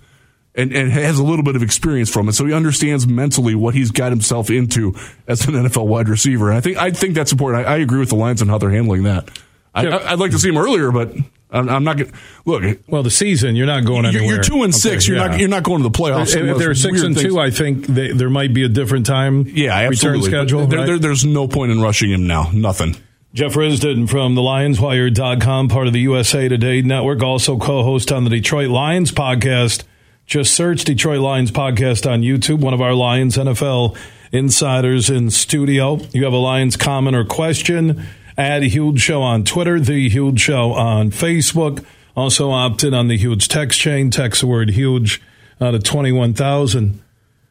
and, 0.55 0.71
and 0.71 0.93
has 0.93 1.19
a 1.19 1.23
little 1.23 1.47
bit 1.47 1.57
of 1.57 1.63
experience 1.63 2.11
from 2.11 2.29
it. 2.29 2.35
So 2.35 2.45
he 2.45 2.53
understands 2.53 3.07
mentally 3.07 3.55
what 3.55 3.75
he's 3.75 3.91
got 3.91 4.13
himself 4.13 4.51
into 4.51 4.95
as 5.27 5.49
an 5.49 5.55
NFL 5.55 5.87
wide 5.87 6.11
receiver. 6.11 6.51
And 6.51 6.59
I 6.59 6.61
think 6.61 6.77
I 6.77 6.91
think 6.91 7.15
that's 7.15 7.33
important. 7.33 7.67
I, 7.67 7.73
I 7.73 7.77
agree 7.79 8.01
with 8.01 8.11
the 8.11 8.17
Lions 8.17 8.43
on 8.43 8.49
how 8.49 8.59
they're 8.59 8.69
handling 8.69 9.05
that. 9.05 9.31
I, 9.75 10.11
would 10.11 10.21
like 10.21 10.33
to 10.33 10.39
see 10.39 10.51
him 10.51 10.59
earlier, 10.59 10.93
but 10.93 11.17
I'm, 11.53 11.69
I'm 11.69 11.85
not 11.85 11.99
going. 11.99 12.13
Look, 12.45 12.81
well, 12.89 13.03
the 13.03 13.11
season 13.11 13.55
you're 13.57 13.67
not 13.67 13.85
going 13.85 14.07
anywhere. 14.07 14.25
You're, 14.25 14.35
you're 14.37 14.43
two 14.43 14.63
and 14.63 14.75
six. 14.75 15.05
Okay, 15.05 15.13
you're 15.13 15.23
yeah. 15.23 15.29
not. 15.29 15.39
You're 15.39 15.49
not 15.49 15.63
going 15.63 15.83
to 15.83 15.89
the 15.89 15.97
playoffs. 15.97 16.35
If 16.35 16.59
they're 16.59 16.75
six 16.75 17.03
and 17.03 17.15
things. 17.15 17.29
two, 17.29 17.39
I 17.39 17.51
think 17.51 17.87
they, 17.87 18.13
there 18.13 18.31
might 18.31 18.55
be 18.55 18.65
a 18.65 18.69
different 18.69 19.07
time. 19.07 19.47
Yeah, 19.47 19.75
absolutely. 19.75 20.29
Return 20.29 20.47
schedule. 20.47 20.67
There, 20.67 20.79
right? 20.79 20.87
there, 20.87 20.99
there's 20.99 21.25
no 21.25 21.47
point 21.47 21.71
in 21.71 21.81
rushing 21.81 22.11
him 22.11 22.27
now. 22.27 22.51
Nothing. 22.53 22.97
Jeff 23.35 23.55
Risdon 23.55 24.11
from 24.11 24.35
the 24.35 24.43
LionsWire.com, 24.43 25.69
part 25.69 25.87
of 25.87 25.95
the 25.95 26.01
USA 26.01 26.49
Today 26.49 26.83
network, 26.83 27.23
also 27.23 27.57
co-host 27.57 28.13
on 28.13 28.25
the 28.25 28.31
Detroit 28.31 28.69
Lions 28.69 29.11
podcast. 29.11 29.85
Just 30.27 30.55
search 30.55 30.85
Detroit 30.85 31.21
Lions 31.21 31.51
podcast 31.51 32.11
on 32.11 32.21
YouTube. 32.21 32.61
One 32.61 32.75
of 32.75 32.83
our 32.83 32.93
Lions 32.93 33.39
NFL 33.39 33.97
insiders 34.33 35.09
in 35.09 35.31
studio. 35.31 35.99
You 36.13 36.25
have 36.25 36.33
a 36.33 36.39
Lions 36.39 36.77
comment 36.77 37.17
or 37.17 37.25
question? 37.25 38.05
Add 38.37 38.63
Huge 38.65 39.01
Show 39.01 39.23
on 39.23 39.45
Twitter, 39.45 39.79
The 39.79 40.09
Huge 40.09 40.41
Show 40.41 40.73
on 40.73 41.11
Facebook. 41.11 41.85
Also 42.15 42.51
opt 42.51 42.85
in 42.85 42.95
on 42.95 43.09
the 43.09 43.17
Huge 43.17 43.49
text 43.49 43.81
chain. 43.81 44.11
Text 44.11 44.41
the 44.41 44.47
word 44.47 44.71
Huge 44.71 45.21
uh, 45.61 45.71
to 45.71 45.79
21,000. 45.79 47.03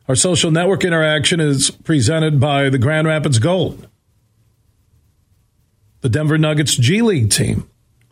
Our 0.08 0.16
social 0.16 0.52
network 0.52 0.84
interaction 0.84 1.40
is 1.40 1.72
presented 1.72 2.40
by 2.40 2.70
the 2.70 2.78
Grand 2.78 3.08
Rapids 3.08 3.40
Gold 3.40 3.88
the 6.02 6.10
Denver 6.10 6.38
Nuggets 6.38 6.76
G 6.76 7.02
League 7.02 7.30
team. 7.30 7.68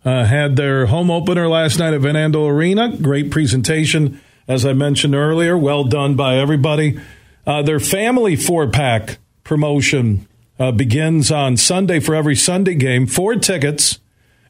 Uh, 0.06 0.24
had 0.24 0.56
their 0.56 0.86
home 0.86 1.12
opener 1.12 1.50
last 1.50 1.78
night 1.78 1.94
at 1.94 2.00
Van 2.02 2.16
Andel 2.16 2.50
Arena. 2.50 2.96
Great 2.96 3.32
presentation, 3.32 4.22
as 4.48 4.66
I 4.66 4.72
mentioned 4.72 5.14
earlier. 5.14 5.58
Well 5.58 5.84
done 5.84 6.16
by 6.16 6.38
everybody. 6.38 7.00
Uh, 7.46 7.64
their 7.64 7.82
family 7.82 8.38
four 8.38 8.70
pack 8.70 9.18
promotion 9.44 10.26
uh, 10.60 10.72
begins 10.72 11.32
on 11.32 11.58
Sunday 11.58 12.00
for 12.00 12.14
every 12.14 12.36
Sunday 12.36 12.76
game. 12.76 13.08
Four 13.08 13.36
tickets 13.36 14.00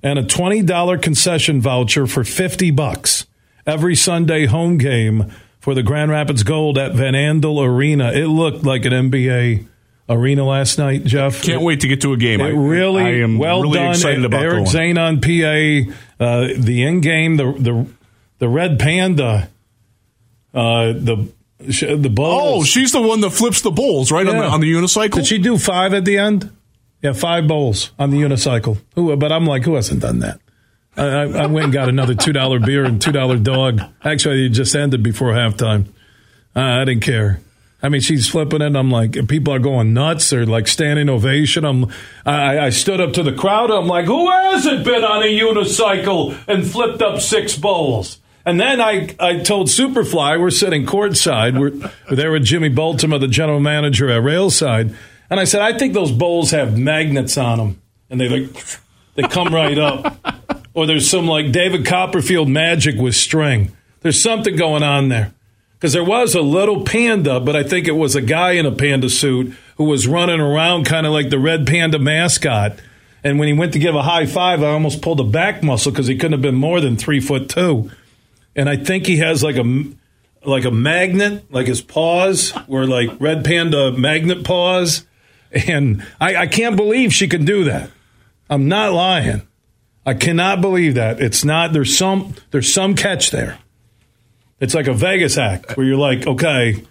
and 0.01 0.17
a 0.17 0.23
$20 0.23 1.01
concession 1.01 1.61
voucher 1.61 2.07
for 2.07 2.23
50 2.23 2.71
bucks. 2.71 3.25
Every 3.65 3.95
Sunday 3.95 4.45
home 4.47 4.77
game 4.77 5.31
for 5.59 5.75
the 5.75 5.83
Grand 5.83 6.09
Rapids 6.09 6.43
Gold 6.43 6.77
at 6.77 6.95
Van 6.95 7.13
Andel 7.13 7.63
Arena. 7.63 8.11
It 8.11 8.27
looked 8.27 8.63
like 8.63 8.85
an 8.85 8.93
NBA 8.93 9.67
arena 10.09 10.43
last 10.43 10.79
night, 10.79 11.03
Jeff. 11.03 11.43
Can't 11.43 11.61
wait 11.61 11.81
to 11.81 11.87
get 11.87 12.01
to 12.01 12.13
a 12.13 12.17
game. 12.17 12.41
It 12.41 12.53
really, 12.53 13.03
I 13.03 13.09
am 13.21 13.37
well 13.37 13.61
really 13.61 13.77
done. 13.77 13.91
Excited 13.91 14.25
about 14.25 14.41
Eric. 14.41 14.67
Zane 14.67 14.97
on 14.97 15.21
PA. 15.21 15.93
Uh, 16.19 16.47
the 16.57 16.83
in 16.83 17.01
game, 17.01 17.37
the 17.37 17.51
the 17.51 17.87
the 18.39 18.49
red 18.49 18.79
panda, 18.79 19.49
uh, 20.53 20.93
the 20.93 21.31
the 21.59 22.09
bowls. 22.09 22.61
Oh, 22.61 22.63
she's 22.63 22.91
the 22.91 23.01
one 23.01 23.21
that 23.21 23.31
flips 23.31 23.61
the 23.61 23.71
bowls, 23.71 24.11
right 24.11 24.25
yeah. 24.25 24.31
on, 24.31 24.37
the, 24.37 24.45
on 24.45 24.61
the 24.61 24.71
unicycle. 24.71 25.15
Did 25.15 25.27
she 25.27 25.37
do 25.37 25.57
five 25.57 25.93
at 25.93 26.05
the 26.05 26.17
end? 26.17 26.51
Yeah, 27.01 27.13
five 27.13 27.47
bowls 27.47 27.91
on 27.99 28.09
the 28.09 28.17
unicycle. 28.17 28.77
Who? 28.95 29.15
But 29.15 29.31
I'm 29.31 29.45
like, 29.45 29.63
who 29.63 29.75
hasn't 29.75 30.01
done 30.01 30.19
that? 30.19 30.39
I, 30.97 31.03
I 31.03 31.45
went 31.45 31.65
and 31.65 31.73
got 31.73 31.87
another 31.87 32.15
two 32.15 32.33
dollar 32.33 32.59
beer 32.59 32.83
and 32.83 33.01
two 33.01 33.11
dollar 33.11 33.37
dog. 33.37 33.81
Actually, 34.03 34.47
it 34.47 34.49
just 34.49 34.75
ended 34.75 35.03
before 35.03 35.31
halftime. 35.31 35.87
Uh, 36.55 36.61
I 36.61 36.85
didn't 36.85 37.03
care. 37.03 37.39
I 37.81 37.87
mean, 37.87 38.01
she's 38.01 38.27
flipping 38.27 38.61
it. 38.61 38.75
I'm 38.75 38.91
like, 38.91 39.13
people 39.29 39.53
are 39.53 39.59
going 39.59 39.93
nuts. 39.93 40.29
They're 40.29 40.45
like 40.45 40.67
standing 40.67 41.07
ovation. 41.07 41.63
I'm, 41.63 41.85
I, 42.25 42.59
I 42.59 42.69
stood 42.71 42.99
up 42.99 43.13
to 43.13 43.23
the 43.23 43.31
crowd. 43.31 43.71
I'm 43.71 43.87
like, 43.87 44.05
who 44.05 44.29
hasn't 44.29 44.83
been 44.83 45.05
on 45.05 45.23
a 45.23 45.39
unicycle 45.39 46.37
and 46.47 46.69
flipped 46.69 47.01
up 47.01 47.21
six 47.21 47.57
bowls? 47.57 48.19
And 48.49 48.59
then 48.59 48.81
I, 48.81 49.15
I 49.19 49.37
told 49.37 49.67
Superfly, 49.67 50.39
we're 50.39 50.49
sitting 50.49 50.87
courtside. 50.87 51.59
We're 51.59 52.15
there 52.15 52.31
with 52.31 52.43
Jimmy 52.43 52.69
Baltimore, 52.69 53.19
the 53.19 53.27
general 53.27 53.59
manager 53.59 54.09
at 54.09 54.23
Railside. 54.23 54.95
And 55.29 55.39
I 55.39 55.43
said, 55.43 55.61
I 55.61 55.77
think 55.77 55.93
those 55.93 56.11
bowls 56.11 56.49
have 56.49 56.75
magnets 56.75 57.37
on 57.37 57.59
them. 57.59 57.81
And 58.09 58.19
they 58.19 58.27
like, 58.27 58.65
they 59.13 59.21
come 59.21 59.53
right 59.53 59.77
up. 59.77 60.17
Or 60.73 60.87
there's 60.87 61.07
some 61.07 61.27
like 61.27 61.51
David 61.51 61.85
Copperfield 61.85 62.49
magic 62.49 62.95
with 62.95 63.13
string. 63.13 63.71
There's 64.01 64.19
something 64.19 64.55
going 64.55 64.81
on 64.81 65.09
there 65.09 65.31
because 65.73 65.93
there 65.93 66.03
was 66.03 66.33
a 66.33 66.41
little 66.41 66.83
panda, 66.83 67.39
but 67.39 67.55
I 67.55 67.61
think 67.61 67.87
it 67.87 67.91
was 67.91 68.15
a 68.15 68.21
guy 68.21 68.53
in 68.53 68.65
a 68.65 68.71
panda 68.71 69.11
suit 69.11 69.53
who 69.77 69.83
was 69.83 70.07
running 70.07 70.39
around 70.39 70.85
kind 70.85 71.05
of 71.05 71.13
like 71.13 71.29
the 71.29 71.37
red 71.37 71.67
panda 71.67 71.99
mascot. 71.99 72.79
And 73.23 73.37
when 73.37 73.47
he 73.47 73.53
went 73.53 73.73
to 73.73 73.79
give 73.79 73.93
a 73.93 74.01
high 74.01 74.25
five, 74.25 74.63
I 74.63 74.71
almost 74.71 75.03
pulled 75.03 75.19
a 75.19 75.23
back 75.23 75.61
muscle 75.61 75.91
because 75.91 76.07
he 76.07 76.15
couldn't 76.15 76.31
have 76.31 76.41
been 76.41 76.55
more 76.55 76.81
than 76.81 76.97
three 76.97 77.19
foot 77.19 77.47
two. 77.47 77.91
And 78.55 78.69
I 78.69 78.77
think 78.77 79.05
he 79.05 79.17
has 79.17 79.43
like 79.43 79.57
a 79.57 79.83
like 80.45 80.65
a 80.65 80.71
magnet, 80.71 81.51
like 81.51 81.67
his 81.67 81.81
paws 81.81 82.53
were 82.67 82.87
like 82.87 83.09
red 83.19 83.43
panda 83.43 83.91
magnet 83.91 84.43
paws. 84.43 85.05
And 85.51 86.05
I, 86.19 86.35
I 86.35 86.47
can't 86.47 86.75
believe 86.75 87.13
she 87.13 87.27
can 87.27 87.43
do 87.43 87.65
that. 87.65 87.89
I'm 88.49 88.67
not 88.67 88.93
lying. 88.93 89.47
I 90.05 90.13
cannot 90.13 90.61
believe 90.61 90.95
that. 90.95 91.21
It's 91.21 91.43
not. 91.43 91.73
There's 91.73 91.95
some. 91.97 92.35
There's 92.51 92.71
some 92.71 92.95
catch 92.95 93.31
there. 93.31 93.59
It's 94.59 94.73
like 94.73 94.87
a 94.87 94.93
Vegas 94.93 95.37
act 95.37 95.77
where 95.77 95.85
you're 95.85 95.97
like, 95.97 96.27
okay, 96.27 96.83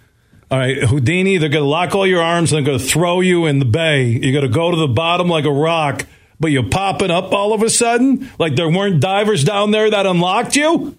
all 0.51 0.57
right, 0.57 0.83
Houdini, 0.83 1.37
they're 1.37 1.49
going 1.49 1.63
to 1.63 1.69
lock 1.69 1.93
all 1.93 2.07
your 2.07 2.23
arms 2.23 2.51
and 2.51 2.57
they're 2.57 2.71
going 2.71 2.79
to 2.79 2.91
throw 2.91 3.21
you 3.21 3.45
in 3.45 3.59
the 3.59 3.65
bay. 3.65 4.05
You're 4.05 4.33
going 4.33 4.51
to 4.51 4.53
go 4.53 4.71
to 4.71 4.77
the 4.77 4.87
bottom 4.87 5.27
like 5.27 5.45
a 5.45 5.51
rock, 5.51 6.07
but 6.39 6.51
you're 6.51 6.67
popping 6.67 7.11
up 7.11 7.31
all 7.33 7.53
of 7.53 7.61
a 7.61 7.69
sudden 7.69 8.29
like 8.39 8.55
there 8.55 8.69
weren't 8.69 8.99
divers 8.99 9.43
down 9.43 9.69
there 9.71 9.91
that 9.91 10.07
unlocked 10.07 10.55
you. 10.55 10.97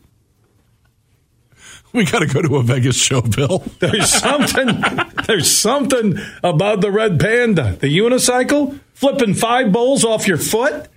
We 1.92 2.04
got 2.04 2.20
to 2.20 2.26
go 2.26 2.40
to 2.40 2.56
a 2.56 2.62
Vegas 2.62 2.96
show, 2.96 3.20
Bill. 3.20 3.64
There's 3.80 4.10
something. 4.10 4.80
there's 5.26 5.50
something 5.50 6.18
about 6.44 6.80
the 6.82 6.90
red 6.92 7.18
panda, 7.18 7.76
the 7.80 7.88
unicycle, 7.88 8.78
flipping 8.94 9.34
five 9.34 9.72
bowls 9.72 10.04
off 10.04 10.28
your 10.28 10.36
foot. 10.36 10.88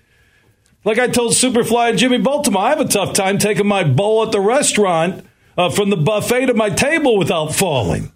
Like 0.85 0.99
I 0.99 1.07
told 1.07 1.33
Superfly 1.33 1.89
and 1.89 1.97
Jimmy 1.97 2.19
Baltimore, 2.19 2.61
I 2.63 2.69
have 2.69 2.79
a 2.79 2.87
tough 2.87 3.13
time 3.13 3.39
taking 3.39 3.65
my 3.65 3.83
bowl 3.83 4.23
at 4.23 4.31
the 4.31 4.39
restaurant 4.39 5.25
uh, 5.57 5.69
from 5.69 5.89
the 5.89 5.97
buffet 5.97 6.47
to 6.47 6.53
my 6.53 6.69
table 6.69 7.17
without 7.17 7.55
falling. 7.55 8.11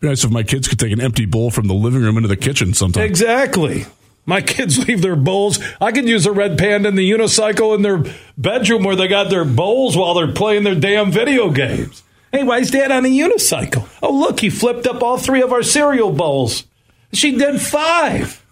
Be 0.00 0.08
nice 0.08 0.24
if 0.24 0.30
my 0.30 0.42
kids 0.42 0.68
could 0.68 0.78
take 0.78 0.92
an 0.92 1.00
empty 1.00 1.26
bowl 1.26 1.50
from 1.50 1.68
the 1.68 1.74
living 1.74 2.02
room 2.02 2.16
into 2.16 2.28
the 2.28 2.36
kitchen 2.36 2.74
sometime. 2.74 3.04
Exactly. 3.04 3.86
My 4.26 4.40
kids 4.42 4.86
leave 4.86 5.00
their 5.00 5.16
bowls. 5.16 5.58
I 5.80 5.92
could 5.92 6.08
use 6.08 6.26
a 6.26 6.32
red 6.32 6.58
panda 6.58 6.88
in 6.88 6.96
the 6.96 7.10
unicycle 7.10 7.74
in 7.74 7.82
their 7.82 8.04
bedroom 8.36 8.84
where 8.84 8.96
they 8.96 9.08
got 9.08 9.30
their 9.30 9.44
bowls 9.44 9.96
while 9.96 10.14
they're 10.14 10.32
playing 10.32 10.64
their 10.64 10.74
damn 10.74 11.10
video 11.10 11.50
games. 11.50 12.02
Hey, 12.32 12.42
why 12.42 12.58
is 12.58 12.70
dad 12.70 12.90
on 12.90 13.06
a 13.06 13.08
unicycle? 13.08 13.88
Oh, 14.02 14.12
look, 14.12 14.40
he 14.40 14.50
flipped 14.50 14.86
up 14.86 15.02
all 15.02 15.16
three 15.16 15.42
of 15.42 15.52
our 15.52 15.62
cereal 15.62 16.12
bowls. 16.12 16.64
She 17.12 17.38
did 17.38 17.60
five. 17.60 18.44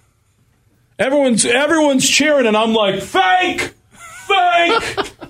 Everyone's 0.98 1.44
everyone's 1.44 2.08
cheering, 2.08 2.46
and 2.46 2.56
I'm 2.56 2.72
like, 2.72 3.02
fake, 3.02 3.74
fake. 3.90 5.10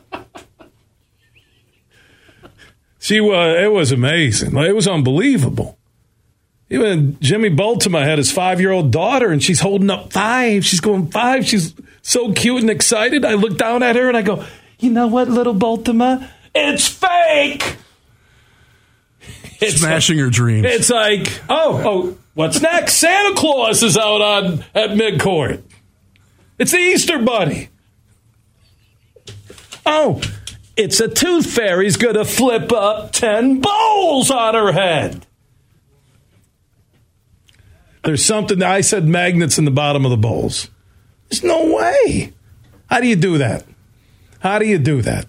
She 3.05 3.21
was, 3.21 3.63
it 3.63 3.71
was 3.71 3.93
amazing. 3.93 4.57
It 4.57 4.75
was 4.75 4.89
unbelievable. 4.89 5.77
Even 6.75 7.17
Jimmy 7.21 7.51
Baltimore 7.51 8.03
had 8.03 8.19
his 8.19 8.33
five 8.33 8.61
year 8.61 8.73
old 8.73 8.91
daughter, 8.91 9.31
and 9.31 9.41
she's 9.41 9.61
holding 9.61 9.91
up 9.91 10.13
five. 10.13 10.65
She's 10.65 10.81
going 10.81 11.07
five. 11.07 11.47
She's 11.47 11.73
so 12.03 12.33
cute 12.33 12.63
and 12.63 12.71
excited. 12.71 13.25
I 13.25 13.35
look 13.35 13.57
down 13.57 13.85
at 13.85 13.95
her 13.95 14.09
and 14.09 14.17
I 14.17 14.23
go, 14.23 14.45
You 14.81 14.91
know 14.91 15.07
what, 15.07 15.29
little 15.29 15.55
Baltimore? 15.55 16.29
It's 16.53 16.89
fake. 16.89 17.77
It's 19.61 19.81
Smashing 19.81 20.17
like, 20.17 20.25
her 20.25 20.31
dreams. 20.31 20.67
It's 20.69 20.91
like, 20.91 21.41
oh, 21.49 21.83
oh, 21.85 22.19
what's 22.35 22.61
next? 22.61 22.95
Santa 22.95 23.37
Claus 23.37 23.85
is 23.85 23.97
out 23.97 24.21
on 24.21 24.65
at 24.75 24.91
midcourt. 24.91 25.63
It's 26.59 26.73
the 26.73 26.79
Easter 26.79 27.21
Bunny. 27.21 27.69
Oh, 29.87 30.21
it's 30.77 30.99
a 30.99 31.09
tooth 31.09 31.47
fairy's 31.47 31.97
going 31.97 32.17
to 32.17 32.25
flip 32.25 32.73
up 32.73 33.13
10 33.13 33.61
bowls 33.61 34.33
on 34.33 34.55
her 34.55 34.73
head. 34.73 35.25
There's 38.05 38.25
something, 38.25 38.63
I 38.63 38.83
said 38.83 39.07
magnets 39.07 39.59
in 39.59 39.65
the 39.65 39.71
bottom 39.71 40.05
of 40.05 40.11
the 40.11 40.17
bowls. 40.17 40.69
There's 41.29 41.43
no 41.43 41.75
way. 41.75 42.33
How 42.91 43.01
do 43.01 43.07
you 43.07 43.17
do 43.17 43.39
that? 43.39 43.65
How 44.41 44.59
do 44.59 44.67
you 44.67 44.79
do 44.79 45.01
that? 45.03 45.27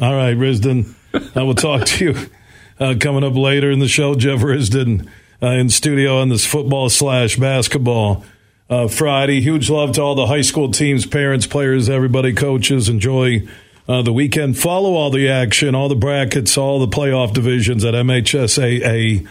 All 0.00 0.14
right, 0.14 0.36
Risdon, 0.36 0.94
I 1.34 1.42
will 1.42 1.54
talk 1.54 1.86
to 1.86 2.04
you 2.04 2.14
uh, 2.78 2.94
coming 3.00 3.24
up 3.24 3.34
later 3.34 3.70
in 3.70 3.78
the 3.78 3.88
show. 3.88 4.14
Jeff 4.14 4.40
Risdon 4.40 5.08
uh, 5.42 5.46
in 5.48 5.70
studio 5.70 6.18
on 6.20 6.28
this 6.28 6.44
football 6.44 6.90
slash 6.90 7.36
basketball 7.36 8.24
uh, 8.68 8.88
Friday. 8.88 9.40
Huge 9.40 9.70
love 9.70 9.92
to 9.92 10.02
all 10.02 10.14
the 10.14 10.26
high 10.26 10.42
school 10.42 10.70
teams, 10.70 11.06
parents, 11.06 11.46
players, 11.46 11.88
everybody, 11.88 12.34
coaches. 12.34 12.90
Enjoy 12.90 13.48
uh, 13.88 14.02
the 14.02 14.12
weekend. 14.12 14.58
Follow 14.58 14.92
all 14.94 15.10
the 15.10 15.28
action, 15.28 15.74
all 15.74 15.88
the 15.88 15.96
brackets, 15.96 16.58
all 16.58 16.78
the 16.78 16.88
playoff 16.88 17.32
divisions 17.32 17.84
at 17.84 17.94
MHSAA.com. 17.94 19.28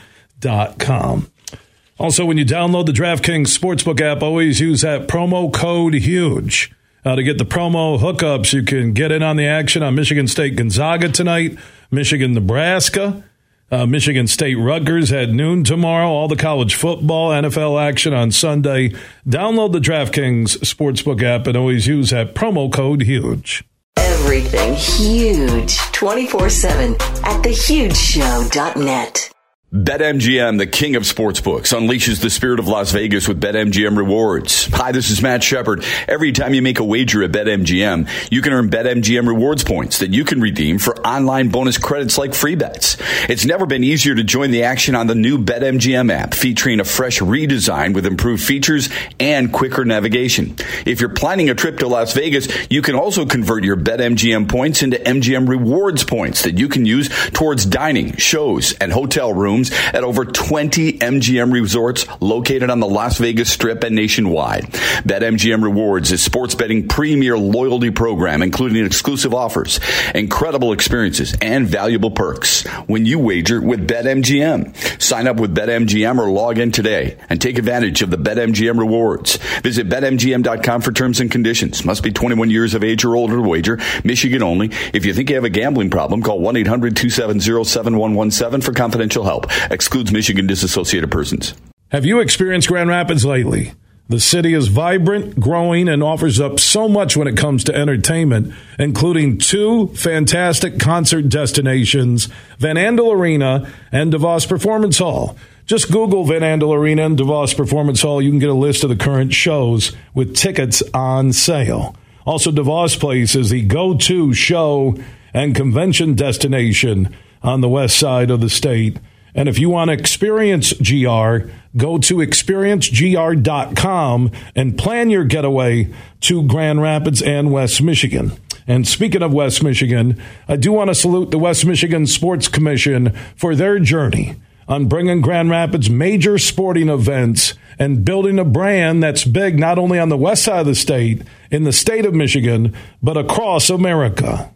Also, 1.99 2.25
when 2.25 2.37
you 2.37 2.45
download 2.45 2.85
the 2.85 2.91
DraftKings 2.91 3.47
Sportsbook 3.47 3.99
app, 4.01 4.21
always 4.21 4.59
use 4.59 4.81
that 4.81 5.07
promo 5.07 5.51
code 5.51 5.95
HUGE. 5.95 6.71
Uh, 7.03 7.15
to 7.15 7.23
get 7.23 7.37
the 7.37 7.45
promo 7.45 7.97
hookups, 7.97 8.53
you 8.53 8.63
can 8.63 8.93
get 8.93 9.11
in 9.11 9.23
on 9.23 9.37
the 9.37 9.47
action 9.47 9.81
on 9.81 9.95
Michigan 9.95 10.27
State 10.27 10.55
Gonzaga 10.55 11.09
tonight, 11.09 11.57
Michigan 11.89 12.33
Nebraska, 12.33 13.23
uh, 13.71 13.85
Michigan 13.85 14.27
State 14.27 14.55
Rutgers 14.55 15.11
at 15.11 15.29
noon 15.29 15.63
tomorrow, 15.63 16.07
all 16.07 16.27
the 16.27 16.35
college 16.35 16.75
football, 16.75 17.31
NFL 17.31 17.81
action 17.81 18.13
on 18.13 18.31
Sunday. 18.31 18.89
Download 19.27 19.71
the 19.71 19.79
DraftKings 19.79 20.57
Sportsbook 20.59 21.23
app 21.23 21.47
and 21.47 21.57
always 21.57 21.87
use 21.87 22.09
that 22.11 22.35
promo 22.35 22.71
code 22.71 23.03
HUGE. 23.03 23.63
Everything 23.97 24.73
huge 24.75 25.77
24 25.77 26.49
7 26.49 26.93
at 26.93 27.43
thehugeshow.net. 27.43 29.31
BetMGM, 29.73 30.59
the 30.59 30.65
king 30.65 30.95
of 30.95 31.03
sportsbooks, 31.03 31.77
unleashes 31.77 32.21
the 32.21 32.29
spirit 32.29 32.57
of 32.57 32.69
Las 32.69 32.93
Vegas 32.93 33.27
with 33.27 33.41
BetMGM 33.41 33.97
rewards. 33.97 34.65
Hi, 34.67 34.93
this 34.93 35.11
is 35.11 35.21
Matt 35.21 35.43
Shepard. 35.43 35.83
Every 36.07 36.31
time 36.31 36.53
you 36.53 36.61
make 36.61 36.79
a 36.79 36.85
wager 36.85 37.21
at 37.21 37.33
BetMGM, 37.33 38.31
you 38.31 38.41
can 38.41 38.53
earn 38.53 38.69
BetMGM 38.69 39.27
rewards 39.27 39.65
points 39.65 39.99
that 39.99 40.13
you 40.13 40.23
can 40.23 40.39
redeem 40.39 40.79
for 40.79 40.97
online 41.05 41.49
bonus 41.49 41.77
credits 41.77 42.17
like 42.17 42.33
free 42.33 42.55
bets. 42.55 42.95
It's 43.27 43.43
never 43.43 43.65
been 43.65 43.83
easier 43.83 44.15
to 44.15 44.23
join 44.23 44.51
the 44.51 44.63
action 44.63 44.95
on 44.95 45.07
the 45.07 45.15
new 45.15 45.37
BetMGM 45.37 46.13
app, 46.13 46.33
featuring 46.33 46.79
a 46.79 46.85
fresh 46.85 47.19
redesign 47.19 47.93
with 47.93 48.05
improved 48.05 48.43
features 48.43 48.87
and 49.19 49.51
quicker 49.51 49.83
navigation. 49.83 50.55
If 50.85 51.01
you're 51.01 51.09
planning 51.09 51.49
a 51.49 51.55
trip 51.55 51.79
to 51.79 51.89
Las 51.89 52.13
Vegas, 52.13 52.47
you 52.71 52.81
can 52.81 52.95
also 52.95 53.25
convert 53.25 53.65
your 53.65 53.75
BetMGM 53.75 54.47
points 54.47 54.81
into 54.81 54.95
MGM 54.95 55.49
rewards 55.49 56.05
points 56.05 56.43
that 56.43 56.57
you 56.57 56.69
can 56.69 56.85
use 56.85 57.09
towards 57.31 57.65
dining, 57.65 58.15
shows, 58.15 58.71
and 58.75 58.93
hotel 58.93 59.33
rooms 59.33 59.56
rooms 59.57 59.71
at 59.93 60.03
over 60.03 60.25
20 60.25 60.99
MGM 60.99 61.51
resorts 61.51 62.05
located 62.21 62.69
on 62.69 62.79
the 62.79 62.87
Las 62.87 63.17
Vegas 63.17 63.51
Strip 63.51 63.83
and 63.83 63.95
nationwide. 63.95 64.65
BetMGM 65.03 65.63
Rewards 65.63 66.11
is 66.11 66.21
sports 66.21 66.53
betting 66.55 66.87
premier 66.87 67.37
loyalty 67.37 67.91
program, 67.91 68.41
including 68.41 68.85
exclusive 68.85 69.33
offers, 69.33 69.79
incredible 70.13 70.73
experiences, 70.73 71.35
and 71.41 71.67
valuable 71.67 72.11
perks 72.11 72.65
when 72.87 73.05
you 73.05 73.19
wager 73.19 73.61
with 73.61 73.87
BetMGM. 73.87 75.01
Sign 75.01 75.27
up 75.27 75.37
with 75.37 75.55
BetMGM 75.55 76.19
or 76.19 76.29
log 76.29 76.59
in 76.59 76.71
today 76.71 77.17
and 77.29 77.41
take 77.41 77.57
advantage 77.57 78.01
of 78.01 78.11
the 78.11 78.17
BetMGM 78.17 78.77
rewards. 78.77 79.37
Visit 79.61 79.89
BetMGM.com 79.89 80.81
for 80.81 80.91
terms 80.91 81.19
and 81.19 81.31
conditions. 81.31 81.85
Must 81.85 82.03
be 82.03 82.11
21 82.11 82.49
years 82.49 82.73
of 82.73 82.83
age 82.83 83.05
or 83.05 83.15
older 83.15 83.37
to 83.37 83.41
wager. 83.41 83.79
Michigan 84.03 84.43
only. 84.43 84.71
If 84.93 85.05
you 85.05 85.13
think 85.13 85.29
you 85.29 85.35
have 85.35 85.45
a 85.45 85.49
gambling 85.49 85.89
problem, 85.89 86.21
call 86.21 86.41
1-800-270-7117 86.41 88.63
for 88.63 88.73
confidential 88.73 89.23
help. 89.23 89.46
Excludes 89.69 90.11
Michigan 90.11 90.47
disassociated 90.47 91.11
persons. 91.11 91.53
Have 91.89 92.05
you 92.05 92.19
experienced 92.19 92.67
Grand 92.67 92.89
Rapids 92.89 93.25
lately? 93.25 93.73
The 94.09 94.19
city 94.21 94.53
is 94.53 94.67
vibrant, 94.67 95.37
growing, 95.37 95.89
and 95.89 96.01
offers 96.01 96.39
up 96.39 96.61
so 96.61 96.87
much 96.87 97.17
when 97.17 97.27
it 97.27 97.35
comes 97.35 97.65
to 97.65 97.75
entertainment, 97.75 98.53
including 98.79 99.37
two 99.37 99.87
fantastic 99.89 100.79
concert 100.79 101.27
destinations, 101.27 102.29
Van 102.57 102.77
Andel 102.77 103.13
Arena 103.13 103.69
and 103.91 104.13
DeVos 104.13 104.47
Performance 104.47 104.97
Hall. 104.99 105.37
Just 105.65 105.91
Google 105.91 106.23
Van 106.23 106.41
Andel 106.41 106.73
Arena 106.73 107.05
and 107.05 107.17
DeVos 107.17 107.55
Performance 107.55 108.01
Hall. 108.01 108.21
You 108.21 108.29
can 108.29 108.39
get 108.39 108.49
a 108.49 108.53
list 108.53 108.85
of 108.85 108.89
the 108.89 108.95
current 108.95 109.33
shows 109.33 109.93
with 110.13 110.33
tickets 110.33 110.81
on 110.93 111.33
sale. 111.33 111.93
Also, 112.25 112.49
DeVos 112.49 112.97
Place 112.97 113.35
is 113.35 113.49
the 113.49 113.61
go 113.63 113.97
to 113.97 114.33
show 114.33 114.97
and 115.33 115.53
convention 115.53 116.15
destination 116.15 117.13
on 117.43 117.59
the 117.59 117.67
west 117.67 117.99
side 117.99 118.31
of 118.31 118.39
the 118.39 118.49
state. 118.49 118.97
And 119.37 119.47
if 119.47 119.57
you 119.59 119.69
want 119.69 119.89
to 119.89 119.93
experience 119.93 120.73
GR, 120.73 121.47
go 121.77 121.97
to 121.99 122.15
experiencegr.com 122.15 124.31
and 124.55 124.77
plan 124.77 125.11
your 125.11 125.25
getaway 125.25 125.93
to 126.21 126.41
Grand 126.43 126.81
Rapids 126.81 127.21
and 127.21 127.51
West 127.51 127.83
Michigan. 127.83 128.31
And 128.65 128.87
speaking 128.87 129.21
of 129.21 129.31
West 129.31 129.61
Michigan, 129.63 130.19
I 130.47 130.55
do 130.55 130.71
want 130.73 130.89
to 130.89 130.95
salute 130.95 131.29
the 131.29 131.37
West 131.37 131.67
Michigan 131.67 132.07
Sports 132.07 132.47
Commission 132.47 133.15
for 133.35 133.55
their 133.55 133.77
journey 133.77 134.37
on 134.67 134.87
bringing 134.87 135.21
Grand 135.21 135.51
Rapids 135.51 135.87
major 135.89 136.37
sporting 136.39 136.89
events 136.89 137.53
and 137.77 138.03
building 138.03 138.39
a 138.39 138.43
brand 138.43 139.03
that's 139.03 139.23
big 139.23 139.59
not 139.59 139.77
only 139.77 139.99
on 139.99 140.09
the 140.09 140.17
west 140.17 140.43
side 140.43 140.61
of 140.61 140.65
the 140.65 140.73
state, 140.73 141.21
in 141.51 141.63
the 141.63 141.71
state 141.71 142.05
of 142.05 142.15
Michigan, 142.15 142.75
but 143.03 143.17
across 143.17 143.69
America. 143.69 144.51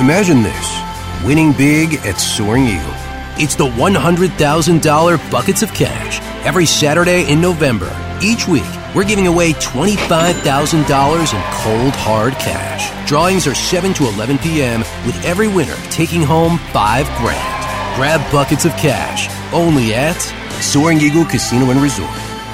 Imagine 0.00 0.42
this 0.42 0.80
winning 1.24 1.52
big 1.52 1.94
at 2.06 2.16
Soaring 2.16 2.66
Eagle. 2.66 2.93
It's 3.36 3.56
the 3.56 3.66
$100,000 3.66 5.30
buckets 5.30 5.62
of 5.62 5.74
cash 5.74 6.20
every 6.46 6.66
Saturday 6.66 7.28
in 7.28 7.40
November. 7.40 7.90
Each 8.22 8.46
week, 8.46 8.62
we're 8.94 9.04
giving 9.04 9.26
away 9.26 9.54
$25,000 9.54 10.34
in 10.78 10.84
cold, 10.84 11.94
hard 11.96 12.34
cash. 12.34 13.08
Drawings 13.08 13.48
are 13.48 13.54
7 13.54 13.92
to 13.94 14.04
11 14.04 14.38
p.m., 14.38 14.80
with 15.04 15.20
every 15.24 15.48
winner 15.48 15.74
taking 15.90 16.22
home 16.22 16.58
5 16.72 17.06
grand. 17.18 17.96
Grab 17.96 18.20
buckets 18.30 18.66
of 18.66 18.70
cash 18.72 19.28
only 19.52 19.94
at 19.94 20.20
Soaring 20.62 21.00
Eagle 21.00 21.24
Casino 21.24 21.70
and 21.70 21.82
Resort. 21.82 22.08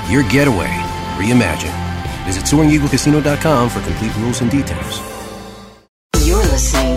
Your 0.09 0.22
getaway 0.31 0.70
reimagined. 1.20 1.76
Visit 2.24 2.45
SoaringEagleCasino.com 2.45 3.68
for 3.68 3.83
complete 3.83 4.16
rules 4.16 4.41
and 4.41 4.51
details. 4.51 5.19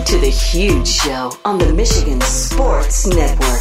To 0.06 0.18
The 0.18 0.28
Huge 0.28 0.86
Show 0.86 1.32
on 1.46 1.58
the 1.58 1.72
Michigan 1.72 2.20
Sports 2.20 3.06
Network. 3.06 3.60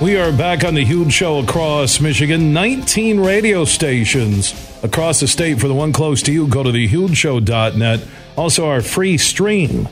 We 0.00 0.16
are 0.16 0.30
back 0.30 0.64
on 0.64 0.74
the 0.74 0.84
huge 0.84 1.12
show 1.12 1.40
across 1.40 2.00
Michigan. 2.00 2.52
19 2.52 3.18
radio 3.18 3.64
stations 3.64 4.54
across 4.84 5.18
the 5.18 5.26
state. 5.26 5.58
For 5.60 5.66
the 5.66 5.74
one 5.74 5.92
close 5.92 6.22
to 6.22 6.32
you, 6.32 6.46
go 6.46 6.62
to 6.62 6.70
thehugeshow.net. 6.70 8.06
Also, 8.36 8.68
our 8.68 8.80
free 8.80 9.18
stream 9.18 9.88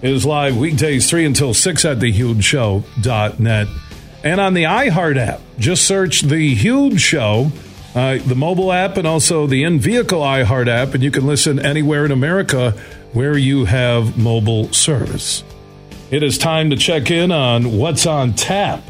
is 0.00 0.24
live 0.24 0.56
weekdays 0.56 1.10
3 1.10 1.26
until 1.26 1.52
6 1.52 1.84
at 1.84 1.98
thehugeshow.net. 1.98 3.68
And 4.28 4.42
on 4.42 4.52
the 4.52 4.64
iHeart 4.64 5.16
app, 5.16 5.40
just 5.58 5.86
search 5.86 6.20
The 6.20 6.54
Huge 6.54 7.00
Show, 7.00 7.50
uh, 7.94 8.18
the 8.18 8.34
mobile 8.34 8.70
app, 8.70 8.98
and 8.98 9.06
also 9.06 9.46
the 9.46 9.64
in 9.64 9.80
vehicle 9.80 10.20
iHeart 10.20 10.68
app, 10.68 10.92
and 10.92 11.02
you 11.02 11.10
can 11.10 11.26
listen 11.26 11.58
anywhere 11.58 12.04
in 12.04 12.12
America 12.12 12.72
where 13.14 13.38
you 13.38 13.64
have 13.64 14.18
mobile 14.18 14.70
service. 14.70 15.42
It 16.10 16.22
is 16.22 16.36
time 16.36 16.68
to 16.68 16.76
check 16.76 17.10
in 17.10 17.32
on 17.32 17.78
what's 17.78 18.04
on 18.04 18.34
tap 18.34 18.82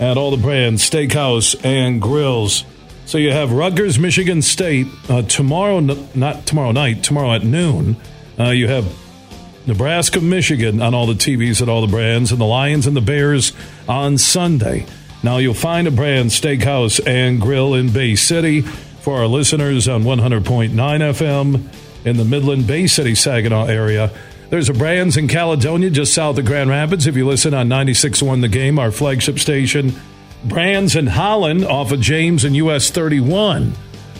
at 0.00 0.18
all 0.18 0.30
the 0.30 0.36
Brann's, 0.36 0.82
steakhouse 0.82 1.58
and 1.64 1.98
grills. 2.02 2.66
So 3.06 3.16
you 3.16 3.32
have 3.32 3.52
Rutgers, 3.52 3.98
Michigan 3.98 4.42
State 4.42 4.86
uh, 5.08 5.22
tomorrow, 5.22 5.80
not 5.80 6.44
tomorrow 6.44 6.72
night, 6.72 7.02
tomorrow 7.02 7.32
at 7.32 7.42
noon. 7.42 7.96
Uh, 8.38 8.50
you 8.50 8.68
have 8.68 8.84
Nebraska, 9.66 10.20
Michigan 10.20 10.82
on 10.82 10.94
all 10.94 11.06
the 11.06 11.14
TVs 11.14 11.62
at 11.62 11.68
all 11.68 11.80
the 11.80 11.86
Brann's, 11.86 12.30
and 12.32 12.40
the 12.40 12.44
Lions 12.44 12.86
and 12.86 12.96
the 12.96 13.00
Bears 13.00 13.52
on 13.88 14.18
Sunday. 14.18 14.86
Now 15.22 15.38
you'll 15.38 15.54
find 15.54 15.88
a 15.88 15.90
Brann 15.90 16.26
steakhouse 16.26 17.00
and 17.06 17.40
grill 17.40 17.72
in 17.74 17.90
Bay 17.90 18.14
City 18.14 18.60
for 18.60 19.18
our 19.18 19.26
listeners 19.26 19.88
on 19.88 20.02
100.9 20.02 20.70
FM 20.70 21.68
in 22.04 22.16
the 22.18 22.24
Midland 22.24 22.66
Bay 22.66 22.86
City 22.86 23.14
Saginaw 23.14 23.64
area. 23.64 24.10
There's 24.50 24.68
a 24.68 24.74
Brann's 24.74 25.16
in 25.16 25.28
Caledonia, 25.28 25.88
just 25.88 26.12
south 26.12 26.36
of 26.38 26.44
Grand 26.44 26.68
Rapids. 26.68 27.06
If 27.06 27.16
you 27.16 27.26
listen 27.26 27.54
on 27.54 27.68
96.1 27.68 28.42
The 28.42 28.48
Game, 28.48 28.78
our 28.78 28.90
flagship 28.90 29.38
station. 29.38 29.94
Brann's 30.44 30.94
in 30.94 31.06
Holland 31.06 31.64
off 31.64 31.90
of 31.90 32.00
James 32.00 32.44
and 32.44 32.54
US 32.56 32.90
31. 32.90 33.72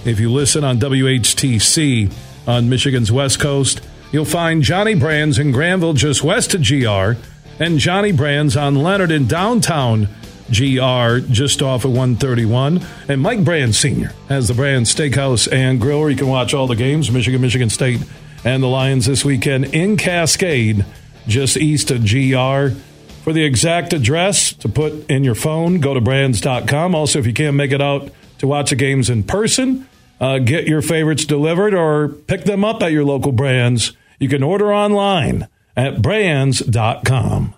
If 0.07 0.19
you 0.19 0.33
listen 0.33 0.65
on 0.65 0.79
WHTC 0.79 2.13
on 2.47 2.71
Michigan's 2.71 3.13
West 3.13 3.41
Coast, 3.41 3.83
you'll 4.15 4.25
find 4.25 4.63
Johnny 4.63 4.95
Brann's 4.95 5.41
in 5.41 5.51
Grandville, 5.51 5.93
just 5.93 6.23
west 6.23 6.55
of 6.55 6.63
GR, 6.63 7.21
and 7.61 7.81
Johnny 7.81 8.13
Brann's 8.13 8.57
on 8.57 8.77
Leonard 8.77 9.11
in 9.11 9.27
downtown 9.27 10.09
GR, 10.47 11.19
just 11.33 11.61
off 11.61 11.85
of 11.85 11.91
131. 11.91 12.81
And 13.09 13.21
Mike 13.21 13.43
Brann 13.43 13.73
Sr. 13.73 14.13
has 14.29 14.47
the 14.47 14.55
Brann 14.55 14.83
Steakhouse 14.83 15.53
and 15.53 15.81
Grill, 15.81 15.99
where 15.99 16.11
you 16.11 16.17
can 16.17 16.29
watch 16.29 16.55
all 16.55 16.69
the 16.69 16.77
games 16.77 17.11
Michigan, 17.11 17.41
Michigan 17.41 17.69
State 17.69 18.03
and 18.45 18.63
the 18.63 18.69
Lions 18.69 19.07
this 19.07 19.25
weekend 19.25 19.75
in 19.75 19.97
Cascade, 19.97 20.87
just 21.27 21.57
east 21.57 21.91
of 21.91 22.03
GR. 22.03 22.79
For 23.25 23.33
the 23.33 23.43
exact 23.43 23.93
address 23.93 24.53
to 24.53 24.69
put 24.69 25.11
in 25.11 25.25
your 25.25 25.35
phone, 25.35 25.81
go 25.81 25.93
to 25.93 26.01
branns.com. 26.01 26.95
Also, 26.95 27.19
if 27.19 27.27
you 27.27 27.33
can't 27.33 27.57
make 27.57 27.73
it 27.73 27.83
out 27.83 28.13
to 28.39 28.47
watch 28.47 28.71
the 28.71 28.77
games 28.77 29.11
in 29.11 29.25
person, 29.25 29.89
uh, 30.21 30.39
get 30.39 30.69
your 30.69 30.83
favorites 30.83 31.25
delivered 31.25 31.75
or 31.75 32.07
pick 32.07 32.45
them 32.45 32.65
up 32.65 32.81
at 32.81 32.93
your 32.93 33.05
local 33.05 33.33
Brann's 33.33 33.91
You 34.19 34.29
can 34.29 34.43
order 34.43 34.73
online 34.73 35.49
at 35.77 36.03
branns.com. 36.03 37.55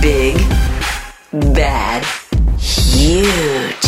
Big, 0.00 0.36
bad, 1.32 2.04
huge. 2.58 3.83